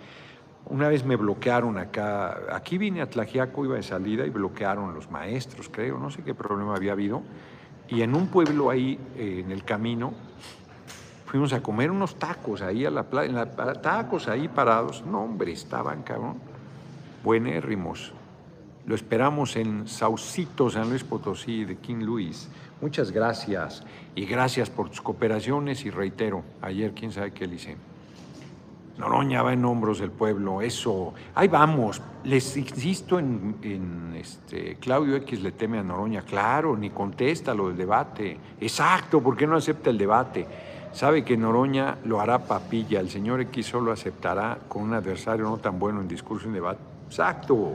Una 0.66 0.90
vez 0.90 1.06
me 1.06 1.16
bloquearon 1.16 1.78
acá, 1.78 2.38
aquí 2.52 2.78
vine 2.78 3.02
a 3.02 3.10
Tlajiaco, 3.10 3.64
iba 3.64 3.76
de 3.76 3.82
salida 3.82 4.26
y 4.26 4.30
bloquearon 4.30 4.94
los 4.94 5.10
maestros, 5.10 5.70
creo, 5.70 5.98
no 5.98 6.12
sé 6.12 6.22
qué 6.22 6.36
problema 6.36 6.76
había 6.76 6.92
habido 6.92 7.24
y 7.90 8.04
en 8.04 8.16
un 8.16 8.28
pueblo 8.28 8.70
ahí, 8.70 9.00
eh, 9.16 9.42
en 9.44 9.52
el 9.52 9.64
camino, 9.64 10.14
fuimos 11.26 11.54
a 11.54 11.62
comer 11.62 11.90
unos 11.90 12.16
tacos 12.16 12.62
ahí 12.62 12.86
a 12.86 12.92
la 12.92 13.04
playa, 13.04 13.46
tacos 13.82 14.28
ahí 14.28 14.48
parados. 14.48 15.04
No, 15.06 15.24
hombre, 15.24 15.52
estaban, 15.52 16.04
cabrón, 16.04 16.38
buenérrimos. 17.24 18.14
Lo 18.86 18.96
esperamos 18.96 19.56
en 19.56 19.88
Saucito, 19.88 20.70
San 20.70 20.90
Luis 20.90 21.04
Potosí, 21.04 21.66
de 21.66 21.78
King 21.78 22.04
Luis. 22.04 22.50
Muchas 22.82 23.12
gracias 23.12 23.84
y 24.16 24.26
gracias 24.26 24.70
por 24.70 24.90
tus 24.90 25.02
cooperaciones 25.02 25.84
y 25.84 25.90
reitero, 25.90 26.44
ayer 26.62 26.94
quién 26.94 27.12
sabe 27.12 27.32
qué 27.34 27.46
le 27.46 27.56
hice. 27.56 27.76
Noroña 28.98 29.42
va 29.42 29.52
en 29.52 29.64
hombros 29.66 30.00
del 30.00 30.12
pueblo, 30.12 30.62
eso. 30.62 31.14
Ahí 31.36 31.50
vamos. 31.50 32.02
Les 32.24 32.56
insisto 32.56 33.20
en, 33.20 34.14
este, 34.16 34.76
Claudio 34.76 35.18
X 35.18 35.42
le 35.42 35.52
teme 35.52 35.80
a 35.80 35.84
Noroña, 35.84 36.22
claro, 36.22 36.78
ni 36.78 36.90
contesta 36.90 37.54
lo 37.54 37.68
del 37.68 37.78
debate. 37.78 38.38
Exacto, 38.62 39.22
¿por 39.22 39.36
qué 39.36 39.46
no 39.46 39.58
acepta 39.58 39.90
el 39.90 39.98
debate? 39.98 40.46
Sabe 40.94 41.24
que 41.24 41.36
Noroña 41.36 41.98
lo 42.06 42.22
hará 42.22 42.40
papilla, 42.40 43.02
el 43.02 43.10
señor 43.10 43.42
X 43.42 43.68
solo 43.68 43.92
aceptará 43.92 44.58
con 44.68 44.84
un 44.84 44.94
adversario 44.94 45.46
no 45.46 45.58
tan 45.58 45.80
bueno 45.80 46.02
en 46.02 46.08
discurso 46.08 46.46
y 46.46 46.48
en 46.48 46.54
debate. 46.56 46.80
Exacto, 47.08 47.74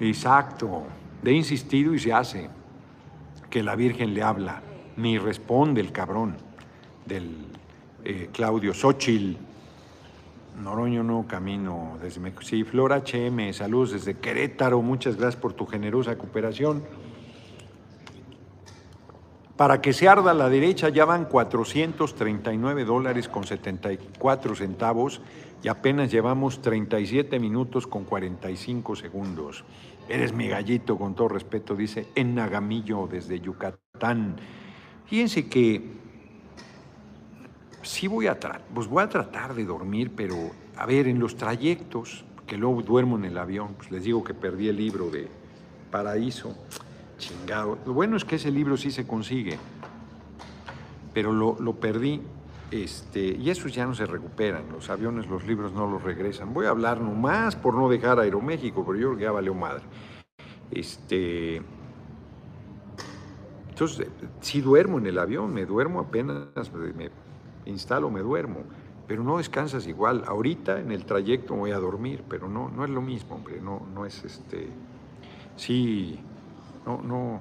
exacto. 0.00 0.82
De 1.22 1.32
insistido 1.32 1.94
y 1.94 1.98
se 1.98 2.12
hace 2.12 2.57
que 3.50 3.62
la 3.62 3.76
Virgen 3.76 4.14
le 4.14 4.22
habla, 4.22 4.62
ni 4.96 5.18
responde 5.18 5.80
el 5.80 5.92
cabrón 5.92 6.36
del 7.06 7.46
eh, 8.04 8.28
Claudio 8.32 8.74
Xochitl 8.74 9.36
Noroño 10.62 11.04
no 11.04 11.26
camino 11.28 11.98
desde 12.02 12.32
Sí, 12.42 12.64
Flora 12.64 13.02
HM, 13.04 13.52
saludos 13.52 13.92
desde 13.92 14.14
Querétaro, 14.14 14.82
muchas 14.82 15.16
gracias 15.16 15.40
por 15.40 15.52
tu 15.52 15.66
generosa 15.66 16.18
cooperación. 16.18 16.82
Para 19.56 19.80
que 19.80 19.92
se 19.92 20.08
arda 20.08 20.34
la 20.34 20.48
derecha 20.48 20.88
ya 20.88 21.04
van 21.04 21.24
439 21.24 22.84
dólares 22.84 23.28
con 23.28 23.44
74 23.44 24.54
centavos 24.54 25.20
y 25.62 25.68
apenas 25.68 26.10
llevamos 26.10 26.62
37 26.62 27.38
minutos 27.40 27.86
con 27.86 28.04
45 28.04 28.96
segundos. 28.96 29.64
Eres 30.08 30.32
mi 30.32 30.48
gallito, 30.48 30.96
con 30.96 31.14
todo 31.14 31.28
respeto, 31.28 31.76
dice 31.76 32.08
en 32.14 32.34
Nagamillo 32.34 33.06
desde 33.06 33.40
Yucatán. 33.40 34.36
Fíjense 35.04 35.48
que 35.48 35.82
sí 37.82 38.06
voy 38.06 38.26
a, 38.26 38.38
pues 38.74 38.86
voy 38.86 39.02
a 39.02 39.08
tratar 39.08 39.54
de 39.54 39.64
dormir, 39.64 40.12
pero 40.16 40.34
a 40.76 40.86
ver, 40.86 41.08
en 41.08 41.18
los 41.18 41.36
trayectos, 41.36 42.24
que 42.46 42.56
luego 42.56 42.80
duermo 42.82 43.16
en 43.16 43.26
el 43.26 43.36
avión, 43.36 43.74
pues 43.74 43.90
les 43.90 44.04
digo 44.04 44.24
que 44.24 44.32
perdí 44.32 44.68
el 44.68 44.76
libro 44.76 45.10
de 45.10 45.28
Paraíso, 45.90 46.56
chingado. 47.18 47.78
Lo 47.84 47.92
bueno 47.92 48.16
es 48.16 48.24
que 48.24 48.36
ese 48.36 48.50
libro 48.50 48.76
sí 48.78 48.90
se 48.90 49.06
consigue, 49.06 49.58
pero 51.12 51.32
lo, 51.32 51.56
lo 51.60 51.74
perdí. 51.74 52.22
Este, 52.70 53.20
y 53.20 53.48
esos 53.48 53.74
ya 53.74 53.86
no 53.86 53.94
se 53.94 54.04
recuperan, 54.04 54.64
los 54.70 54.90
aviones, 54.90 55.26
los 55.26 55.46
libros 55.46 55.72
no 55.72 55.90
los 55.90 56.02
regresan. 56.02 56.52
Voy 56.52 56.66
a 56.66 56.70
hablar 56.70 57.00
nomás 57.00 57.56
por 57.56 57.74
no 57.74 57.88
dejar 57.88 58.20
Aeroméxico, 58.20 58.84
pero 58.84 58.98
yo 58.98 59.08
creo 59.08 59.16
que 59.16 59.24
ya 59.24 59.32
valió 59.32 59.54
madre. 59.54 59.84
Este, 60.70 61.62
entonces, 63.70 64.08
si 64.40 64.60
duermo 64.60 64.98
en 64.98 65.06
el 65.06 65.18
avión, 65.18 65.54
me 65.54 65.64
duermo 65.64 66.00
apenas, 66.00 66.72
me 66.96 67.10
instalo, 67.64 68.10
me 68.10 68.20
duermo, 68.20 68.64
pero 69.06 69.22
no 69.22 69.38
descansas 69.38 69.86
igual. 69.86 70.24
Ahorita 70.26 70.80
en 70.80 70.90
el 70.90 71.04
trayecto 71.04 71.54
voy 71.54 71.70
a 71.70 71.78
dormir, 71.78 72.24
pero 72.28 72.48
no, 72.48 72.68
no 72.68 72.84
es 72.84 72.90
lo 72.90 73.00
mismo, 73.00 73.36
hombre, 73.36 73.60
no, 73.60 73.86
no 73.94 74.04
es 74.04 74.24
este, 74.24 74.68
sí, 75.56 76.18
no, 76.84 77.00
no, 77.02 77.40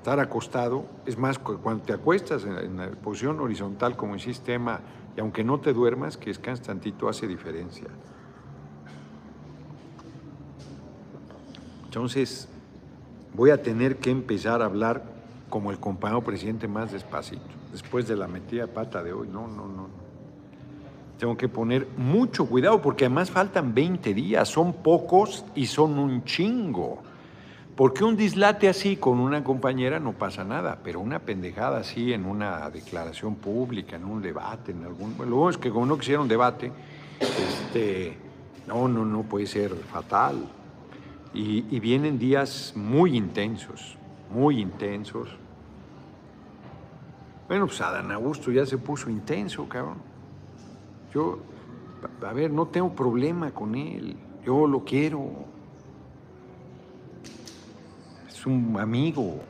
estar 0.00 0.18
acostado, 0.18 0.86
es 1.04 1.18
más, 1.18 1.38
cuando 1.38 1.84
te 1.84 1.92
acuestas 1.92 2.46
en, 2.46 2.78
la 2.78 2.90
posición 2.92 3.38
horizontal 3.38 3.98
como 3.98 4.14
en 4.14 4.20
sistema, 4.20 4.80
y 5.14 5.20
aunque 5.20 5.44
no 5.44 5.60
te 5.60 5.74
duermas, 5.74 6.16
que 6.16 6.30
descanses 6.30 6.66
tantito 6.66 7.06
hace 7.06 7.28
diferencia. 7.28 7.88
Entonces, 11.90 12.46
voy 13.34 13.50
a 13.50 13.60
tener 13.64 13.96
que 13.96 14.12
empezar 14.12 14.62
a 14.62 14.66
hablar 14.66 15.02
como 15.48 15.72
el 15.72 15.80
compañero 15.80 16.22
presidente 16.22 16.68
más 16.68 16.92
despacito, 16.92 17.42
después 17.72 18.06
de 18.06 18.14
la 18.14 18.28
metida 18.28 18.62
de 18.62 18.68
pata 18.68 19.02
de 19.02 19.12
hoy. 19.12 19.26
No, 19.26 19.48
no, 19.48 19.66
no. 19.66 19.88
Tengo 21.18 21.36
que 21.36 21.48
poner 21.48 21.88
mucho 21.96 22.46
cuidado 22.46 22.80
porque 22.80 23.06
además 23.06 23.32
faltan 23.32 23.74
20 23.74 24.14
días, 24.14 24.48
son 24.48 24.72
pocos 24.72 25.44
y 25.56 25.66
son 25.66 25.98
un 25.98 26.22
chingo. 26.22 27.02
Porque 27.74 28.04
un 28.04 28.16
dislate 28.16 28.68
así 28.68 28.94
con 28.94 29.18
una 29.18 29.42
compañera 29.42 29.98
no 29.98 30.12
pasa 30.12 30.44
nada, 30.44 30.78
pero 30.84 31.00
una 31.00 31.18
pendejada 31.18 31.78
así 31.78 32.12
en 32.12 32.24
una 32.24 32.70
declaración 32.70 33.34
pública, 33.34 33.96
en 33.96 34.04
un 34.04 34.22
debate, 34.22 34.70
en 34.70 34.84
algún... 34.84 35.16
Bueno 35.16 35.50
es 35.50 35.58
que 35.58 35.70
como 35.70 35.86
no 35.86 35.98
quisieron 35.98 36.28
debate, 36.28 36.70
este, 37.18 38.16
no, 38.68 38.86
no, 38.86 39.04
no 39.04 39.24
puede 39.24 39.48
ser 39.48 39.74
fatal. 39.74 40.59
Y, 41.32 41.78
vienen 41.78 42.18
días 42.18 42.72
muy 42.74 43.16
intensos, 43.16 43.96
muy 44.32 44.60
intensos. 44.60 45.28
Bueno, 47.46 47.66
pues 47.66 47.80
Adán 47.80 48.10
Augusto 48.10 48.50
ya 48.50 48.66
se 48.66 48.78
puso 48.78 49.08
intenso, 49.08 49.68
cabrón. 49.68 49.98
Yo, 51.14 51.38
a 52.26 52.32
ver, 52.32 52.50
no 52.50 52.66
tengo 52.66 52.92
problema 52.94 53.52
con 53.52 53.74
él. 53.76 54.16
Yo 54.44 54.66
lo 54.66 54.84
quiero. 54.84 55.30
Es 58.28 58.44
un 58.46 58.76
amigo. 58.78 59.40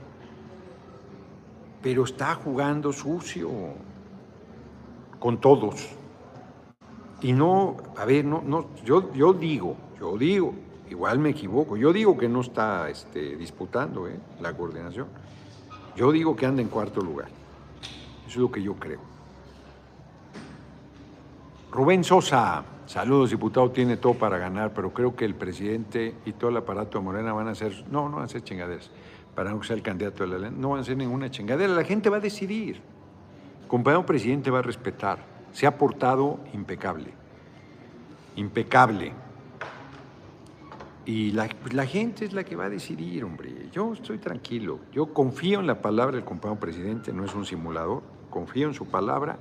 Pero 1.83 2.05
está 2.05 2.35
jugando 2.35 2.93
sucio 2.93 3.51
con 5.19 5.41
todos. 5.41 5.89
Y 7.23 7.33
no, 7.33 7.77
a 7.97 8.05
ver, 8.05 8.25
no, 8.25 8.43
no, 8.45 8.67
yo, 8.85 9.13
yo 9.13 9.33
digo, 9.33 9.77
yo 9.99 10.17
digo, 10.17 10.55
igual 10.91 11.19
me 11.19 11.31
equivoco. 11.31 11.77
Yo 11.77 11.93
digo 11.93 12.19
que 12.19 12.29
no 12.29 12.41
está 12.41 12.91
este, 12.91 13.37
disputando 13.37 14.09
¿eh? 14.09 14.19
la 14.41 14.53
coordinación. 14.53 15.07
Yo 15.97 16.13
digo 16.13 16.37
que 16.37 16.47
anda 16.47 16.61
en 16.61 16.69
cuarto 16.69 17.01
lugar. 17.01 17.29
Eso 18.27 18.29
es 18.29 18.37
lo 18.37 18.51
que 18.51 18.63
yo 18.63 18.75
creo. 18.75 19.01
Rubén 21.71 22.03
Sosa, 22.03 22.65
saludos, 22.87 23.31
diputado, 23.31 23.71
tiene 23.71 23.97
todo 23.97 24.15
para 24.15 24.39
ganar, 24.39 24.73
pero 24.75 24.93
creo 24.93 25.15
que 25.15 25.25
el 25.25 25.37
presidente 25.37 26.17
y 26.25 26.33
todo 26.33 26.51
el 26.51 26.57
aparato 26.57 26.99
de 26.99 27.05
Morena 27.05 27.33
van 27.33 27.47
a 27.47 27.53
hacer, 27.53 27.85
no, 27.91 28.09
no 28.09 28.17
van 28.17 28.23
a 28.23 28.25
hacer 28.25 28.43
chingaderas, 28.43 28.91
para 29.37 29.51
no 29.51 29.63
ser 29.63 29.77
el 29.77 29.83
candidato 29.83 30.25
de 30.25 30.31
la 30.31 30.39
ley, 30.39 30.51
no 30.57 30.71
van 30.71 30.79
a 30.79 30.83
hacer 30.83 30.97
ninguna 30.97 31.31
chingadera, 31.31 31.73
la 31.73 31.85
gente 31.85 32.11
va 32.11 32.17
a 32.17 32.21
decidir. 32.21 32.81
El 33.63 33.69
compañero 33.69 34.05
presidente 34.05 34.51
va 34.51 34.59
a 34.59 34.63
respetar, 34.63 35.21
se 35.53 35.65
ha 35.65 35.79
portado 35.79 36.41
impecable, 36.53 37.13
impecable. 38.35 39.13
Y 41.07 41.33
la, 41.33 41.49
la, 41.73 41.87
gente 41.87 42.25
es 42.25 42.33
la 42.33 42.45
que 42.45 42.57
va 42.57 42.67
a 42.67 42.71
decidir, 42.71 43.25
hombre. 43.25 43.69
Yo 43.73 43.93
estoy 43.95 44.19
tranquilo. 44.19 44.81
Yo 44.93 45.13
confío 45.13 45.61
en 45.61 45.67
la 45.67 45.81
palabra 45.81 46.17
del 46.17 46.25
compañero 46.25 46.61
presidente, 46.61 47.13
no 47.13 47.25
es 47.25 47.35
un 47.35 47.47
simulador. 47.47 48.03
Confío 48.31 48.69
en 48.69 48.75
su 48.75 48.87
palabra 48.87 49.39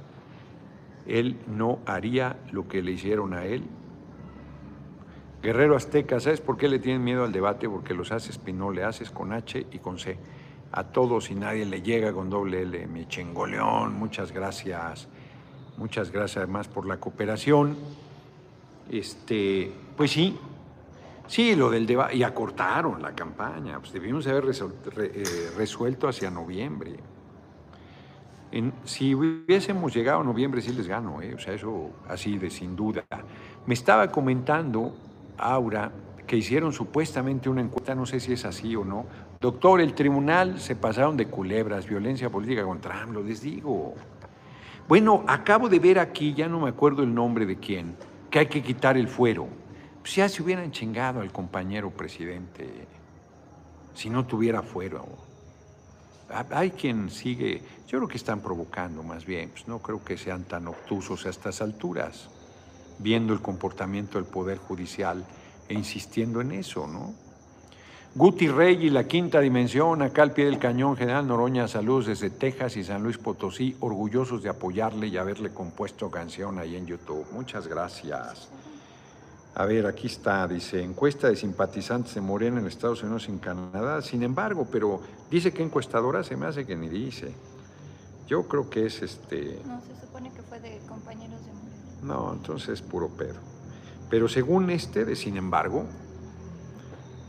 él 1.09 1.37
no 1.47 1.79
haría 1.85 2.37
lo 2.51 2.67
que 2.67 2.81
le 2.81 2.91
hicieron 2.91 3.33
a 3.33 3.45
él. 3.45 3.63
Guerrero 5.41 5.75
Azteca, 5.75 6.19
¿sabes 6.19 6.41
por 6.41 6.57
qué 6.57 6.67
le 6.67 6.79
tienen 6.79 7.03
miedo 7.03 7.23
al 7.23 7.31
debate? 7.31 7.67
Porque 7.67 7.93
los 7.93 8.11
haces 8.11 8.39
no 8.53 8.71
le 8.71 8.83
haces 8.83 9.09
con 9.09 9.33
H 9.33 9.65
y 9.71 9.79
con 9.79 9.97
C. 9.97 10.17
A 10.71 10.83
todos 10.83 11.31
y 11.31 11.35
nadie 11.35 11.65
le 11.65 11.81
llega 11.81 12.13
con 12.13 12.29
doble 12.29 12.61
L. 12.61 12.87
Mi 12.87 13.07
chingoleón, 13.07 13.93
muchas 13.93 14.31
gracias. 14.31 15.07
Muchas 15.77 16.11
gracias 16.11 16.37
además 16.37 16.67
por 16.67 16.85
la 16.85 16.97
cooperación. 16.97 17.75
Este, 18.91 19.71
pues 19.97 20.11
sí, 20.11 20.37
sí, 21.29 21.55
lo 21.55 21.69
del 21.69 21.85
debate. 21.85 22.17
Y 22.17 22.23
acortaron 22.23 23.01
la 23.01 23.15
campaña. 23.15 23.79
Pues 23.79 23.93
debimos 23.93 24.27
haber 24.27 24.43
eh, 24.97 25.51
resuelto 25.55 26.09
hacia 26.09 26.29
noviembre 26.29 26.97
si 28.83 29.13
hubiésemos 29.13 29.93
llegado 29.93 30.21
a 30.21 30.23
noviembre, 30.23 30.61
sí 30.61 30.73
les 30.73 30.87
gano, 30.87 31.21
¿eh? 31.21 31.35
o 31.35 31.39
sea, 31.39 31.53
eso 31.53 31.91
así 32.07 32.37
de 32.37 32.49
sin 32.49 32.75
duda. 32.75 33.03
Me 33.65 33.73
estaba 33.73 34.11
comentando 34.11 34.95
Aura 35.37 35.91
que 36.25 36.37
hicieron 36.37 36.73
supuestamente 36.73 37.49
una 37.49 37.61
encuesta, 37.61 37.95
no 37.95 38.05
sé 38.05 38.19
si 38.19 38.33
es 38.33 38.45
así 38.45 38.75
o 38.75 38.83
no. 38.83 39.05
Doctor, 39.39 39.81
el 39.81 39.93
tribunal 39.93 40.59
se 40.59 40.75
pasaron 40.75 41.15
de 41.15 41.27
culebras, 41.27 41.87
violencia 41.87 42.29
política 42.29 42.63
contra 42.63 43.01
AMLO, 43.01 43.23
les 43.23 43.41
digo. 43.41 43.93
Bueno, 44.87 45.23
acabo 45.27 45.69
de 45.69 45.79
ver 45.79 45.99
aquí, 45.99 46.33
ya 46.33 46.47
no 46.47 46.59
me 46.59 46.69
acuerdo 46.69 47.03
el 47.03 47.13
nombre 47.13 47.45
de 47.45 47.57
quién, 47.57 47.95
que 48.29 48.39
hay 48.39 48.47
que 48.47 48.61
quitar 48.61 48.97
el 48.97 49.07
fuero. 49.07 49.47
Pues 50.01 50.15
ya 50.15 50.29
se 50.29 50.41
hubieran 50.41 50.71
chingado 50.71 51.21
al 51.21 51.31
compañero 51.31 51.91
presidente 51.91 52.87
si 53.93 54.09
no 54.09 54.25
tuviera 54.25 54.61
fuero. 54.61 55.05
Hay 56.51 56.71
quien 56.71 57.09
sigue, 57.09 57.61
yo 57.87 57.97
creo 57.97 58.07
que 58.07 58.17
están 58.17 58.39
provocando 58.39 59.03
más 59.03 59.25
bien, 59.25 59.49
pues 59.49 59.67
no 59.67 59.79
creo 59.79 60.03
que 60.03 60.17
sean 60.17 60.43
tan 60.43 60.67
obtusos 60.67 61.25
a 61.25 61.29
estas 61.29 61.61
alturas, 61.61 62.29
viendo 62.99 63.33
el 63.33 63.41
comportamiento 63.41 64.19
del 64.19 64.27
Poder 64.27 64.57
Judicial 64.57 65.25
e 65.67 65.73
insistiendo 65.73 66.39
en 66.39 66.51
eso, 66.51 66.87
¿no? 66.87 67.13
Guti 68.15 68.47
Rey 68.47 68.85
y 68.85 68.89
la 68.89 69.07
quinta 69.07 69.39
dimensión, 69.39 70.01
acá 70.01 70.23
al 70.23 70.33
pie 70.33 70.45
del 70.45 70.59
cañón, 70.59 70.97
General 70.97 71.27
Noroña, 71.27 71.67
saludos 71.67 72.07
desde 72.07 72.29
Texas 72.29 72.75
y 72.77 72.83
San 72.83 73.03
Luis 73.03 73.17
Potosí, 73.17 73.75
orgullosos 73.79 74.41
de 74.41 74.49
apoyarle 74.49 75.07
y 75.07 75.17
haberle 75.17 75.51
compuesto 75.51 76.09
canción 76.09 76.57
ahí 76.57 76.75
en 76.75 76.87
YouTube. 76.87 77.25
Muchas 77.31 77.67
gracias. 77.67 78.49
A 79.55 79.65
ver, 79.65 79.87
aquí 79.87 80.07
está, 80.07 80.47
dice, 80.47 80.81
encuesta 80.81 81.27
de 81.27 81.35
simpatizantes 81.35 82.15
de 82.15 82.21
Morena 82.21 82.59
en 82.59 82.67
Estados 82.67 83.03
Unidos 83.03 83.27
y 83.27 83.31
en 83.31 83.39
Canadá. 83.39 84.01
Sin 84.01 84.23
embargo, 84.23 84.67
pero 84.71 85.01
dice 85.29 85.51
que 85.51 85.63
encuestadora 85.63 86.23
se 86.23 86.37
me 86.37 86.45
hace 86.45 86.65
que 86.65 86.75
ni 86.75 86.87
dice. 86.87 87.33
Yo 88.27 88.47
creo 88.47 88.69
que 88.69 88.85
es 88.85 89.01
este... 89.01 89.59
No, 89.65 89.81
se 89.81 89.99
supone 89.99 90.31
que 90.31 90.43
fue 90.43 90.59
de 90.59 90.79
compañeros 90.87 91.43
de 91.45 91.51
Morena. 91.51 91.73
No, 92.03 92.33
entonces 92.33 92.69
es 92.69 92.81
puro 92.81 93.09
pedo. 93.09 93.39
Pero 94.09 94.29
según 94.29 94.69
este, 94.69 95.03
de 95.03 95.15
sin 95.15 95.35
embargo, 95.35 95.85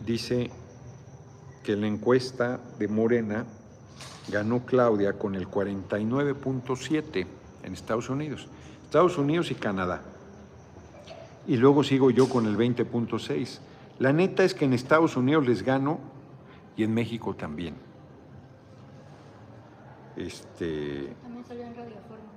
dice 0.04 0.50
que 1.64 1.74
la 1.74 1.86
encuesta 1.86 2.60
de 2.78 2.86
Morena 2.86 3.46
ganó 4.28 4.64
Claudia 4.66 5.14
con 5.14 5.34
el 5.34 5.48
49.7 5.48 7.26
en 7.62 7.72
Estados 7.72 8.10
Unidos. 8.10 8.46
Estados 8.84 9.16
Unidos 9.18 9.50
y 9.50 9.54
Canadá 9.54 10.02
y 11.50 11.56
luego 11.56 11.82
sigo 11.82 12.12
yo 12.12 12.28
con 12.28 12.46
el 12.46 12.56
20.6. 12.56 13.58
La 13.98 14.12
neta 14.12 14.44
es 14.44 14.54
que 14.54 14.66
en 14.66 14.72
Estados 14.72 15.16
Unidos 15.16 15.48
les 15.48 15.64
gano 15.64 15.98
y 16.76 16.84
en 16.84 16.94
México 16.94 17.34
también. 17.34 17.74
Este, 20.16 21.12
también 21.20 21.44
salió 21.44 21.64
en 21.64 21.74
Radio 21.74 21.96
Fórmula. 22.06 22.30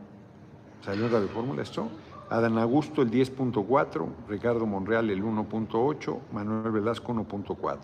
¿Salió 0.84 1.05
en 1.05 1.11
Radio 1.11 1.28
Fórmula 1.28 1.61
esto? 1.61 1.89
Adán 2.32 2.57
Augusto 2.57 3.03
el 3.03 3.11
10.4, 3.11 4.07
Ricardo 4.28 4.66
Monreal 4.66 5.11
el 5.11 5.24
1.8, 5.24 6.20
Manuel 6.32 6.72
Velasco 6.72 7.14
1.4, 7.14 7.78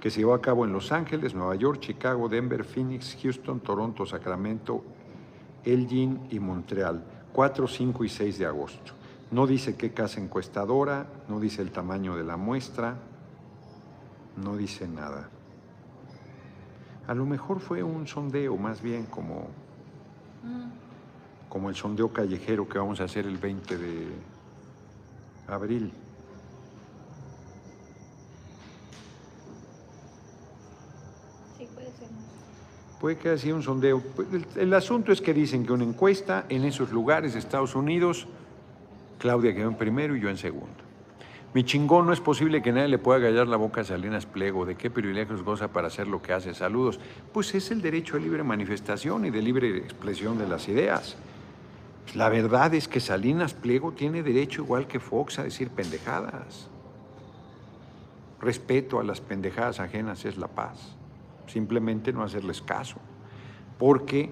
que 0.00 0.10
se 0.10 0.18
llevó 0.18 0.34
a 0.34 0.40
cabo 0.40 0.64
en 0.64 0.72
Los 0.72 0.90
Ángeles, 0.90 1.32
Nueva 1.32 1.54
York, 1.54 1.78
Chicago, 1.78 2.28
Denver, 2.28 2.64
Phoenix, 2.64 3.16
Houston, 3.22 3.60
Toronto, 3.60 4.04
Sacramento, 4.04 4.82
Elgin 5.64 6.26
y 6.28 6.40
Montreal, 6.40 7.04
4, 7.32 7.68
5 7.68 8.04
y 8.04 8.08
6 8.08 8.38
de 8.40 8.46
agosto. 8.46 9.03
No 9.30 9.46
dice 9.46 9.76
qué 9.76 9.92
casa 9.92 10.20
encuestadora, 10.20 11.06
no 11.28 11.40
dice 11.40 11.62
el 11.62 11.72
tamaño 11.72 12.16
de 12.16 12.24
la 12.24 12.36
muestra, 12.36 12.96
no 14.36 14.56
dice 14.56 14.86
nada. 14.86 15.28
A 17.06 17.14
lo 17.14 17.26
mejor 17.26 17.60
fue 17.60 17.82
un 17.82 18.06
sondeo, 18.06 18.56
más 18.56 18.80
bien 18.80 19.04
como, 19.06 19.48
como 21.48 21.68
el 21.68 21.76
sondeo 21.76 22.12
callejero 22.12 22.68
que 22.68 22.78
vamos 22.78 23.00
a 23.00 23.04
hacer 23.04 23.26
el 23.26 23.36
20 23.36 23.76
de 23.76 24.06
abril. 25.46 25.92
Sí, 31.58 31.68
puede 31.74 31.86
ser. 31.92 32.08
Puede 33.00 33.18
que 33.18 33.28
haya 33.28 33.38
sido 33.38 33.56
un 33.56 33.62
sondeo. 33.62 34.02
el 34.56 34.72
asunto 34.72 35.12
es 35.12 35.20
que 35.20 35.34
dicen 35.34 35.66
que 35.66 35.72
una 35.72 35.84
encuesta 35.84 36.46
en 36.48 36.64
esos 36.64 36.90
lugares 36.90 37.34
de 37.34 37.38
Estados 37.38 37.74
Unidos 37.74 38.26
Claudia 39.18 39.54
quedó 39.54 39.68
en 39.68 39.76
primero 39.76 40.16
y 40.16 40.20
yo 40.20 40.28
en 40.28 40.36
segundo. 40.36 40.84
Mi 41.54 41.62
chingón, 41.62 42.06
no 42.06 42.12
es 42.12 42.18
posible 42.18 42.62
que 42.62 42.72
nadie 42.72 42.88
le 42.88 42.98
pueda 42.98 43.20
gallar 43.20 43.46
la 43.46 43.56
boca 43.56 43.82
a 43.82 43.84
Salinas 43.84 44.26
Pliego. 44.26 44.66
¿De 44.66 44.74
qué 44.74 44.90
privilegios 44.90 45.44
goza 45.44 45.68
para 45.68 45.86
hacer 45.86 46.08
lo 46.08 46.20
que 46.20 46.32
hace? 46.32 46.52
Saludos. 46.52 46.98
Pues 47.32 47.54
es 47.54 47.70
el 47.70 47.80
derecho 47.80 48.16
a 48.16 48.18
libre 48.18 48.42
manifestación 48.42 49.24
y 49.24 49.30
de 49.30 49.40
libre 49.40 49.76
expresión 49.76 50.36
de 50.36 50.48
las 50.48 50.68
ideas. 50.68 51.16
La 52.16 52.28
verdad 52.28 52.74
es 52.74 52.88
que 52.88 52.98
Salinas 52.98 53.54
Pliego 53.54 53.92
tiene 53.92 54.24
derecho, 54.24 54.62
igual 54.62 54.88
que 54.88 54.98
Fox, 54.98 55.38
a 55.38 55.44
decir 55.44 55.70
pendejadas. 55.70 56.68
Respeto 58.40 58.98
a 58.98 59.04
las 59.04 59.20
pendejadas 59.20 59.78
ajenas 59.78 60.24
es 60.24 60.36
la 60.36 60.48
paz. 60.48 60.96
Simplemente 61.46 62.12
no 62.12 62.24
hacerles 62.24 62.62
caso. 62.62 62.96
Porque, 63.78 64.28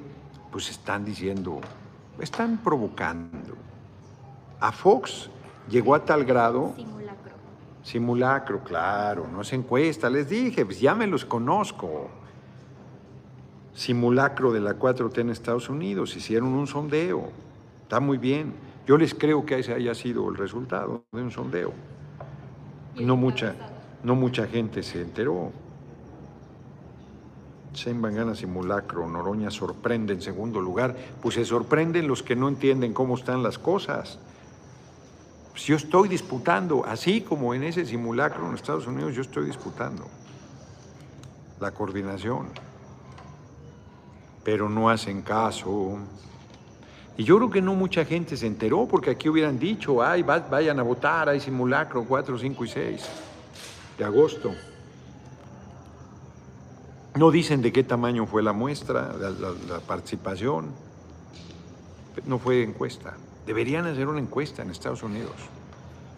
pues 0.51 0.71
están 0.71 1.05
diciendo, 1.05 1.61
están 2.21 2.59
provocando 2.59 3.57
a 4.63 4.71
Fox 4.71 5.29
llegó 5.69 5.95
a 5.95 6.05
tal 6.05 6.25
grado... 6.25 6.73
Simulacro. 6.77 7.33
Simulacro, 7.83 8.63
claro, 8.63 9.27
no 9.27 9.41
es 9.41 9.53
encuesta, 9.53 10.09
les 10.09 10.29
dije, 10.29 10.65
pues 10.65 10.81
ya 10.81 10.95
me 10.95 11.09
los 11.09 11.25
conozco. 11.25 12.09
Simulacro 13.75 14.53
de 14.53 14.61
la 14.61 14.79
4T 14.79 15.19
en 15.19 15.31
Estados 15.31 15.69
Unidos, 15.69 16.17
hicieron 16.17 16.51
un 16.51 16.69
sondeo, 16.69 17.31
está 17.83 17.99
muy 17.99 18.19
bien. 18.19 18.55
Yo 18.87 18.97
les 18.97 19.15
creo 19.15 19.45
que 19.45 19.59
ese 19.59 19.75
haya 19.75 19.97
sido 19.97 20.29
el 20.29 20.37
resultado 20.37 21.05
de 21.11 21.23
un 21.23 21.33
sondeo. 21.33 21.73
No 23.01 23.17
mucha, 23.17 23.57
no 24.05 24.15
mucha 24.15 24.47
gente 24.47 24.85
se 24.85 25.03
enteró. 25.03 25.51
van 27.97 28.15
gana 28.15 28.37
simulacro, 28.37 29.09
Noroña 29.09 29.51
sorprende 29.51 30.13
en 30.13 30.23
segundo 30.23 30.61
lugar. 30.61 30.95
Pues 31.21 31.35
se 31.35 31.45
sorprenden 31.45 32.07
los 32.07 32.23
que 32.23 32.37
no 32.37 32.49
entienden 32.49 32.93
cómo 32.93 33.17
están 33.17 33.43
las 33.43 33.59
cosas. 33.59 34.21
Pues 35.53 35.65
yo 35.65 35.77
estoy 35.77 36.09
disputando, 36.09 36.85
así 36.87 37.21
como 37.21 37.55
en 37.55 37.63
ese 37.63 37.85
simulacro 37.85 38.49
en 38.49 38.55
Estados 38.55 38.87
Unidos, 38.87 39.15
yo 39.15 39.21
estoy 39.21 39.45
disputando 39.47 40.07
la 41.61 41.71
coordinación. 41.73 42.49
Pero 44.43 44.69
no 44.69 44.89
hacen 44.89 45.21
caso. 45.23 45.99
Y 47.19 47.25
yo 47.25 47.37
creo 47.37 47.51
que 47.51 47.61
no 47.61 47.75
mucha 47.75 48.05
gente 48.07 48.37
se 48.37 48.47
enteró 48.47 48.89
porque 48.89 49.11
aquí 49.11 49.29
hubieran 49.29 49.59
dicho, 49.59 50.03
ay, 50.03 50.23
vayan 50.23 50.81
a 50.81 50.83
votar, 50.83 51.29
hay 51.29 51.39
simulacro 51.39 52.05
4, 52.05 52.39
5 52.39 52.65
y 52.65 52.69
6 52.69 53.09
de 53.99 54.05
agosto. 54.05 54.55
No 57.15 57.31
dicen 57.31 57.61
de 57.61 57.73
qué 57.73 57.85
tamaño 57.85 58.27
fue 58.27 58.43
la 58.43 58.55
muestra, 58.55 59.13
la 59.13 59.81
participación. 59.81 60.71
No 62.25 62.39
fue 62.39 62.63
encuesta. 62.63 63.15
Deberían 63.47 63.87
hacer 63.87 64.09
una 64.09 64.21
encuesta 64.21 64.63
en 64.63 64.71
Estados 64.71 65.03
Unidos. 65.03 65.35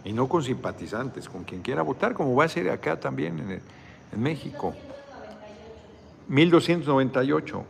Y 0.04 0.12
no 0.12 0.28
con 0.28 0.42
simpatizantes, 0.42 1.28
con 1.28 1.44
quien 1.44 1.62
quiera 1.62 1.82
votar, 1.82 2.14
como 2.14 2.34
va 2.34 2.44
a 2.44 2.48
ser 2.48 2.68
acá 2.70 3.00
también 3.00 3.38
en, 3.38 3.62
en 4.12 4.22
México. 4.22 4.74
1298. 6.28 7.64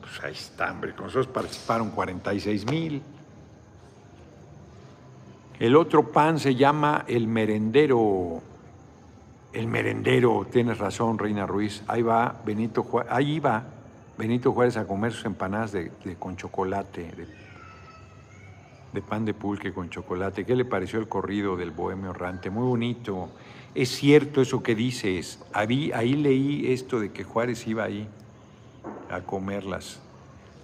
Pues 0.00 0.24
ahí 0.24 0.32
está, 0.32 0.70
hombre. 0.72 0.94
Con 0.94 1.04
nosotros 1.06 1.28
participaron 1.28 1.90
46 1.90 2.66
mil. 2.66 3.02
El 5.58 5.76
otro 5.76 6.10
pan 6.10 6.38
se 6.38 6.54
llama 6.54 7.04
el 7.06 7.26
merendero. 7.26 8.40
El 9.52 9.66
merendero, 9.66 10.46
tienes 10.50 10.78
razón, 10.78 11.18
Reina 11.18 11.46
Ruiz. 11.46 11.82
Ahí 11.86 12.02
va 12.02 12.40
Benito 12.46 12.82
Juárez, 12.82 13.12
ahí 13.12 13.40
va 13.40 13.64
Benito 14.16 14.52
Juárez 14.52 14.76
a 14.76 14.86
comer 14.86 15.12
sus 15.12 15.24
empanadas 15.24 15.72
de, 15.72 15.90
con 16.18 16.36
chocolate, 16.36 17.12
de, 17.12 17.26
pan 19.00 19.24
de 19.24 19.34
pulque 19.34 19.72
con 19.72 19.88
chocolate. 19.88 20.44
¿Qué 20.44 20.56
le 20.56 20.64
pareció 20.64 20.98
el 20.98 21.06
corrido 21.06 21.56
del 21.56 21.70
Bohemio 21.70 22.10
Errante? 22.10 22.50
Muy 22.50 22.66
bonito. 22.66 23.28
Es 23.74 23.90
cierto 23.90 24.42
eso 24.42 24.62
que 24.62 24.74
dices. 24.74 25.38
Ahí, 25.52 25.92
ahí 25.92 26.14
leí 26.14 26.72
esto 26.72 26.98
de 26.98 27.12
que 27.12 27.22
Juárez 27.22 27.66
iba 27.68 27.84
ahí 27.84 28.08
a 29.10 29.20
comer 29.20 29.64
las, 29.64 30.00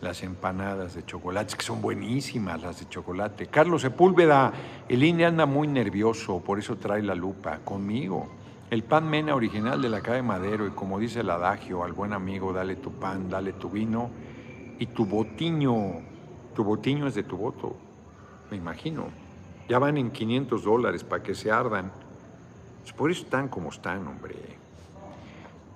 las 0.01 0.23
empanadas 0.23 0.95
de 0.95 1.05
chocolate, 1.05 1.57
que 1.57 1.65
son 1.65 1.81
buenísimas 1.81 2.61
las 2.61 2.81
de 2.81 2.89
chocolate. 2.89 3.47
Carlos 3.47 3.83
Sepúlveda, 3.83 4.53
el 4.89 5.05
INE 5.05 5.27
anda 5.27 5.47
muy 5.47 5.69
nervioso, 5.69 6.41
por 6.41 6.59
eso 6.59 6.77
trae 6.77 7.03
la 7.03 7.15
lupa 7.15 7.61
conmigo. 7.65 8.29
El 8.69 8.83
pan 8.83 9.09
mena 9.09 9.37
original 9.37 9.81
de 9.81 9.89
la 9.89 10.01
calle 10.01 10.23
Madero, 10.23 10.67
y 10.67 10.71
como 10.71 10.99
dice 10.99 11.21
el 11.21 11.31
adagio, 11.31 11.85
al 11.85 11.93
buen 11.93 12.13
amigo, 12.13 12.53
dale 12.53 12.75
tu 12.75 12.91
pan, 12.93 13.31
dale 13.31 13.53
tu 13.53 13.71
vino, 13.71 14.11
y 14.79 14.87
tu 14.87 15.07
botiño, 15.07 16.01
tu 16.55 16.65
botiño 16.65 17.07
es 17.07 17.15
de 17.15 17.23
tu 17.23 17.37
voto, 17.37 17.77
me 18.51 18.57
imagino. 18.57 19.09
Ya 19.69 19.79
van 19.79 19.97
en 19.99 20.11
500 20.11 20.65
dólares 20.65 21.05
para 21.05 21.23
que 21.23 21.35
se 21.35 21.51
ardan. 21.51 21.91
Pues 22.83 22.93
por 22.93 23.11
eso 23.11 23.23
están 23.23 23.49
como 23.49 23.71
están, 23.71 24.07
hombre. 24.07 24.37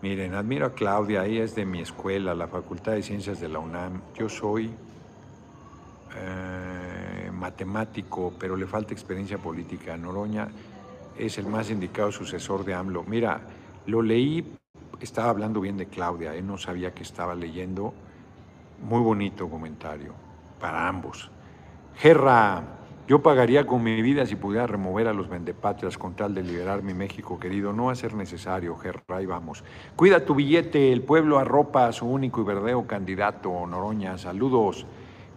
Miren, 0.03 0.35
admiro 0.35 0.67
a 0.67 0.73
Claudia, 0.73 1.27
ella 1.27 1.45
es 1.45 1.55
de 1.55 1.67
mi 1.67 1.81
escuela, 1.81 2.35
la 2.35 2.47
Facultad 2.47 2.93
de 2.93 3.03
Ciencias 3.03 3.41
de 3.41 3.49
la 3.49 3.59
UNAM. 3.59 4.01
Yo 4.15 4.29
soy 4.29 4.71
eh, 6.17 7.31
matemático, 7.33 8.33
pero 8.39 8.57
le 8.57 8.67
falta 8.67 8.95
experiencia 8.95 9.39
política. 9.39 9.97
Noroña 9.97 10.49
es 11.19 11.37
el 11.39 11.47
más 11.47 11.71
indicado 11.71 12.11
sucesor 12.13 12.65
de 12.65 12.75
AMLO. 12.75 13.05
Mira, 13.05 13.41
lo 13.87 14.01
leí, 14.01 14.57
estaba 15.01 15.31
hablando 15.31 15.61
bien 15.61 15.77
de 15.77 15.87
Claudia, 15.87 16.35
él 16.35 16.47
no 16.47 16.57
sabía 16.57 16.95
que 16.95 17.03
estaba 17.03 17.35
leyendo. 17.35 17.93
Muy 18.83 19.01
bonito 19.01 19.51
comentario 19.51 20.15
para 20.59 20.89
ambos. 20.89 21.31
Gerra, 22.01 22.63
yo 23.07 23.21
pagaría 23.21 23.67
con 23.67 23.83
mi 23.83 24.01
vida 24.01 24.25
si 24.25 24.35
pudiera 24.35 24.67
remover 24.67 25.07
a 25.07 25.13
los 25.13 25.29
vendepatrias 25.29 25.99
con 25.99 26.15
tal 26.15 26.35
de 26.35 26.43
liberar 26.43 26.83
mi 26.83 26.95
México 26.95 27.39
querido. 27.39 27.75
No 27.75 27.87
va 27.87 27.93
a 27.93 27.95
ser 27.95 28.15
necesario, 28.15 28.75
Gerra, 28.77 29.03
ahí 29.09 29.27
vamos. 29.27 29.63
Cuida 29.97 30.25
tu 30.25 30.35
billete, 30.35 30.95
el 30.95 31.03
pueblo 31.03 31.39
arropa 31.39 31.89
a 31.89 31.93
su 31.93 32.07
único 32.07 32.41
y 32.41 32.45
verdadero 32.45 32.87
candidato, 32.87 33.67
Noroña. 33.67 34.17
Saludos. 34.17 34.87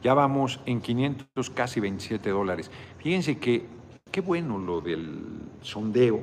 Ya 0.01 0.13
vamos 0.13 0.61
en 0.65 0.79
500, 0.79 1.49
casi 1.49 1.81
27 1.81 2.29
dólares. 2.29 2.71
Fíjense 2.97 3.39
que 3.39 3.65
qué 4.09 4.21
bueno 4.21 4.57
lo 4.57 4.79
del 4.79 5.41
sondeo. 5.59 6.21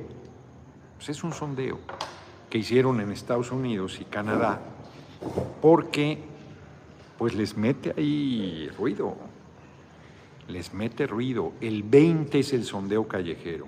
Pues 0.95 1.09
es 1.09 1.23
un 1.23 1.33
sondeo 1.33 1.77
que 2.49 2.57
hicieron 2.57 2.99
en 2.99 3.11
Estados 3.11 3.51
Unidos 3.51 3.99
y 4.01 4.05
Canadá 4.05 4.59
porque 5.61 6.17
pues 7.19 7.35
les 7.35 7.55
mete 7.55 7.93
ahí 7.95 8.71
ruido 8.75 9.15
les 10.51 10.73
mete 10.73 11.07
ruido. 11.07 11.53
El 11.61 11.83
20 11.83 12.39
es 12.39 12.53
el 12.53 12.65
sondeo 12.65 13.07
callejero. 13.07 13.67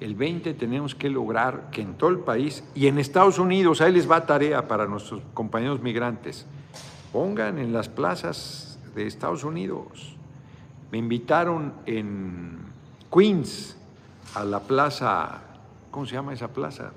El 0.00 0.14
20 0.14 0.54
tenemos 0.54 0.94
que 0.94 1.10
lograr 1.10 1.68
que 1.70 1.82
en 1.82 1.94
todo 1.94 2.10
el 2.10 2.20
país 2.20 2.64
y 2.74 2.86
en 2.86 2.98
Estados 2.98 3.38
Unidos, 3.38 3.80
ahí 3.80 3.92
les 3.92 4.10
va 4.10 4.24
tarea 4.24 4.66
para 4.66 4.86
nuestros 4.86 5.22
compañeros 5.34 5.82
migrantes, 5.82 6.46
pongan 7.12 7.58
en 7.58 7.72
las 7.72 7.88
plazas 7.88 8.78
de 8.94 9.06
Estados 9.06 9.44
Unidos. 9.44 10.16
Me 10.90 10.98
invitaron 10.98 11.74
en 11.84 12.58
Queens 13.12 13.76
a 14.34 14.44
la 14.44 14.60
plaza, 14.60 15.42
¿cómo 15.90 16.06
se 16.06 16.14
llama 16.14 16.32
esa 16.32 16.48
plaza? 16.48 16.92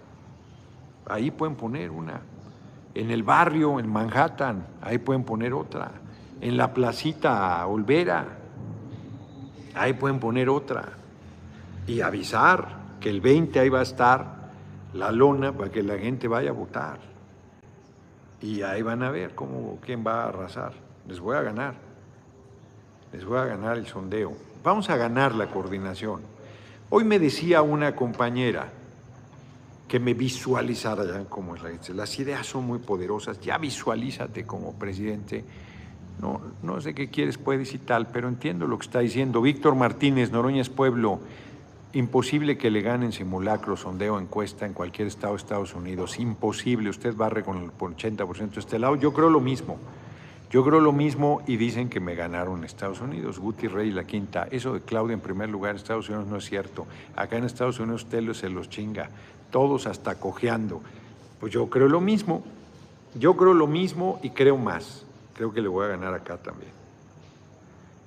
Ahí 1.05 1.29
pueden 1.29 1.55
poner 1.55 1.91
una. 1.91 2.21
En 2.95 3.11
el 3.11 3.23
barrio, 3.23 3.79
en 3.79 3.91
Manhattan, 3.91 4.65
ahí 4.81 4.97
pueden 4.97 5.23
poner 5.23 5.53
otra. 5.53 5.91
En 6.39 6.55
la 6.55 6.73
placita 6.73 7.65
Olvera, 7.67 8.42
ahí 9.75 9.93
pueden 9.93 10.19
poner 10.19 10.49
otra 10.49 10.89
y 11.87 12.01
avisar 12.01 12.83
que 12.99 13.09
el 13.09 13.21
20 13.21 13.59
ahí 13.59 13.69
va 13.69 13.79
a 13.79 13.83
estar 13.83 14.43
la 14.93 15.11
lona 15.11 15.51
para 15.51 15.71
que 15.71 15.83
la 15.83 15.97
gente 15.97 16.27
vaya 16.27 16.51
a 16.51 16.53
votar. 16.53 16.99
Y 18.41 18.61
ahí 18.61 18.81
van 18.81 19.03
a 19.03 19.11
ver 19.11 19.35
cómo, 19.35 19.79
quién 19.81 20.03
va 20.05 20.23
a 20.23 20.27
arrasar. 20.29 20.73
Les 21.07 21.19
voy 21.19 21.35
a 21.35 21.41
ganar. 21.41 21.75
Les 23.11 23.25
voy 23.25 23.37
a 23.37 23.45
ganar 23.45 23.77
el 23.77 23.87
sondeo. 23.87 24.33
Vamos 24.63 24.89
a 24.89 24.97
ganar 24.97 25.35
la 25.35 25.47
coordinación. 25.47 26.21
Hoy 26.89 27.03
me 27.03 27.19
decía 27.19 27.61
una 27.61 27.95
compañera 27.95 28.71
que 29.87 29.99
me 29.99 30.13
visualizara 30.13 31.05
ya 31.05 31.25
como 31.25 31.55
es 31.55 31.63
la 31.63 31.71
Las 31.95 32.19
ideas 32.19 32.45
son 32.47 32.65
muy 32.65 32.79
poderosas. 32.79 33.39
Ya 33.39 33.57
visualízate 33.57 34.45
como 34.45 34.73
presidente 34.73 35.43
no, 36.19 36.41
no 36.61 36.79
sé 36.81 36.93
qué 36.93 37.09
quieres, 37.09 37.37
puedes 37.37 37.73
y 37.73 37.79
tal, 37.79 38.07
pero 38.07 38.27
entiendo 38.27 38.67
lo 38.67 38.77
que 38.77 38.85
está 38.85 38.99
diciendo. 38.99 39.41
Víctor 39.41 39.75
Martínez, 39.75 40.31
Noroña 40.31 40.61
es 40.61 40.69
pueblo. 40.69 41.19
Imposible 41.93 42.57
que 42.57 42.71
le 42.71 42.81
ganen 42.81 43.11
simulacro, 43.11 43.77
sondeo, 43.77 44.19
encuesta 44.19 44.65
en 44.65 44.73
cualquier 44.73 45.07
estado 45.07 45.33
de 45.33 45.37
Estados 45.37 45.75
Unidos. 45.75 46.19
Imposible. 46.19 46.89
Usted 46.89 47.15
barre 47.15 47.43
con 47.43 47.57
el 47.57 47.71
80% 47.71 48.51
de 48.51 48.59
este 48.59 48.79
lado. 48.79 48.95
Yo 48.95 49.13
creo 49.13 49.29
lo 49.29 49.39
mismo. 49.39 49.77
Yo 50.49 50.63
creo 50.63 50.79
lo 50.79 50.91
mismo 50.91 51.41
y 51.47 51.57
dicen 51.57 51.89
que 51.89 51.99
me 51.99 52.15
ganaron 52.15 52.63
Estados 52.63 53.01
Unidos. 53.01 53.39
Guti 53.39 53.67
Rey, 53.67 53.91
la 53.91 54.05
quinta. 54.05 54.47
Eso 54.49 54.73
de 54.73 54.81
Claudia 54.81 55.13
en 55.13 55.19
primer 55.19 55.49
lugar 55.49 55.75
Estados 55.75 56.09
Unidos 56.09 56.27
no 56.27 56.37
es 56.37 56.45
cierto. 56.45 56.87
Acá 57.15 57.37
en 57.37 57.43
Estados 57.43 57.79
Unidos 57.79 58.03
usted 58.03 58.33
se 58.33 58.49
los 58.49 58.69
chinga. 58.69 59.09
Todos 59.51 59.87
hasta 59.87 60.15
cojeando. 60.19 60.81
Pues 61.39 61.51
yo 61.51 61.69
creo 61.69 61.87
lo 61.89 62.01
mismo. 62.01 62.43
Yo 63.15 63.35
creo 63.35 63.53
lo 63.53 63.67
mismo 63.67 64.19
y 64.23 64.31
creo 64.31 64.57
más 64.57 65.02
creo 65.33 65.53
que 65.53 65.61
le 65.61 65.67
voy 65.67 65.85
a 65.85 65.89
ganar 65.89 66.13
acá 66.13 66.37
también. 66.37 66.71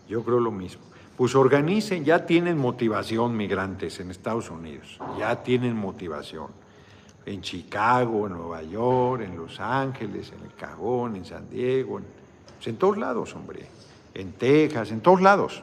Yo 0.08 0.22
creo 0.22 0.40
lo 0.40 0.50
mismo. 0.50 0.82
Pues 1.16 1.34
organicen, 1.34 2.04
ya 2.04 2.26
tienen 2.26 2.58
motivación 2.58 3.36
migrantes 3.36 3.98
en 4.00 4.10
Estados 4.10 4.50
Unidos, 4.50 4.98
ya 5.18 5.42
tienen 5.42 5.74
motivación. 5.74 6.48
En 7.24 7.40
Chicago, 7.40 8.26
en 8.26 8.34
Nueva 8.34 8.62
York, 8.62 9.22
en 9.22 9.36
Los 9.36 9.58
Ángeles, 9.58 10.32
en 10.36 10.44
El 10.44 10.54
Cagón, 10.54 11.16
en 11.16 11.24
San 11.24 11.50
Diego, 11.50 12.00
pues 12.54 12.68
en 12.68 12.76
todos 12.76 12.98
lados, 12.98 13.34
hombre. 13.34 13.66
En 14.14 14.32
Texas, 14.32 14.92
en 14.92 15.00
todos 15.00 15.20
lados. 15.20 15.62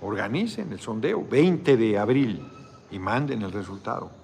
Organicen 0.00 0.70
el 0.72 0.78
sondeo, 0.78 1.26
20 1.28 1.76
de 1.76 1.98
abril, 1.98 2.46
y 2.90 2.98
manden 2.98 3.42
el 3.42 3.50
resultado. 3.50 4.17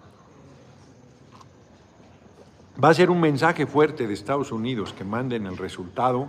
Va 2.82 2.88
a 2.88 2.94
ser 2.94 3.10
un 3.10 3.20
mensaje 3.20 3.66
fuerte 3.66 4.06
de 4.06 4.14
Estados 4.14 4.50
Unidos 4.50 4.92
que 4.92 5.04
manden 5.04 5.46
el 5.46 5.56
resultado 5.56 6.28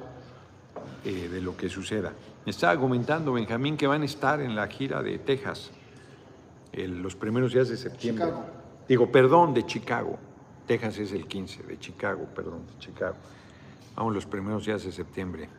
eh, 1.04 1.28
de 1.30 1.42
lo 1.42 1.58
que 1.58 1.70
suceda. 1.70 2.14
Me 2.46 2.52
estaba 2.52 2.80
comentando 2.80 3.34
Benjamín 3.34 3.78
que 3.78 3.88
van 3.88 4.04
a 4.04 4.06
estar 4.06 4.40
en 4.40 4.56
la 4.56 4.68
gira 4.68 5.02
de 5.02 5.18
Texas 5.18 5.72
los 6.74 7.16
primeros 7.16 7.54
días 7.54 7.70
de 7.70 7.78
septiembre. 7.78 8.28
Digo, 8.88 9.12
perdón, 9.12 9.54
de 9.54 9.66
Chicago. 9.66 10.20
Texas 10.68 10.98
es 11.00 11.12
el 11.14 11.26
15, 11.26 11.64
de 11.64 11.80
Chicago, 11.80 12.28
perdón, 12.36 12.66
de 12.68 12.80
Chicago. 12.80 13.16
Vamos 13.96 14.14
los 14.14 14.26
primeros 14.26 14.66
días 14.66 14.84
de 14.84 14.92
septiembre. 14.92 15.50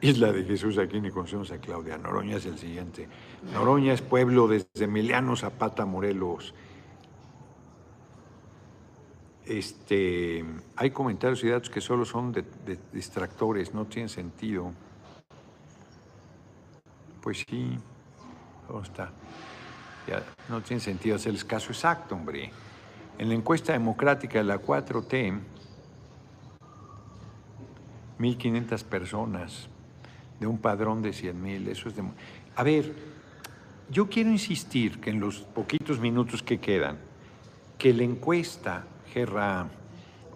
Isla 0.00 0.32
de 0.32 0.44
Jesús, 0.44 0.76
aquí 0.78 1.00
ni 1.00 1.10
conocemos 1.10 1.50
a 1.50 1.58
Claudia. 1.58 1.96
Noroña 1.96 2.36
es 2.36 2.46
el 2.46 2.58
siguiente. 2.58 3.08
Noroña 3.52 3.94
es 3.94 4.02
pueblo 4.02 4.46
desde 4.46 4.84
Emiliano 4.84 5.34
Zapata, 5.34 5.86
Morelos. 5.86 6.52
Este, 9.46 10.44
hay 10.74 10.90
comentarios 10.90 11.44
y 11.44 11.48
datos 11.48 11.70
que 11.70 11.80
solo 11.80 12.04
son 12.04 12.32
de, 12.32 12.44
distractores, 12.92 13.72
no 13.72 13.84
tienen 13.84 14.08
sentido. 14.08 14.72
Pues 17.22 17.44
sí, 17.48 17.78
¿cómo 18.66 18.82
está? 18.82 19.12
Ya, 20.08 20.24
no 20.48 20.60
tiene 20.62 20.80
sentido 20.80 21.14
hacerles 21.14 21.44
caso 21.44 21.68
exacto, 21.70 22.16
hombre. 22.16 22.50
En 23.18 23.28
la 23.28 23.34
encuesta 23.34 23.72
democrática 23.72 24.38
de 24.38 24.44
la 24.44 24.60
4T, 24.60 25.38
1.500 28.18 28.84
personas 28.84 29.68
de 30.40 30.46
un 30.46 30.58
padrón 30.58 31.02
de 31.02 31.10
100.000, 31.10 31.68
eso 31.68 31.88
es 31.88 31.96
de... 31.96 32.02
A 32.56 32.62
ver, 32.64 32.94
yo 33.90 34.08
quiero 34.08 34.30
insistir 34.30 35.00
que 35.00 35.10
en 35.10 35.20
los 35.20 35.38
poquitos 35.38 36.00
minutos 36.00 36.42
que 36.42 36.58
quedan, 36.58 36.98
que 37.78 37.94
la 37.94 38.02
encuesta 38.02 38.86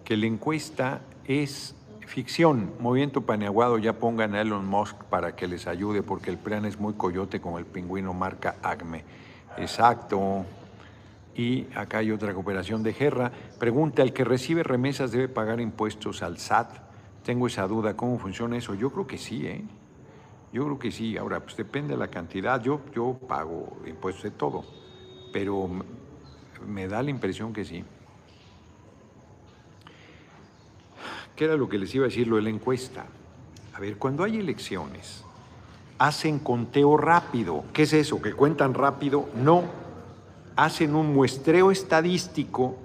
que 0.03 0.17
la 0.17 0.25
encuesta 0.25 1.01
es 1.25 1.75
ficción. 2.07 2.73
Movimiento 2.79 3.21
Paneaguado, 3.21 3.77
ya 3.77 3.93
pongan 3.93 4.33
a 4.33 4.41
Elon 4.41 4.65
Musk 4.65 4.95
para 5.03 5.35
que 5.35 5.47
les 5.47 5.67
ayude, 5.67 6.01
porque 6.01 6.31
el 6.31 6.39
plan 6.39 6.65
es 6.65 6.79
muy 6.79 6.93
coyote 6.95 7.39
como 7.39 7.59
el 7.59 7.65
pingüino 7.65 8.13
marca 8.15 8.55
ACME. 8.63 9.03
Exacto. 9.57 10.45
Y 11.35 11.67
acá 11.75 11.99
hay 11.99 12.11
otra 12.11 12.33
cooperación 12.33 12.81
de 12.81 12.93
Guerra. 12.93 13.31
Pregunta, 13.59 14.01
¿el 14.01 14.13
que 14.13 14.23
recibe 14.23 14.63
remesas 14.63 15.11
debe 15.11 15.29
pagar 15.29 15.61
impuestos 15.61 16.23
al 16.23 16.39
SAT? 16.39 16.77
Tengo 17.23 17.45
esa 17.45 17.67
duda, 17.67 17.95
¿cómo 17.95 18.17
funciona 18.17 18.57
eso? 18.57 18.73
Yo 18.73 18.89
creo 18.89 19.05
que 19.05 19.19
sí, 19.19 19.45
¿eh? 19.45 19.63
Yo 20.51 20.65
creo 20.65 20.79
que 20.79 20.91
sí. 20.91 21.17
Ahora, 21.17 21.39
pues 21.39 21.55
depende 21.55 21.93
de 21.93 21.99
la 21.99 22.07
cantidad. 22.07 22.59
Yo, 22.63 22.81
yo 22.95 23.19
pago 23.27 23.77
impuestos 23.85 24.23
de 24.23 24.31
todo, 24.31 24.65
pero 25.31 25.69
me 26.67 26.87
da 26.87 27.03
la 27.03 27.11
impresión 27.11 27.53
que 27.53 27.63
sí. 27.63 27.85
¿Qué 31.41 31.45
era 31.45 31.57
lo 31.57 31.67
que 31.67 31.79
les 31.79 31.95
iba 31.95 32.05
a 32.05 32.07
decir? 32.07 32.27
Lo 32.27 32.35
de 32.35 32.43
la 32.43 32.51
encuesta. 32.51 33.03
A 33.73 33.79
ver, 33.79 33.97
cuando 33.97 34.23
hay 34.23 34.37
elecciones, 34.37 35.23
hacen 35.97 36.37
conteo 36.37 36.97
rápido. 36.97 37.63
¿Qué 37.73 37.81
es 37.81 37.93
eso? 37.93 38.21
¿Que 38.21 38.33
cuentan 38.33 38.75
rápido? 38.75 39.27
No. 39.33 39.63
Hacen 40.55 40.93
un 40.93 41.11
muestreo 41.15 41.71
estadístico 41.71 42.77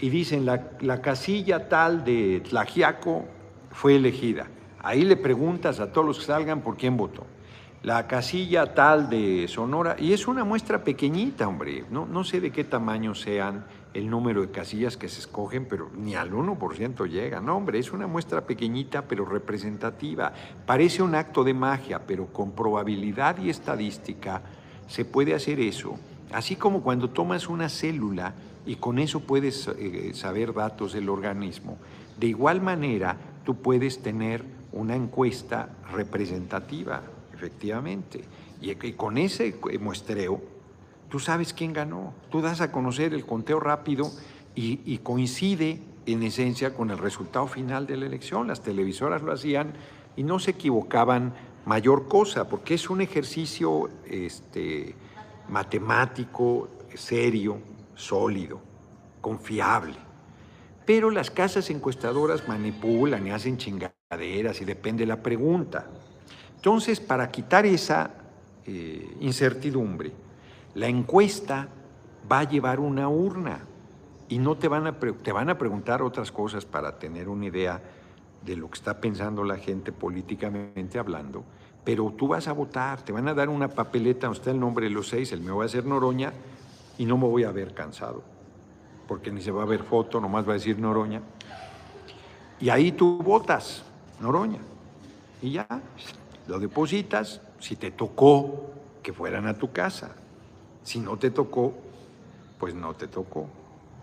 y 0.00 0.08
dicen 0.08 0.44
la, 0.44 0.70
la 0.80 1.00
casilla 1.00 1.68
tal 1.68 2.02
de 2.04 2.40
Tlajiaco 2.40 3.26
fue 3.70 3.94
elegida. 3.94 4.48
Ahí 4.82 5.02
le 5.02 5.16
preguntas 5.16 5.78
a 5.78 5.92
todos 5.92 6.04
los 6.04 6.18
que 6.18 6.24
salgan 6.24 6.62
por 6.62 6.76
quién 6.76 6.96
votó. 6.96 7.24
La 7.84 8.08
casilla 8.08 8.74
tal 8.74 9.08
de 9.08 9.46
Sonora, 9.46 9.94
y 9.96 10.14
es 10.14 10.26
una 10.26 10.42
muestra 10.42 10.82
pequeñita, 10.82 11.46
hombre, 11.46 11.84
no, 11.92 12.06
no 12.06 12.24
sé 12.24 12.40
de 12.40 12.50
qué 12.50 12.64
tamaño 12.64 13.14
sean 13.14 13.64
el 13.92 14.08
número 14.08 14.42
de 14.42 14.50
casillas 14.50 14.96
que 14.96 15.08
se 15.08 15.20
escogen, 15.20 15.66
pero 15.66 15.90
ni 15.96 16.14
al 16.14 16.30
1% 16.32 17.08
llega. 17.08 17.40
No, 17.40 17.56
hombre, 17.56 17.78
es 17.78 17.92
una 17.92 18.06
muestra 18.06 18.42
pequeñita 18.42 19.02
pero 19.02 19.24
representativa. 19.24 20.32
Parece 20.66 21.02
un 21.02 21.14
acto 21.14 21.42
de 21.42 21.54
magia, 21.54 22.06
pero 22.06 22.26
con 22.26 22.52
probabilidad 22.52 23.38
y 23.38 23.50
estadística 23.50 24.42
se 24.86 25.04
puede 25.04 25.34
hacer 25.34 25.58
eso. 25.60 25.98
Así 26.32 26.54
como 26.54 26.82
cuando 26.82 27.10
tomas 27.10 27.48
una 27.48 27.68
célula 27.68 28.34
y 28.64 28.76
con 28.76 28.98
eso 28.98 29.20
puedes 29.20 29.68
eh, 29.68 30.12
saber 30.14 30.54
datos 30.54 30.92
del 30.92 31.08
organismo, 31.08 31.78
de 32.18 32.28
igual 32.28 32.60
manera 32.60 33.16
tú 33.44 33.56
puedes 33.56 34.02
tener 34.02 34.44
una 34.72 34.94
encuesta 34.94 35.68
representativa, 35.92 37.02
efectivamente. 37.34 38.22
Y, 38.60 38.70
y 38.70 38.92
con 38.92 39.18
ese 39.18 39.58
muestreo 39.80 40.59
tú 41.10 41.18
sabes 41.18 41.52
quién 41.52 41.72
ganó, 41.72 42.14
tú 42.30 42.40
das 42.40 42.60
a 42.60 42.72
conocer 42.72 43.12
el 43.12 43.26
conteo 43.26 43.60
rápido 43.60 44.10
y, 44.54 44.98
coincide 44.98 45.82
en 46.06 46.22
esencia 46.22 46.74
con 46.74 46.90
el 46.90 46.98
resultado 46.98 47.46
final 47.46 47.86
de 47.86 47.96
la 47.96 48.06
elección. 48.06 48.46
Las 48.46 48.62
televisoras 48.62 49.22
lo 49.22 49.32
hacían 49.32 49.72
y 50.16 50.22
no 50.22 50.38
se 50.38 50.52
equivocaban 50.52 51.34
mayor 51.66 52.08
cosa, 52.08 52.48
porque 52.48 52.74
es 52.74 52.90
un 52.90 53.00
ejercicio 53.00 53.88
este, 54.06 54.94
matemático, 55.48 56.68
serio, 56.94 57.58
sólido, 57.94 58.60
confiable. 59.20 59.96
Pero 60.86 61.10
las 61.10 61.30
casas 61.30 61.70
encuestadoras 61.70 62.48
manipulan 62.48 63.26
y 63.26 63.30
hacen 63.30 63.56
chingaderas 63.56 64.60
y 64.60 64.64
depende 64.64 65.02
de 65.02 65.06
la 65.06 65.22
pregunta. 65.22 65.86
Entonces, 66.56 67.00
para 67.00 67.30
quitar 67.30 67.64
esa 67.64 68.10
eh, 68.66 69.16
incertidumbre, 69.20 70.12
la 70.74 70.86
encuesta 70.86 71.68
va 72.30 72.40
a 72.40 72.44
llevar 72.44 72.80
una 72.80 73.08
urna 73.08 73.60
y 74.28 74.38
no 74.38 74.56
te 74.56 74.68
van 74.68 74.86
a, 74.86 74.98
te 74.98 75.32
van 75.32 75.50
a 75.50 75.58
preguntar 75.58 76.02
otras 76.02 76.30
cosas 76.30 76.64
para 76.64 76.98
tener 76.98 77.28
una 77.28 77.46
idea 77.46 77.82
de 78.44 78.56
lo 78.56 78.68
que 78.70 78.78
está 78.78 79.00
pensando 79.00 79.44
la 79.44 79.56
gente 79.56 79.92
políticamente 79.92 80.98
hablando, 80.98 81.44
pero 81.84 82.14
tú 82.16 82.28
vas 82.28 82.48
a 82.48 82.52
votar, 82.52 83.02
te 83.02 83.12
van 83.12 83.28
a 83.28 83.34
dar 83.34 83.48
una 83.48 83.68
papeleta 83.68 84.26
donde 84.26 84.38
está 84.38 84.50
el 84.50 84.60
nombre 84.60 84.86
de 84.86 84.90
los 84.90 85.08
seis, 85.08 85.32
el 85.32 85.40
mío 85.40 85.56
va 85.56 85.64
a 85.64 85.68
ser 85.68 85.84
Noroña 85.84 86.32
y 86.96 87.04
no 87.04 87.18
me 87.18 87.26
voy 87.26 87.44
a 87.44 87.50
ver 87.50 87.74
cansado, 87.74 88.22
porque 89.08 89.30
ni 89.30 89.42
se 89.42 89.50
va 89.50 89.62
a 89.62 89.66
ver 89.66 89.82
foto, 89.82 90.20
nomás 90.20 90.46
va 90.46 90.52
a 90.52 90.54
decir 90.54 90.78
Noroña. 90.78 91.22
Y 92.60 92.68
ahí 92.68 92.92
tú 92.92 93.18
votas, 93.22 93.82
Noroña, 94.20 94.60
y 95.42 95.52
ya, 95.52 95.66
lo 96.46 96.58
depositas, 96.58 97.40
si 97.58 97.76
te 97.76 97.90
tocó 97.90 98.70
que 99.02 99.12
fueran 99.12 99.46
a 99.46 99.54
tu 99.54 99.72
casa, 99.72 100.14
si 100.82 101.00
no 101.00 101.16
te 101.16 101.30
tocó, 101.30 101.74
pues 102.58 102.74
no 102.74 102.94
te 102.94 103.08
tocó. 103.08 103.48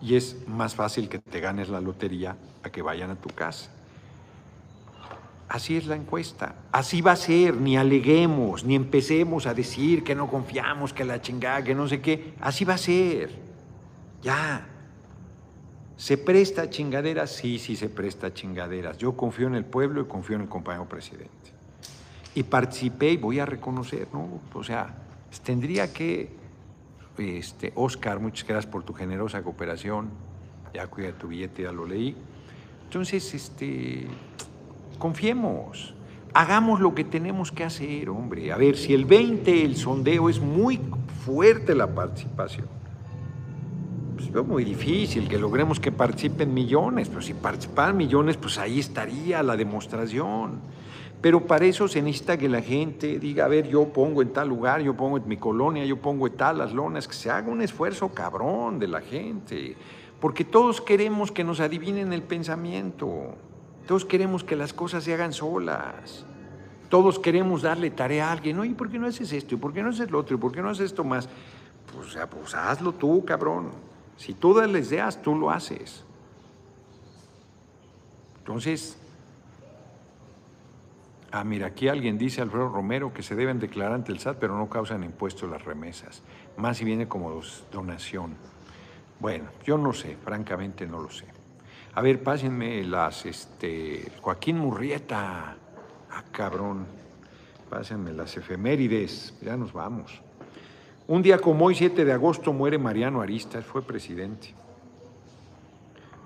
Y 0.00 0.16
es 0.16 0.46
más 0.46 0.74
fácil 0.74 1.08
que 1.08 1.18
te 1.18 1.40
ganes 1.40 1.68
la 1.68 1.80
lotería 1.80 2.36
a 2.62 2.70
que 2.70 2.82
vayan 2.82 3.10
a 3.10 3.16
tu 3.16 3.28
casa. 3.30 3.70
Así 5.48 5.76
es 5.76 5.86
la 5.86 5.96
encuesta. 5.96 6.56
Así 6.72 7.00
va 7.00 7.12
a 7.12 7.16
ser. 7.16 7.56
Ni 7.56 7.76
aleguemos, 7.76 8.64
ni 8.64 8.74
empecemos 8.74 9.46
a 9.46 9.54
decir 9.54 10.04
que 10.04 10.14
no 10.14 10.28
confiamos, 10.28 10.92
que 10.92 11.04
la 11.04 11.22
chingada, 11.22 11.64
que 11.64 11.74
no 11.74 11.88
sé 11.88 12.00
qué. 12.00 12.34
Así 12.40 12.64
va 12.64 12.74
a 12.74 12.78
ser. 12.78 13.30
Ya. 14.22 14.66
¿Se 15.96 16.18
presta 16.18 16.62
a 16.62 16.70
chingaderas? 16.70 17.30
Sí, 17.30 17.58
sí 17.58 17.76
se 17.76 17.88
presta 17.88 18.28
a 18.28 18.34
chingaderas. 18.34 18.98
Yo 18.98 19.16
confío 19.16 19.46
en 19.46 19.54
el 19.54 19.64
pueblo 19.64 20.02
y 20.02 20.04
confío 20.04 20.36
en 20.36 20.42
el 20.42 20.48
compañero 20.48 20.88
presidente. 20.88 21.32
Y 22.34 22.42
participé 22.42 23.12
y 23.12 23.16
voy 23.16 23.40
a 23.40 23.46
reconocer, 23.46 24.06
¿no? 24.12 24.40
O 24.52 24.62
sea, 24.62 24.94
tendría 25.44 25.92
que 25.92 26.28
este, 27.18 27.72
Oscar, 27.74 28.20
muchas 28.20 28.46
gracias 28.46 28.70
por 28.70 28.82
tu 28.82 28.92
generosa 28.92 29.42
cooperación. 29.42 30.10
Ya 30.74 30.86
cuida 30.86 31.12
tu 31.12 31.28
billete, 31.28 31.62
ya 31.62 31.72
lo 31.72 31.86
leí. 31.86 32.16
Entonces, 32.84 33.34
este, 33.34 34.06
confiemos, 34.98 35.94
hagamos 36.34 36.80
lo 36.80 36.94
que 36.94 37.04
tenemos 37.04 37.52
que 37.52 37.64
hacer, 37.64 38.08
hombre. 38.10 38.52
A 38.52 38.56
ver, 38.56 38.76
si 38.76 38.94
el 38.94 39.04
20, 39.04 39.64
el 39.64 39.76
sondeo 39.76 40.28
es 40.28 40.40
muy 40.40 40.80
fuerte 41.24 41.74
la 41.74 41.94
participación. 41.94 42.66
Pues 44.14 44.28
es 44.28 44.46
muy 44.46 44.64
difícil 44.64 45.28
que 45.28 45.38
logremos 45.38 45.80
que 45.80 45.92
participen 45.92 46.52
millones, 46.52 47.08
pero 47.08 47.22
si 47.22 47.34
participan 47.34 47.96
millones, 47.96 48.36
pues 48.36 48.58
ahí 48.58 48.80
estaría 48.80 49.42
la 49.42 49.56
demostración. 49.56 50.60
Pero 51.20 51.46
para 51.46 51.64
eso 51.64 51.88
se 51.88 52.00
necesita 52.00 52.36
que 52.36 52.48
la 52.48 52.62
gente 52.62 53.18
diga, 53.18 53.44
a 53.44 53.48
ver, 53.48 53.68
yo 53.68 53.92
pongo 53.92 54.22
en 54.22 54.32
tal 54.32 54.48
lugar, 54.48 54.80
yo 54.80 54.96
pongo 54.96 55.16
en 55.16 55.26
mi 55.26 55.36
colonia, 55.36 55.84
yo 55.84 55.96
pongo 55.96 56.28
en 56.28 56.36
tal 56.36 56.58
las 56.58 56.72
lonas, 56.72 57.08
que 57.08 57.14
se 57.14 57.30
haga 57.30 57.50
un 57.50 57.60
esfuerzo 57.60 58.10
cabrón 58.10 58.78
de 58.78 58.86
la 58.86 59.00
gente. 59.00 59.76
Porque 60.20 60.44
todos 60.44 60.80
queremos 60.80 61.32
que 61.32 61.42
nos 61.42 61.58
adivinen 61.58 62.12
el 62.12 62.22
pensamiento. 62.22 63.34
Todos 63.86 64.04
queremos 64.04 64.44
que 64.44 64.54
las 64.54 64.72
cosas 64.72 65.02
se 65.02 65.12
hagan 65.12 65.32
solas. 65.32 66.24
Todos 66.88 67.18
queremos 67.18 67.62
darle 67.62 67.90
tarea 67.90 68.28
a 68.28 68.32
alguien. 68.32 68.58
Oye, 68.60 68.74
¿por 68.74 68.88
qué 68.88 68.98
no 68.98 69.06
haces 69.06 69.32
esto? 69.32 69.56
¿Y 69.56 69.58
por 69.58 69.72
qué 69.72 69.82
no 69.82 69.90
haces 69.90 70.10
lo 70.10 70.20
otro? 70.20 70.36
¿Y 70.36 70.38
por 70.38 70.52
qué 70.52 70.62
no 70.62 70.70
haces 70.70 70.86
esto 70.86 71.02
más? 71.02 71.28
Pues, 71.92 72.16
pues 72.30 72.54
hazlo 72.54 72.92
tú, 72.92 73.24
cabrón. 73.24 73.72
Si 74.16 74.34
tú 74.34 74.54
das 74.54 74.70
las 74.70 74.88
ideas, 74.88 75.20
tú 75.20 75.34
lo 75.34 75.50
haces. 75.50 76.04
Entonces, 78.38 78.96
Ah, 81.30 81.44
mira, 81.44 81.66
aquí 81.66 81.88
alguien 81.88 82.16
dice, 82.16 82.40
Alfredo 82.40 82.70
Romero, 82.70 83.12
que 83.12 83.22
se 83.22 83.34
deben 83.34 83.58
declarar 83.58 83.92
ante 83.92 84.12
el 84.12 84.18
SAT, 84.18 84.38
pero 84.38 84.56
no 84.56 84.68
causan 84.70 85.04
impuestos 85.04 85.50
las 85.50 85.62
remesas, 85.62 86.22
más 86.56 86.78
si 86.78 86.84
viene 86.84 87.06
como 87.06 87.42
donación. 87.70 88.34
Bueno, 89.20 89.50
yo 89.64 89.76
no 89.76 89.92
sé, 89.92 90.16
francamente 90.16 90.86
no 90.86 91.00
lo 91.00 91.10
sé. 91.10 91.26
A 91.94 92.00
ver, 92.00 92.22
pásenme 92.22 92.82
las, 92.84 93.26
este, 93.26 94.10
Joaquín 94.22 94.58
Murrieta, 94.58 95.56
ah, 96.10 96.24
cabrón, 96.30 96.86
pásenme 97.68 98.12
las 98.12 98.34
efemérides, 98.36 99.34
ya 99.42 99.56
nos 99.56 99.72
vamos. 99.72 100.22
Un 101.08 101.22
día 101.22 101.38
como 101.38 101.66
hoy, 101.66 101.74
7 101.74 102.06
de 102.06 102.12
agosto, 102.12 102.54
muere 102.54 102.78
Mariano 102.78 103.20
Aristas, 103.20 103.64
fue 103.64 103.82
presidente. 103.82 104.54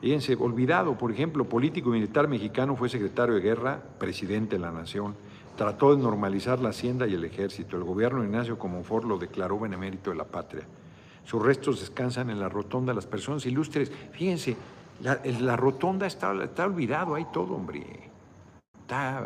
Fíjense, 0.02 0.34
olvidado, 0.34 0.98
por 0.98 1.12
ejemplo, 1.12 1.44
político 1.44 1.90
y 1.90 1.92
militar 1.92 2.26
mexicano, 2.26 2.74
fue 2.74 2.88
secretario 2.88 3.36
de 3.36 3.40
guerra, 3.40 3.80
presidente 4.00 4.56
de 4.56 4.60
la 4.60 4.72
nación. 4.72 5.14
Trató 5.56 5.94
de 5.94 6.02
normalizar 6.02 6.58
la 6.58 6.70
hacienda 6.70 7.06
y 7.06 7.14
el 7.14 7.24
ejército. 7.24 7.76
El 7.76 7.84
gobierno 7.84 8.20
de 8.20 8.26
Ignacio 8.26 8.58
Comonfort 8.58 9.04
lo 9.04 9.16
declaró 9.16 9.60
benemérito 9.60 10.10
de 10.10 10.16
la 10.16 10.24
patria. 10.24 10.64
Sus 11.24 11.40
restos 11.40 11.78
descansan 11.78 12.30
en 12.30 12.40
la 12.40 12.48
rotonda 12.48 12.92
las 12.92 13.06
personas 13.06 13.46
ilustres. 13.46 13.92
Fíjense, 14.10 14.56
la, 15.02 15.56
rotonda 15.56 16.08
está, 16.08 16.34
está 16.42 16.66
olvidado, 16.66 17.14
hay 17.14 17.26
todo, 17.32 17.54
hombre. 17.54 18.10
Está 18.80 19.24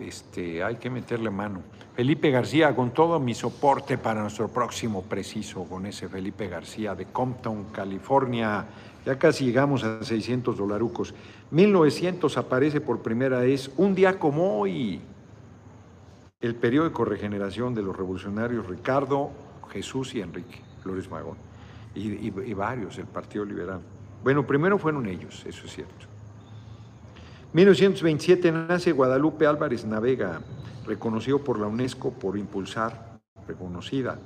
este, 0.00 0.62
hay 0.62 0.76
que 0.76 0.90
meterle 0.90 1.30
mano. 1.30 1.62
Felipe 1.94 2.30
García, 2.30 2.74
con 2.74 2.92
todo 2.92 3.20
mi 3.20 3.34
soporte 3.34 3.98
para 3.98 4.22
nuestro 4.22 4.48
próximo 4.48 5.02
preciso, 5.02 5.64
con 5.64 5.86
ese 5.86 6.08
Felipe 6.08 6.48
García 6.48 6.94
de 6.94 7.06
Compton, 7.06 7.64
California. 7.72 8.64
Ya 9.04 9.18
casi 9.18 9.44
llegamos 9.44 9.84
a 9.84 10.02
600 10.02 10.56
dolarucos. 10.56 11.14
1900 11.50 12.36
aparece 12.38 12.80
por 12.80 13.00
primera 13.00 13.40
vez, 13.40 13.70
un 13.76 13.94
día 13.94 14.18
como 14.18 14.60
hoy, 14.60 15.00
el 16.40 16.54
periódico 16.54 17.04
Regeneración 17.04 17.74
de 17.74 17.82
los 17.82 17.96
Revolucionarios 17.96 18.66
Ricardo, 18.66 19.30
Jesús 19.70 20.14
y 20.14 20.20
Enrique 20.20 20.60
Flores 20.82 21.10
Magón, 21.10 21.36
y 21.94 22.54
varios, 22.54 22.98
el 22.98 23.06
Partido 23.06 23.44
Liberal. 23.44 23.80
Bueno, 24.22 24.46
primero 24.46 24.78
fueron 24.78 25.06
ellos, 25.06 25.44
eso 25.46 25.66
es 25.66 25.72
cierto. 25.72 26.09
1927 27.52 28.52
nace 28.52 28.92
Guadalupe 28.92 29.44
Álvarez 29.44 29.84
Navega, 29.84 30.40
reconocido 30.86 31.42
por 31.42 31.58
la 31.58 31.66
UNESCO 31.66 32.12
por 32.12 32.38
impulsar, 32.38 33.18
reconocida 33.48 34.20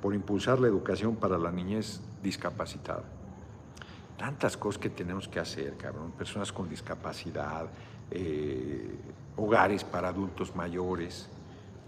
por 0.00 0.14
impulsar 0.14 0.58
la 0.58 0.68
educación 0.68 1.16
para 1.16 1.36
la 1.36 1.52
niñez 1.52 2.00
discapacitada. 2.22 3.04
Tantas 4.16 4.56
cosas 4.56 4.80
que 4.80 4.88
tenemos 4.88 5.28
que 5.28 5.38
hacer, 5.38 5.76
cabrón. 5.76 6.12
Personas 6.12 6.50
con 6.50 6.66
discapacidad, 6.66 7.66
eh, 8.10 8.96
hogares 9.36 9.84
para 9.84 10.08
adultos 10.08 10.56
mayores, 10.56 11.28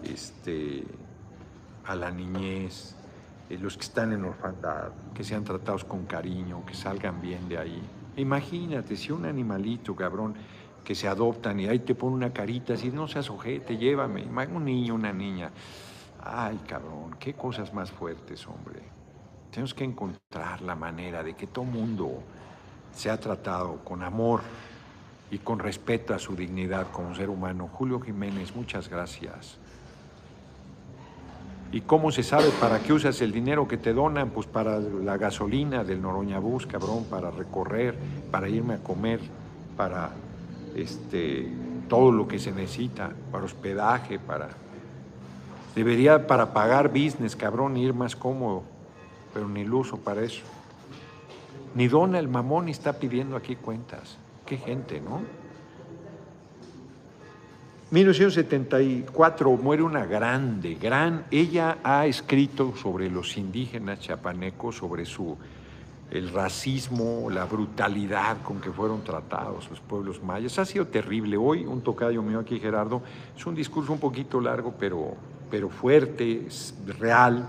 este, 0.02 0.84
a 1.86 1.94
la 1.94 2.10
niñez, 2.10 2.94
eh, 3.48 3.56
los 3.56 3.78
que 3.78 3.84
están 3.84 4.12
en 4.12 4.22
orfandad, 4.22 4.92
que 5.14 5.24
sean 5.24 5.44
tratados 5.44 5.82
con 5.82 6.04
cariño, 6.04 6.62
que 6.66 6.74
salgan 6.74 7.22
bien 7.22 7.48
de 7.48 7.56
ahí. 7.56 7.82
Imagínate, 8.16 8.96
si 8.96 9.10
un 9.10 9.24
animalito, 9.24 9.96
cabrón, 9.96 10.34
que 10.84 10.94
se 10.94 11.08
adoptan 11.08 11.58
y 11.58 11.66
ahí 11.66 11.80
te 11.80 11.94
pone 11.94 12.14
una 12.14 12.32
carita, 12.32 12.76
si 12.76 12.90
no 12.90 13.08
seas 13.08 13.30
ojete, 13.30 13.76
llévame, 13.76 14.24
un 14.24 14.64
niño, 14.64 14.94
una 14.94 15.12
niña. 15.12 15.50
Ay, 16.22 16.60
cabrón, 16.68 17.16
qué 17.18 17.34
cosas 17.34 17.72
más 17.72 17.90
fuertes, 17.90 18.46
hombre. 18.46 18.80
Tenemos 19.50 19.74
que 19.74 19.84
encontrar 19.84 20.62
la 20.62 20.74
manera 20.74 21.22
de 21.22 21.34
que 21.34 21.46
todo 21.46 21.64
mundo 21.64 22.22
sea 22.92 23.18
tratado 23.18 23.78
con 23.84 24.02
amor 24.02 24.42
y 25.30 25.38
con 25.38 25.58
respeto 25.58 26.14
a 26.14 26.18
su 26.18 26.36
dignidad 26.36 26.90
como 26.92 27.14
ser 27.14 27.30
humano. 27.30 27.68
Julio 27.72 28.00
Jiménez, 28.00 28.54
muchas 28.54 28.88
gracias. 28.88 29.58
¿Y 31.72 31.80
cómo 31.80 32.12
se 32.12 32.22
sabe 32.22 32.50
para 32.60 32.78
qué 32.80 32.92
usas 32.92 33.20
el 33.20 33.32
dinero 33.32 33.66
que 33.66 33.76
te 33.76 33.92
donan? 33.92 34.30
Pues 34.30 34.46
para 34.46 34.78
la 34.78 35.16
gasolina 35.16 35.82
del 35.82 36.00
Noroña 36.00 36.38
Bus, 36.38 36.66
cabrón, 36.66 37.04
para 37.10 37.30
recorrer, 37.30 37.96
para 38.30 38.48
irme 38.48 38.74
a 38.74 38.78
comer, 38.78 39.20
para 39.76 40.12
este, 40.74 41.48
todo 41.88 42.12
lo 42.12 42.26
que 42.28 42.38
se 42.38 42.52
necesita, 42.52 43.12
para 43.30 43.44
hospedaje, 43.44 44.18
para... 44.18 44.50
Debería 45.74 46.26
para 46.26 46.52
pagar 46.52 46.88
business, 46.88 47.34
cabrón, 47.34 47.76
ir 47.76 47.94
más 47.94 48.14
cómodo, 48.14 48.62
pero 49.32 49.48
ni 49.48 49.64
lo 49.64 49.78
uso 49.78 49.96
para 49.96 50.22
eso. 50.22 50.42
Ni 51.74 51.88
dona 51.88 52.20
el 52.20 52.28
mamón 52.28 52.68
está 52.68 52.92
pidiendo 52.92 53.36
aquí 53.36 53.56
cuentas. 53.56 54.16
Qué 54.46 54.56
gente, 54.56 55.00
¿no? 55.00 55.22
1974 57.90 59.50
muere 59.52 59.82
una 59.82 60.04
grande, 60.04 60.74
gran, 60.74 61.26
ella 61.30 61.78
ha 61.84 62.06
escrito 62.06 62.74
sobre 62.76 63.08
los 63.10 63.36
indígenas 63.36 64.00
chapanecos, 64.00 64.76
sobre 64.78 65.04
su, 65.04 65.36
el 66.14 66.30
racismo, 66.30 67.28
la 67.30 67.44
brutalidad 67.44 68.42
con 68.42 68.60
que 68.60 68.70
fueron 68.70 69.02
tratados 69.02 69.68
los 69.68 69.80
pueblos 69.80 70.22
mayas. 70.22 70.58
Ha 70.58 70.64
sido 70.64 70.86
terrible. 70.86 71.36
Hoy 71.36 71.64
un 71.66 71.82
tocayo 71.82 72.22
mío 72.22 72.40
aquí, 72.40 72.58
Gerardo, 72.60 73.02
es 73.36 73.44
un 73.46 73.54
discurso 73.54 73.92
un 73.92 73.98
poquito 73.98 74.40
largo, 74.40 74.74
pero, 74.78 75.14
pero 75.50 75.68
fuerte, 75.68 76.46
real, 76.98 77.46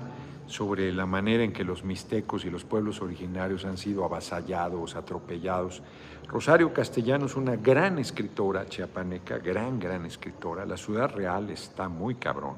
sobre 0.48 0.92
la 0.92 1.06
manera 1.06 1.44
en 1.44 1.54
que 1.54 1.64
los 1.64 1.84
mixtecos 1.84 2.46
y 2.46 2.50
los 2.50 2.64
pueblos 2.64 3.02
originarios 3.02 3.66
han 3.66 3.78
sido 3.78 4.06
avasallados, 4.06 4.96
atropellados 4.96 5.82
Rosario 6.28 6.74
Castellanos, 6.74 7.36
una 7.36 7.56
gran 7.56 8.00
escritora 8.00 8.66
chiapaneca, 8.66 9.38
gran, 9.38 9.80
gran 9.80 10.06
escritora. 10.06 10.66
La 10.66 10.76
ciudad 10.76 11.14
real 11.14 11.50
está 11.52 11.88
muy 11.88 12.16
cabrón. 12.16 12.56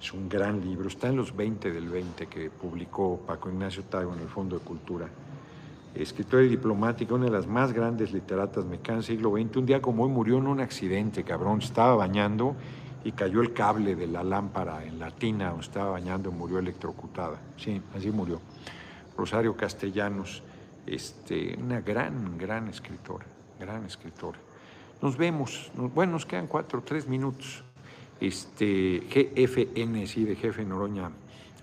Es 0.00 0.12
un 0.12 0.28
gran 0.28 0.60
libro, 0.60 0.88
está 0.88 1.08
en 1.08 1.16
los 1.16 1.34
20 1.34 1.72
del 1.72 1.88
20 1.88 2.26
que 2.26 2.50
publicó 2.50 3.18
Paco 3.26 3.48
Ignacio 3.48 3.82
Tago 3.84 4.12
en 4.14 4.20
el 4.20 4.28
Fondo 4.28 4.58
de 4.58 4.64
Cultura. 4.64 5.08
Escritora 5.94 6.42
y 6.42 6.48
diplomática, 6.48 7.14
una 7.14 7.24
de 7.24 7.30
las 7.30 7.46
más 7.46 7.72
grandes 7.72 8.12
literatas 8.12 8.64
mexicanas 8.66 9.06
siglo 9.06 9.32
XX. 9.32 9.56
Un 9.56 9.66
día 9.66 9.80
como 9.80 10.04
hoy 10.04 10.10
murió 10.10 10.36
en 10.38 10.46
un 10.46 10.60
accidente, 10.60 11.24
cabrón. 11.24 11.60
Estaba 11.62 11.94
bañando 11.96 12.54
y 13.06 13.12
cayó 13.12 13.40
el 13.40 13.52
cable 13.52 13.94
de 13.94 14.08
la 14.08 14.24
lámpara 14.24 14.84
en 14.84 14.98
la 14.98 15.12
tina 15.12 15.54
estaba 15.60 15.90
bañando 15.90 16.30
y 16.30 16.32
murió 16.32 16.58
electrocutada. 16.58 17.40
Sí, 17.56 17.80
así 17.94 18.10
murió. 18.10 18.40
Rosario 19.16 19.56
Castellanos 19.56 20.42
este, 20.86 21.56
una 21.56 21.80
gran, 21.80 22.36
gran 22.36 22.68
escritora, 22.68 23.24
gran 23.58 23.84
escritora. 23.84 24.38
Nos 25.00 25.16
vemos, 25.16 25.70
bueno, 25.94 26.12
nos 26.12 26.26
quedan 26.26 26.48
cuatro, 26.48 26.82
tres 26.82 27.06
minutos. 27.06 27.62
Este, 28.20 29.02
GFN, 29.10 30.06
sí, 30.06 30.24
de 30.24 30.36
Jefe 30.36 30.64
Noroña. 30.64 31.10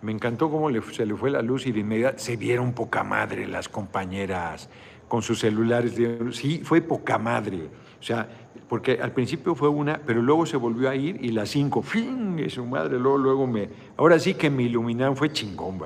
Me 0.02 0.12
encantó 0.12 0.50
cómo 0.52 0.70
se 0.92 1.06
le 1.06 1.16
fue 1.16 1.32
la 1.32 1.42
luz 1.42 1.66
y 1.66 1.72
de 1.72 1.80
inmediato 1.80 2.20
se 2.20 2.36
vieron 2.36 2.74
poca 2.74 3.04
madre 3.04 3.48
las 3.48 3.70
compañeras 3.70 4.70
con 5.08 5.22
sus 5.22 5.40
celulares. 5.40 5.96
Sí, 6.32 6.62
fue 6.64 6.82
poca 6.82 7.18
madre. 7.18 7.70
O 8.00 8.04
sea, 8.04 8.28
porque 8.68 9.00
al 9.02 9.14
principio 9.14 9.56
fue 9.56 9.70
una, 9.70 10.02
pero 10.06 10.22
luego 10.22 10.46
se 10.46 10.58
volvió 10.58 10.90
a 10.90 10.96
ir 10.96 11.24
y 11.24 11.32
las 11.32 11.50
cinco, 11.50 11.82
¡fin! 11.82 12.38
Y 12.38 12.50
su 12.50 12.66
madre, 12.66 13.00
luego, 13.00 13.18
luego 13.18 13.48
me. 13.48 13.70
Ahora 13.96 14.20
sí 14.20 14.34
que 14.34 14.50
me 14.50 14.64
iluminaron, 14.64 15.16
fue 15.16 15.32
chingón, 15.32 15.80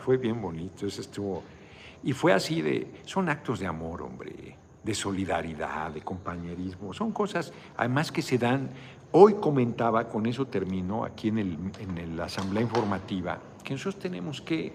Fue 0.00 0.16
bien 0.16 0.42
bonito, 0.42 0.86
eso 0.86 1.00
estuvo 1.00 1.44
y 2.02 2.12
fue 2.12 2.32
así 2.32 2.62
de, 2.62 2.86
son 3.04 3.28
actos 3.28 3.60
de 3.60 3.66
amor, 3.66 4.02
hombre, 4.02 4.56
de 4.82 4.94
solidaridad, 4.94 5.90
de 5.90 6.00
compañerismo, 6.00 6.94
son 6.94 7.12
cosas 7.12 7.52
además 7.76 8.10
que 8.10 8.22
se 8.22 8.38
dan, 8.38 8.70
hoy 9.12 9.34
comentaba, 9.34 10.08
con 10.08 10.26
eso 10.26 10.46
termino, 10.46 11.04
aquí 11.04 11.28
en, 11.28 11.38
el, 11.38 11.58
en 11.80 12.16
la 12.16 12.24
asamblea 12.24 12.62
informativa, 12.62 13.38
que 13.62 13.74
nosotros 13.74 14.02
tenemos 14.02 14.40
que 14.40 14.72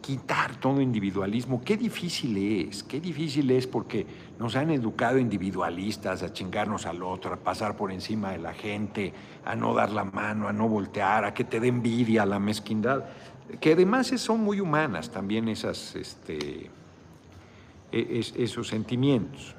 quitar 0.00 0.56
todo 0.56 0.80
individualismo. 0.82 1.62
Qué 1.64 1.76
difícil 1.78 2.36
es, 2.36 2.82
qué 2.82 3.00
difícil 3.00 3.50
es 3.50 3.66
porque 3.66 4.06
nos 4.38 4.54
han 4.54 4.70
educado 4.70 5.18
individualistas 5.18 6.22
a 6.22 6.32
chingarnos 6.32 6.84
al 6.84 7.02
otro, 7.02 7.32
a 7.32 7.36
pasar 7.36 7.76
por 7.76 7.90
encima 7.90 8.32
de 8.32 8.38
la 8.38 8.52
gente, 8.52 9.14
a 9.44 9.54
no 9.54 9.72
dar 9.72 9.90
la 9.90 10.04
mano, 10.04 10.48
a 10.48 10.52
no 10.52 10.68
voltear, 10.68 11.24
a 11.24 11.32
que 11.32 11.44
te 11.44 11.58
dé 11.58 11.68
envidia, 11.68 12.26
la 12.26 12.38
mezquindad 12.38 13.04
que 13.60 13.72
además 13.72 14.08
son 14.08 14.40
muy 14.40 14.60
humanas 14.60 15.10
también 15.10 15.48
esas, 15.48 15.94
este, 15.96 16.70
e, 17.92 18.24
esos 18.36 18.68
sentimientos. 18.68 19.54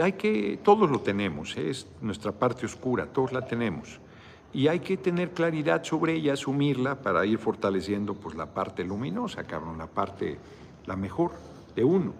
Hay 0.00 0.12
que, 0.12 0.58
todos 0.62 0.90
lo 0.90 1.00
tenemos, 1.00 1.56
es 1.56 1.86
nuestra 2.00 2.32
parte 2.32 2.66
oscura, 2.66 3.06
todos 3.06 3.32
la 3.32 3.46
tenemos. 3.46 4.00
Y 4.52 4.68
hay 4.68 4.80
que 4.80 4.96
tener 4.96 5.30
claridad 5.30 5.84
sobre 5.84 6.14
ella, 6.14 6.32
asumirla 6.32 7.02
para 7.02 7.24
ir 7.24 7.38
fortaleciendo 7.38 8.14
pues, 8.14 8.34
la 8.34 8.46
parte 8.46 8.84
luminosa, 8.84 9.44
cabrón, 9.44 9.78
la 9.78 9.86
parte, 9.86 10.38
la 10.86 10.96
mejor 10.96 11.32
de 11.76 11.84
uno. 11.84 12.12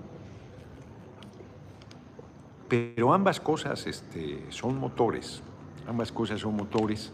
Pero 2.69 3.13
ambas 3.13 3.41
cosas 3.41 3.87
este, 3.87 4.45
son 4.51 4.79
motores, 4.79 5.43
ambas 5.89 6.13
cosas 6.13 6.41
son 6.41 6.55
motores 6.55 7.13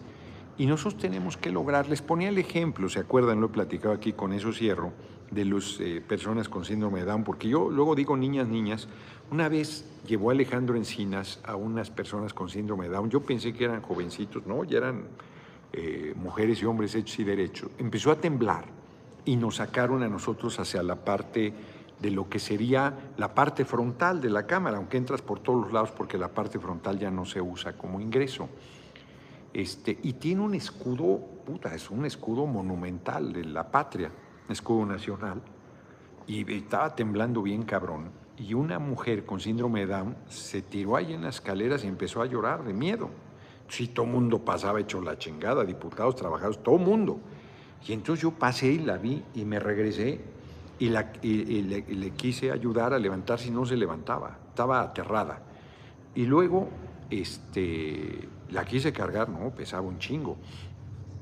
y 0.59 0.67
nosotros 0.67 1.01
tenemos 1.01 1.37
que 1.37 1.51
lograr, 1.51 1.89
les 1.89 2.03
ponía 2.03 2.29
el 2.29 2.39
ejemplo, 2.39 2.89
¿se 2.89 3.01
acuerdan? 3.01 3.41
Lo 3.41 3.47
he 3.47 3.51
platicado 3.51 3.95
aquí, 3.95 4.13
con 4.13 4.33
eso 4.33 4.53
cierro, 4.53 4.93
de 5.31 5.45
las 5.45 5.79
eh, 5.81 6.03
personas 6.07 6.49
con 6.49 6.65
síndrome 6.65 7.01
de 7.01 7.07
Down, 7.07 7.25
porque 7.25 7.49
yo 7.49 7.71
luego 7.71 7.95
digo 7.95 8.17
niñas, 8.17 8.49
niñas. 8.49 8.89
Una 9.31 9.49
vez 9.49 9.85
llevó 10.07 10.31
Alejandro 10.31 10.77
Encinas 10.77 11.41
a 11.45 11.57
unas 11.57 11.91
personas 11.91 12.33
con 12.33 12.49
síndrome 12.49 12.89
de 12.89 12.95
Down, 12.95 13.11
yo 13.11 13.21
pensé 13.21 13.53
que 13.53 13.65
eran 13.65 13.83
jovencitos, 13.83 14.47
no, 14.47 14.65
ya 14.65 14.79
eran 14.79 15.05
eh, 15.73 16.15
mujeres 16.17 16.63
y 16.63 16.65
hombres 16.65 16.95
hechos 16.95 17.19
y 17.19 17.25
derechos. 17.25 17.71
Empezó 17.79 18.11
a 18.11 18.17
temblar 18.17 18.65
y 19.25 19.37
nos 19.37 19.57
sacaron 19.57 20.03
a 20.03 20.09
nosotros 20.09 20.59
hacia 20.59 20.83
la 20.83 20.97
parte 20.97 21.53
de 22.01 22.11
lo 22.11 22.29
que 22.29 22.39
sería 22.39 22.95
la 23.17 23.35
parte 23.35 23.65
frontal 23.65 24.21
de 24.21 24.31
la 24.31 24.47
cámara, 24.47 24.77
aunque 24.77 24.97
entras 24.97 25.23
por 25.23 25.41
todos 25.41 25.65
los 25.65 25.73
lados 25.73 25.91
porque 25.91 26.19
la 26.19 26.29
parte 26.29 26.59
frontal 26.59 26.99
ya 26.99 27.11
no 27.11 27.25
se 27.25 27.41
usa 27.41 27.73
como 27.73 28.01
ingreso. 28.01 28.49
Este, 29.57 29.99
y 30.03 30.13
tiene 30.13 30.43
un 30.43 30.55
escudo, 30.55 31.19
puta, 31.47 31.75
es 31.75 31.91
un 31.91 32.05
escudo 32.05 32.45
monumental 32.45 33.33
de 33.33 33.43
la 33.43 33.71
patria, 33.71 34.13
escudo 34.51 34.85
nacional. 34.85 35.41
Y 36.27 36.53
estaba 36.53 36.95
temblando 36.95 37.41
bien 37.41 37.63
cabrón. 37.63 38.11
Y 38.37 38.53
una 38.53 38.79
mujer 38.79 39.25
con 39.25 39.41
síndrome 39.41 39.87
de 39.87 39.87
Down 39.87 40.17
se 40.29 40.61
tiró 40.61 40.97
ahí 40.97 41.15
en 41.15 41.23
las 41.23 41.37
escaleras 41.37 41.85
y 41.85 41.87
empezó 41.87 42.21
a 42.21 42.27
llorar 42.27 42.65
de 42.65 42.75
miedo. 42.75 43.09
Sí, 43.67 43.89
todo 43.89 44.05
mundo 44.05 44.45
pasaba 44.45 44.79
hecho 44.79 45.01
la 45.01 45.17
chingada, 45.17 45.65
diputados, 45.65 46.17
trabajadores, 46.17 46.63
todo 46.63 46.77
mundo. 46.77 47.19
Y 47.89 47.95
entonces 47.95 48.25
yo 48.25 48.33
pasé 48.33 48.67
y 48.67 48.81
la 48.81 48.99
vi 48.99 49.25
y 49.33 49.47
me 49.47 49.59
regresé 49.59 50.21
y, 50.79 50.91
la, 50.91 51.11
le, 51.23 51.81
le, 51.81 52.11
quise 52.11 52.53
ayudar 52.53 52.93
a 52.93 52.99
levantarse 52.99 53.49
y 53.49 53.53
no 53.53 53.65
se 53.65 53.79
levantaba, 53.79 54.37
estaba 54.51 54.83
aterrada. 54.83 55.41
Y 56.15 56.27
luego 56.27 56.69
este, 57.09 58.29
la 58.51 58.65
quise 58.65 58.93
cargar, 58.93 59.29
no, 59.29 59.51
pesaba 59.51 59.83
un 59.83 59.99
chingo. 59.99 60.37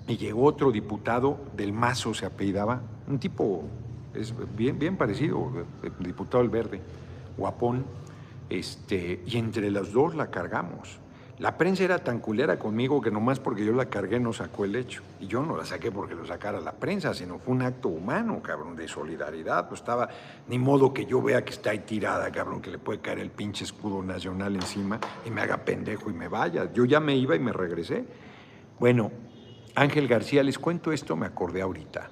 Y 0.06 0.16
llegó 0.16 0.44
otro 0.44 0.70
diputado 0.70 1.38
del 1.56 1.72
Mazo, 1.72 2.12
se 2.14 2.26
apellidaba, 2.26 2.82
un 3.08 3.18
tipo 3.18 3.64
es 4.14 4.34
bien, 4.56 4.78
bien 4.78 4.96
parecido, 4.96 5.50
diputado 5.98 6.42
del 6.42 6.50
Verde, 6.50 6.80
guapón, 7.36 7.84
este, 8.48 9.22
y 9.26 9.36
entre 9.38 9.70
los 9.70 9.92
dos 9.92 10.14
la 10.14 10.30
cargamos. 10.30 10.98
La 11.38 11.58
prensa 11.58 11.82
era 11.82 11.98
tan 11.98 12.20
culera 12.20 12.60
conmigo 12.60 13.00
que 13.00 13.10
nomás 13.10 13.40
porque 13.40 13.64
yo 13.64 13.72
la 13.72 13.86
cargué 13.86 14.20
no 14.20 14.32
sacó 14.32 14.64
el 14.64 14.76
hecho. 14.76 15.02
Y 15.18 15.26
yo 15.26 15.42
no 15.42 15.56
la 15.56 15.64
saqué 15.64 15.90
porque 15.90 16.14
lo 16.14 16.24
sacara 16.24 16.60
la 16.60 16.72
prensa, 16.72 17.12
sino 17.12 17.40
fue 17.40 17.54
un 17.54 17.62
acto 17.62 17.88
humano, 17.88 18.40
cabrón, 18.40 18.76
de 18.76 18.86
solidaridad. 18.86 19.68
Pues 19.68 19.80
estaba, 19.80 20.08
ni 20.48 20.60
modo 20.60 20.94
que 20.94 21.06
yo 21.06 21.20
vea 21.20 21.44
que 21.44 21.50
está 21.50 21.70
ahí 21.70 21.80
tirada, 21.80 22.30
cabrón, 22.30 22.62
que 22.62 22.70
le 22.70 22.78
puede 22.78 23.00
caer 23.00 23.18
el 23.18 23.30
pinche 23.30 23.64
escudo 23.64 24.00
nacional 24.00 24.54
encima 24.54 25.00
y 25.26 25.30
me 25.30 25.40
haga 25.40 25.56
pendejo 25.56 26.08
y 26.08 26.12
me 26.12 26.28
vaya. 26.28 26.72
Yo 26.72 26.84
ya 26.84 27.00
me 27.00 27.16
iba 27.16 27.34
y 27.34 27.40
me 27.40 27.52
regresé. 27.52 28.04
Bueno, 28.78 29.10
Ángel 29.74 30.06
García, 30.06 30.44
les 30.44 30.60
cuento 30.60 30.92
esto, 30.92 31.16
me 31.16 31.26
acordé 31.26 31.62
ahorita. 31.62 32.10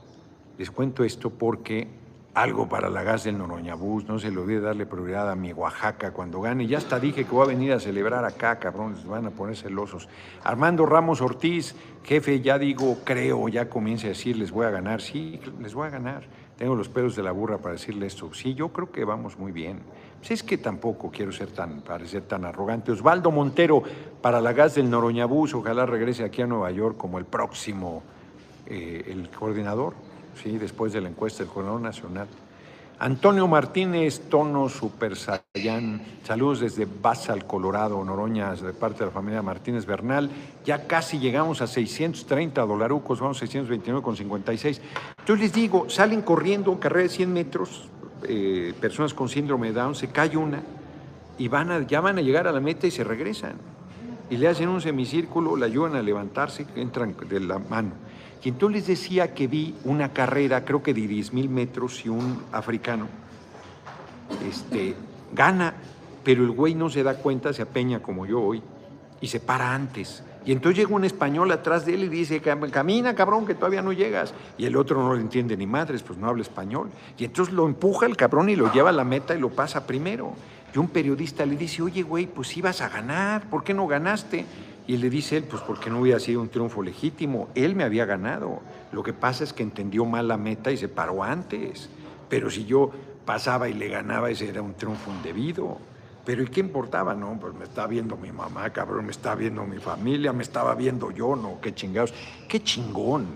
Les 0.59 0.69
cuento 0.73 1.05
esto 1.05 1.31
porque 1.31 2.02
algo 2.35 2.67
para 2.67 2.89
la 2.89 3.03
gas 3.03 3.25
del 3.25 3.37
Noroñabús, 3.37 4.07
no 4.07 4.19
se 4.19 4.31
le 4.31 4.39
olvide 4.39 4.61
darle 4.61 4.87
prioridad 4.87 5.31
a 5.31 5.37
mi 5.37 5.53
Oaxaca 5.53 6.13
cuando 6.13 6.41
gane. 6.41 6.67
Ya 6.67 6.79
hasta 6.79 6.99
dije 6.99 7.25
que 7.25 7.31
voy 7.31 7.45
a 7.45 7.49
venir 7.49 7.73
a 7.73 7.81
celebrar 7.81 8.25
acá, 8.25 8.59
cabrones, 8.59 9.05
van 9.05 9.27
a 9.27 9.31
poner 9.31 9.55
celosos. 9.55 10.09
Armando 10.43 10.87
Ramos 10.87 11.21
Ortiz, 11.21 11.75
jefe, 12.03 12.41
ya 12.41 12.59
digo, 12.59 12.99
creo, 13.05 13.49
ya 13.49 13.69
comience 13.69 14.07
a 14.07 14.11
decir, 14.11 14.37
les 14.39 14.51
voy 14.51 14.65
a 14.65 14.71
ganar. 14.71 15.03
Sí, 15.03 15.41
les 15.61 15.75
voy 15.75 15.89
a 15.89 15.91
ganar. 15.91 16.23
Tengo 16.57 16.75
los 16.75 16.89
pelos 16.89 17.17
de 17.17 17.23
la 17.23 17.33
burra 17.33 17.59
para 17.59 17.73
decirle 17.73 18.07
esto. 18.07 18.33
Sí, 18.33 18.55
yo 18.55 18.71
creo 18.71 18.91
que 18.91 19.05
vamos 19.05 19.39
muy 19.39 19.53
bien. 19.53 19.81
Pues 20.19 20.31
es 20.31 20.43
que 20.43 20.57
tampoco 20.57 21.11
quiero 21.11 21.33
ser 21.33 21.49
tan, 21.49 21.83
parecer 21.83 22.23
tan 22.23 22.47
arrogante. 22.47 22.93
Osvaldo 22.93 23.31
Montero, 23.31 23.83
para 24.23 24.41
la 24.41 24.55
gas 24.55 24.77
del 24.77 24.89
Noroñabús, 24.89 25.55
ojalá 25.55 25.85
regrese 25.85 26.25
aquí 26.25 26.41
a 26.41 26.47
Nueva 26.47 26.71
York 26.71 26.97
como 26.97 27.19
el 27.19 27.27
próximo, 27.27 28.03
eh, 28.67 29.05
el 29.09 29.29
coordinador 29.29 30.12
¿sí? 30.41 30.59
después 30.59 30.93
de 30.93 31.01
la 31.01 31.09
encuesta 31.09 31.43
del 31.43 31.53
Coordinador 31.53 31.81
Nacional. 31.81 32.29
Antonio 32.99 33.49
Martínez, 33.49 34.29
Tono 34.29 34.69
Super 34.69 35.17
Saiyan, 35.17 36.01
saludos 36.23 36.61
desde 36.61 36.87
Basal, 36.87 37.47
Colorado, 37.47 38.05
Noroña, 38.05 38.55
de 38.55 38.73
parte 38.73 39.01
de 39.01 39.07
la 39.07 39.11
familia 39.11 39.43
Martínez 39.43 39.85
Bernal. 39.87 40.31
Ya 40.65 40.87
casi 40.87 41.19
llegamos 41.19 41.61
a 41.63 41.67
630 41.67 42.63
dolarucos, 42.63 43.19
vamos 43.19 43.43
a 43.43 43.47
629,56. 43.47 44.81
Entonces 45.19 45.41
les 45.41 45.53
digo, 45.53 45.91
salen 45.91 46.23
corriendo, 46.23 46.79
carrera 46.79 47.03
de 47.03 47.09
100 47.09 47.33
metros, 47.33 47.89
eh, 48.23 48.73
personas 48.81 49.15
con 49.15 49.29
síndrome 49.29 49.69
de 49.69 49.73
Down, 49.73 49.97
se 49.97 50.07
cae 50.07 50.37
una 50.37 50.63
y 51.39 51.49
van 51.49 51.89
ya 51.89 52.01
van 52.01 52.19
a 52.19 52.23
llegar 52.23 52.47
a 52.47 52.53
la 52.53 52.61
meta 52.61 52.87
y 52.87 52.93
se 52.93 53.03
regresan. 53.03 53.55
Y 54.31 54.37
le 54.37 54.47
hacen 54.47 54.69
un 54.69 54.81
semicírculo, 54.81 55.57
la 55.57 55.67
ayudan 55.67 55.97
a 55.97 56.03
levantarse, 56.03 56.67
entran 56.77 57.17
de 57.29 57.41
la 57.41 57.59
mano. 57.59 57.95
Y 58.45 58.49
entonces 58.49 58.81
les 58.81 58.87
decía 58.89 59.35
que 59.35 59.47
vi 59.47 59.75
una 59.85 60.13
carrera, 60.13 60.65
creo 60.65 60.83
que 60.83 60.93
de 60.93 61.07
10 61.07 61.33
mil 61.33 61.49
metros, 61.49 62.05
y 62.05 62.09
un 62.09 62.43
africano 62.51 63.07
este, 64.49 64.97
gana, 65.33 65.75
pero 66.25 66.43
el 66.43 66.51
güey 66.51 66.75
no 66.75 66.91
se 66.91 67.03
da 67.03 67.15
cuenta, 67.15 67.53
se 67.53 67.63
apeña 67.63 68.01
como 68.01 68.27
yo 68.27 68.41
hoy, 68.41 68.63
y 69.21 69.29
se 69.29 69.39
para 69.39 69.73
antes. 69.73 70.25
Y 70.45 70.51
entonces 70.51 70.79
llega 70.79 70.95
un 70.95 71.05
español 71.05 71.53
atrás 71.53 71.87
de 71.87 71.95
él 71.95 72.05
y 72.05 72.09
dice, 72.09 72.41
camina 72.41 73.15
cabrón, 73.15 73.47
que 73.47 73.55
todavía 73.55 73.81
no 73.81 73.93
llegas. 73.93 74.35
Y 74.59 74.67
el 74.67 74.77
otro 74.77 75.01
no 75.01 75.15
le 75.15 75.21
entiende 75.21 75.57
ni 75.57 75.67
madres, 75.67 76.03
pues 76.03 76.19
no 76.19 76.27
habla 76.27 76.43
español. 76.43 76.91
Y 77.17 77.25
entonces 77.25 77.55
lo 77.55 77.67
empuja 77.67 78.07
el 78.07 78.17
cabrón 78.17 78.49
y 78.49 78.57
lo 78.57 78.73
lleva 78.73 78.91
a 78.91 78.93
la 78.93 79.05
meta 79.05 79.37
y 79.37 79.39
lo 79.39 79.51
pasa 79.51 79.87
primero. 79.87 80.33
Y 80.75 80.79
un 80.79 80.89
periodista 80.89 81.47
le 81.47 81.57
dice, 81.57 81.83
oye 81.83 82.03
güey, 82.03 82.27
pues 82.27 82.57
ibas 82.57 82.81
a 82.81 82.89
ganar, 82.89 83.49
¿por 83.49 83.63
qué 83.63 83.73
no 83.73 83.87
ganaste? 83.87 84.45
Y 84.87 84.97
le 84.97 85.11
dice 85.11 85.37
él, 85.37 85.45
pues 85.45 85.63
porque 85.63 85.91
no 85.91 86.01
hubiera 86.01 86.19
sido 86.19 86.41
un 86.41 86.49
triunfo 86.49 86.83
legítimo, 86.83 87.49
él 87.55 87.77
me 87.77 87.85
había 87.85 88.05
ganado. 88.05 88.61
Lo 88.91 89.03
que 89.03 89.13
pasa 89.13 89.45
es 89.45 89.53
que 89.53 89.63
entendió 89.63 90.05
mal 90.05 90.29
la 90.29 90.37
meta 90.37 90.73
y 90.73 90.77
se 90.77 90.89
paró 90.89 91.23
antes. 91.23 91.89
Pero 92.29 92.51
si 92.51 92.65
yo 92.65 92.91
pasaba 93.25 93.69
y 93.69 93.75
le 93.75 93.89
ganaba, 93.89 94.31
ese 94.31 94.49
era 94.49 94.63
un 94.63 94.75
triunfo 94.75 95.11
indebido. 95.11 95.79
Pero 96.25 96.43
¿y 96.43 96.47
qué 96.47 96.61
importaba? 96.61 97.15
No, 97.15 97.39
pues 97.41 97.55
me 97.55 97.65
está 97.65 97.87
viendo 97.87 98.17
mi 98.17 98.33
mamá, 98.33 98.71
cabrón, 98.71 99.07
me 99.07 99.11
está 99.11 99.35
viendo 99.35 99.65
mi 99.65 99.79
familia, 99.79 100.33
me 100.33 100.43
estaba 100.43 100.75
viendo 100.75 101.11
yo, 101.11 101.35
no, 101.37 101.61
qué 101.61 101.75
chingados. 101.75 102.15
Qué 102.49 102.63
chingón. 102.63 103.27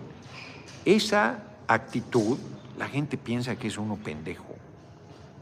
Esa 0.84 1.42
actitud, 1.66 2.38
la 2.78 2.86
gente 2.86 3.18
piensa 3.18 3.56
que 3.56 3.68
es 3.68 3.78
uno 3.78 3.96
pendejo. 3.96 4.54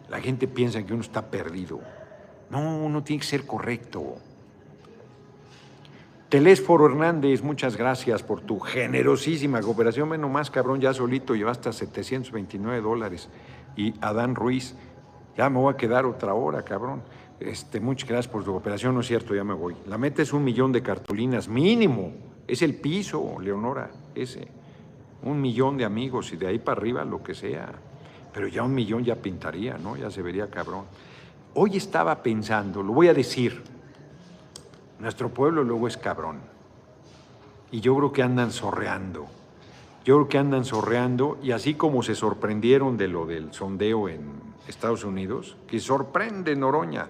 La 0.09 0.20
gente 0.20 0.48
piensa 0.48 0.82
que 0.84 0.92
uno 0.92 1.02
está 1.02 1.22
perdido. 1.30 1.80
No, 2.50 2.78
uno 2.78 3.02
tiene 3.02 3.20
que 3.20 3.26
ser 3.26 3.46
correcto. 3.46 4.16
Telésforo 6.35 6.87
Hernández, 6.87 7.45
muchas 7.45 7.76
gracias 7.76 8.24
por 8.24 8.41
tu 8.41 8.59
generosísima 8.59 9.61
cooperación. 9.61 10.09
Menos 10.09 10.28
más, 10.28 10.51
cabrón, 10.51 10.80
ya 10.80 10.93
solito 10.93 11.37
llevaste 11.37 11.68
a 11.68 11.72
729 11.72 12.80
dólares. 12.80 13.28
Y 13.76 13.95
Adán 14.01 14.35
Ruiz, 14.35 14.74
ya 15.37 15.49
me 15.49 15.61
voy 15.61 15.72
a 15.72 15.76
quedar 15.76 16.05
otra 16.07 16.35
hora, 16.35 16.64
cabrón. 16.64 17.05
Este, 17.39 17.78
muchas 17.78 18.09
gracias 18.09 18.32
por 18.32 18.43
tu 18.43 18.51
cooperación, 18.51 18.95
no 18.95 19.03
es 19.03 19.07
cierto, 19.07 19.32
ya 19.32 19.45
me 19.45 19.55
voy. 19.55 19.76
La 19.87 19.97
meta 19.97 20.22
es 20.22 20.32
un 20.32 20.43
millón 20.43 20.72
de 20.72 20.82
cartulinas, 20.82 21.47
mínimo. 21.47 22.11
Es 22.49 22.62
el 22.62 22.74
piso, 22.74 23.37
Leonora, 23.41 23.93
ese. 24.16 24.49
Un 25.22 25.41
millón 25.41 25.76
de 25.76 25.85
amigos 25.85 26.32
y 26.32 26.37
de 26.37 26.49
ahí 26.49 26.59
para 26.59 26.80
arriba 26.80 27.05
lo 27.05 27.22
que 27.22 27.37
sea. 27.37 27.70
Pero 28.32 28.49
ya 28.49 28.64
un 28.64 28.74
millón 28.74 29.05
ya 29.05 29.14
pintaría, 29.14 29.78
¿no? 29.78 29.97
Ya 29.97 30.11
se 30.11 30.20
vería 30.20 30.51
cabrón. 30.51 30.87
Hoy 31.55 31.76
estaba 31.76 32.24
pensando, 32.24 32.82
lo 32.82 32.93
voy 32.93 33.07
a 33.07 33.14
decir, 33.14 33.62
nuestro 35.05 35.28
pueblo 35.28 35.62
luego 35.62 35.86
es 35.86 35.96
cabrón. 35.96 36.40
Y 37.70 37.80
yo 37.80 37.94
creo 37.96 38.12
que 38.12 38.22
andan 38.22 38.50
sorreando. 38.50 39.26
Yo 40.05 40.16
creo 40.16 40.28
que 40.28 40.38
andan 40.38 40.64
sorreando 40.64 41.38
y 41.42 41.52
así 41.52 41.74
como 41.74 42.02
se 42.02 42.14
sorprendieron 42.14 42.96
de 42.96 43.09
lo 43.09 43.26
del 43.26 43.52
sondeo 43.52 44.09
en 44.09 44.55
Estados 44.66 45.05
Unidos, 45.05 45.57
que 45.66 45.78
sorprende 45.78 46.57
Noroña. 46.57 47.09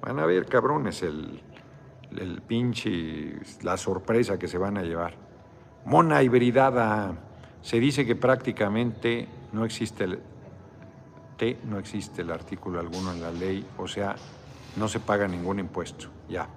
Van 0.00 0.18
a 0.18 0.26
ver, 0.26 0.46
cabrones, 0.46 1.02
el, 1.02 1.42
el 2.16 2.42
pinche, 2.42 3.40
la 3.62 3.76
sorpresa 3.76 4.38
que 4.38 4.48
se 4.48 4.58
van 4.58 4.78
a 4.78 4.82
llevar. 4.82 5.14
Mona 5.84 6.22
hibridada. 6.22 7.14
Se 7.62 7.80
dice 7.80 8.06
que 8.06 8.14
prácticamente 8.14 9.28
no 9.52 9.64
existe 9.64 10.04
el 10.04 10.20
T, 11.36 11.58
no 11.64 11.78
existe 11.78 12.22
el 12.22 12.30
artículo 12.30 12.78
alguno 12.78 13.12
en 13.12 13.20
la 13.20 13.32
ley, 13.32 13.66
o 13.78 13.88
sea, 13.88 14.14
no 14.76 14.86
se 14.86 15.00
paga 15.00 15.26
ningún 15.26 15.58
impuesto. 15.58 16.08
Ya. 16.28 16.48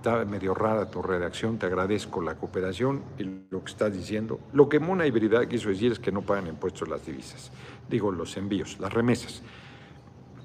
Está 0.00 0.24
medio 0.24 0.54
rara 0.54 0.90
tu 0.90 1.02
redacción, 1.02 1.58
te 1.58 1.66
agradezco 1.66 2.22
la 2.22 2.34
cooperación 2.34 3.02
y 3.18 3.24
lo 3.50 3.62
que 3.62 3.70
estás 3.70 3.92
diciendo. 3.92 4.40
Lo 4.54 4.66
que 4.66 4.80
Mona 4.80 5.06
Hibridad 5.06 5.46
quiso 5.46 5.68
decir 5.68 5.92
es 5.92 5.98
que 5.98 6.10
no 6.10 6.22
pagan 6.22 6.46
impuestos 6.46 6.88
las 6.88 7.04
divisas, 7.04 7.52
digo 7.86 8.10
los 8.10 8.34
envíos, 8.38 8.80
las 8.80 8.94
remesas. 8.94 9.42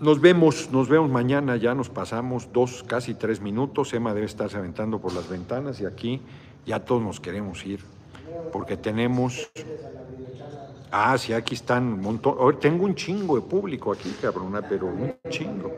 Nos 0.02 0.20
vemos, 0.20 0.70
nos 0.72 0.90
vemos 0.90 1.10
mañana, 1.10 1.56
ya 1.56 1.74
nos 1.74 1.88
pasamos 1.88 2.52
dos, 2.52 2.84
casi 2.84 3.14
tres 3.14 3.40
minutos. 3.40 3.94
Emma 3.94 4.14
debe 4.14 4.26
estarse 4.26 4.58
aventando 4.58 5.00
por 5.00 5.14
las 5.14 5.30
ventanas 5.30 5.80
y 5.80 5.86
aquí 5.86 6.22
ya 6.66 6.84
todos 6.84 7.02
nos 7.02 7.22
queremos 7.22 7.66
ir, 7.66 7.80
porque 8.52 8.76
tenemos... 8.76 9.50
Ah, 10.92 11.18
sí, 11.18 11.32
aquí 11.32 11.56
están 11.56 11.94
un 11.94 12.02
montón. 12.02 12.60
Tengo 12.60 12.84
un 12.84 12.94
chingo 12.94 13.38
de 13.38 13.42
público 13.44 13.94
aquí, 13.94 14.14
cabrona, 14.22 14.62
pero 14.68 14.88
un 14.88 15.16
chingo. 15.30 15.72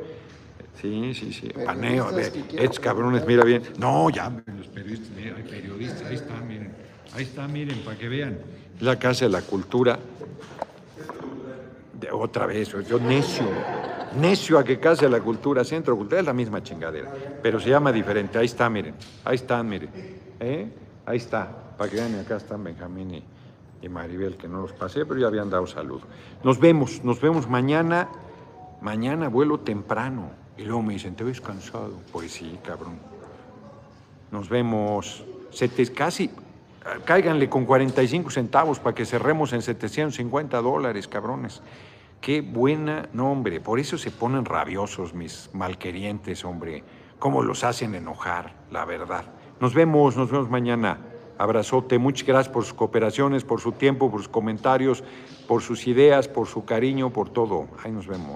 Sí, 0.81 1.13
sí, 1.13 1.33
sí. 1.33 1.49
Paneo, 1.65 2.05
a 2.05 2.11
ver, 2.11 2.31
estos 2.53 2.79
cabrones, 2.79 3.25
mira 3.25 3.43
bien. 3.43 3.63
No, 3.79 4.09
ya, 4.09 4.29
los 4.29 4.67
periodistas, 4.67 5.09
mira, 5.15 5.35
hay 5.35 5.43
periodistas, 5.43 6.03
ahí 6.03 6.15
está, 6.15 6.35
miren. 6.41 6.71
Ahí 7.15 7.23
está, 7.23 7.47
miren, 7.47 7.79
para 7.79 7.97
que 7.97 8.07
vean. 8.07 8.37
La 8.79 8.99
Casa 8.99 9.25
de 9.25 9.31
la 9.31 9.41
Cultura. 9.41 9.97
De, 11.99 12.11
otra 12.11 12.45
vez, 12.45 12.71
yo 12.87 12.99
necio, 12.99 13.45
necio 14.19 14.59
a 14.59 14.63
que 14.63 14.79
Casa 14.79 15.05
de 15.05 15.09
la 15.09 15.19
Cultura, 15.19 15.63
Centro 15.63 15.97
Cultural, 15.97 16.19
es 16.19 16.25
la 16.27 16.33
misma 16.33 16.61
chingadera, 16.61 17.11
pero 17.41 17.59
se 17.59 17.71
llama 17.71 17.91
diferente. 17.91 18.37
Ahí 18.37 18.45
está, 18.45 18.69
miren, 18.69 18.93
ahí 19.25 19.35
están, 19.35 19.67
miren. 19.67 19.89
¿Eh? 20.39 20.69
Ahí 21.07 21.17
está, 21.17 21.49
para 21.75 21.89
que 21.89 21.95
vean, 21.95 22.19
acá 22.19 22.37
están 22.37 22.63
Benjamín 22.63 23.15
y, 23.15 23.23
y 23.81 23.89
Maribel, 23.89 24.37
que 24.37 24.47
no 24.47 24.61
los 24.61 24.73
pasé, 24.73 25.07
pero 25.07 25.19
ya 25.19 25.25
habían 25.25 25.49
dado 25.49 25.65
salud. 25.65 26.01
Nos 26.43 26.59
vemos, 26.59 27.03
nos 27.03 27.19
vemos 27.19 27.49
mañana. 27.49 28.09
Mañana 28.79 29.27
vuelo 29.27 29.61
temprano. 29.61 30.29
Y 30.57 30.63
luego 30.63 30.81
me 30.81 30.93
dicen, 30.93 31.15
¿te 31.15 31.23
ves 31.23 31.39
cansado? 31.39 31.93
Pues 32.11 32.31
sí, 32.31 32.57
cabrón. 32.63 32.97
Nos 34.31 34.49
vemos 34.49 35.23
se 35.51 35.93
casi, 35.93 36.29
cáiganle 37.05 37.49
con 37.49 37.65
45 37.65 38.29
centavos 38.29 38.79
para 38.79 38.93
que 38.95 39.05
cerremos 39.05 39.53
en 39.53 39.61
750 39.61 40.61
dólares, 40.61 41.07
cabrones. 41.07 41.61
Qué 42.21 42.41
buena, 42.41 43.09
no 43.13 43.31
hombre, 43.31 43.59
por 43.59 43.79
eso 43.79 43.97
se 43.97 44.11
ponen 44.11 44.45
rabiosos 44.45 45.13
mis 45.13 45.49
malquerientes, 45.53 46.43
hombre. 46.45 46.83
Cómo 47.19 47.41
los 47.41 47.63
hacen 47.63 47.95
enojar, 47.95 48.53
la 48.71 48.85
verdad. 48.85 49.25
Nos 49.59 49.73
vemos, 49.73 50.15
nos 50.15 50.31
vemos 50.31 50.49
mañana. 50.49 50.99
Abrazote, 51.39 51.99
muchas 51.99 52.27
gracias 52.27 52.53
por 52.53 52.63
sus 52.63 52.73
cooperaciones, 52.73 53.43
por 53.43 53.61
su 53.61 53.71
tiempo, 53.71 54.09
por 54.09 54.19
sus 54.19 54.29
comentarios, 54.29 55.03
por 55.47 55.61
sus 55.61 55.87
ideas, 55.87 56.27
por 56.27 56.47
su 56.47 56.65
cariño, 56.65 57.11
por 57.11 57.29
todo. 57.29 57.67
Ahí 57.83 57.91
nos 57.91 58.07
vemos. 58.07 58.35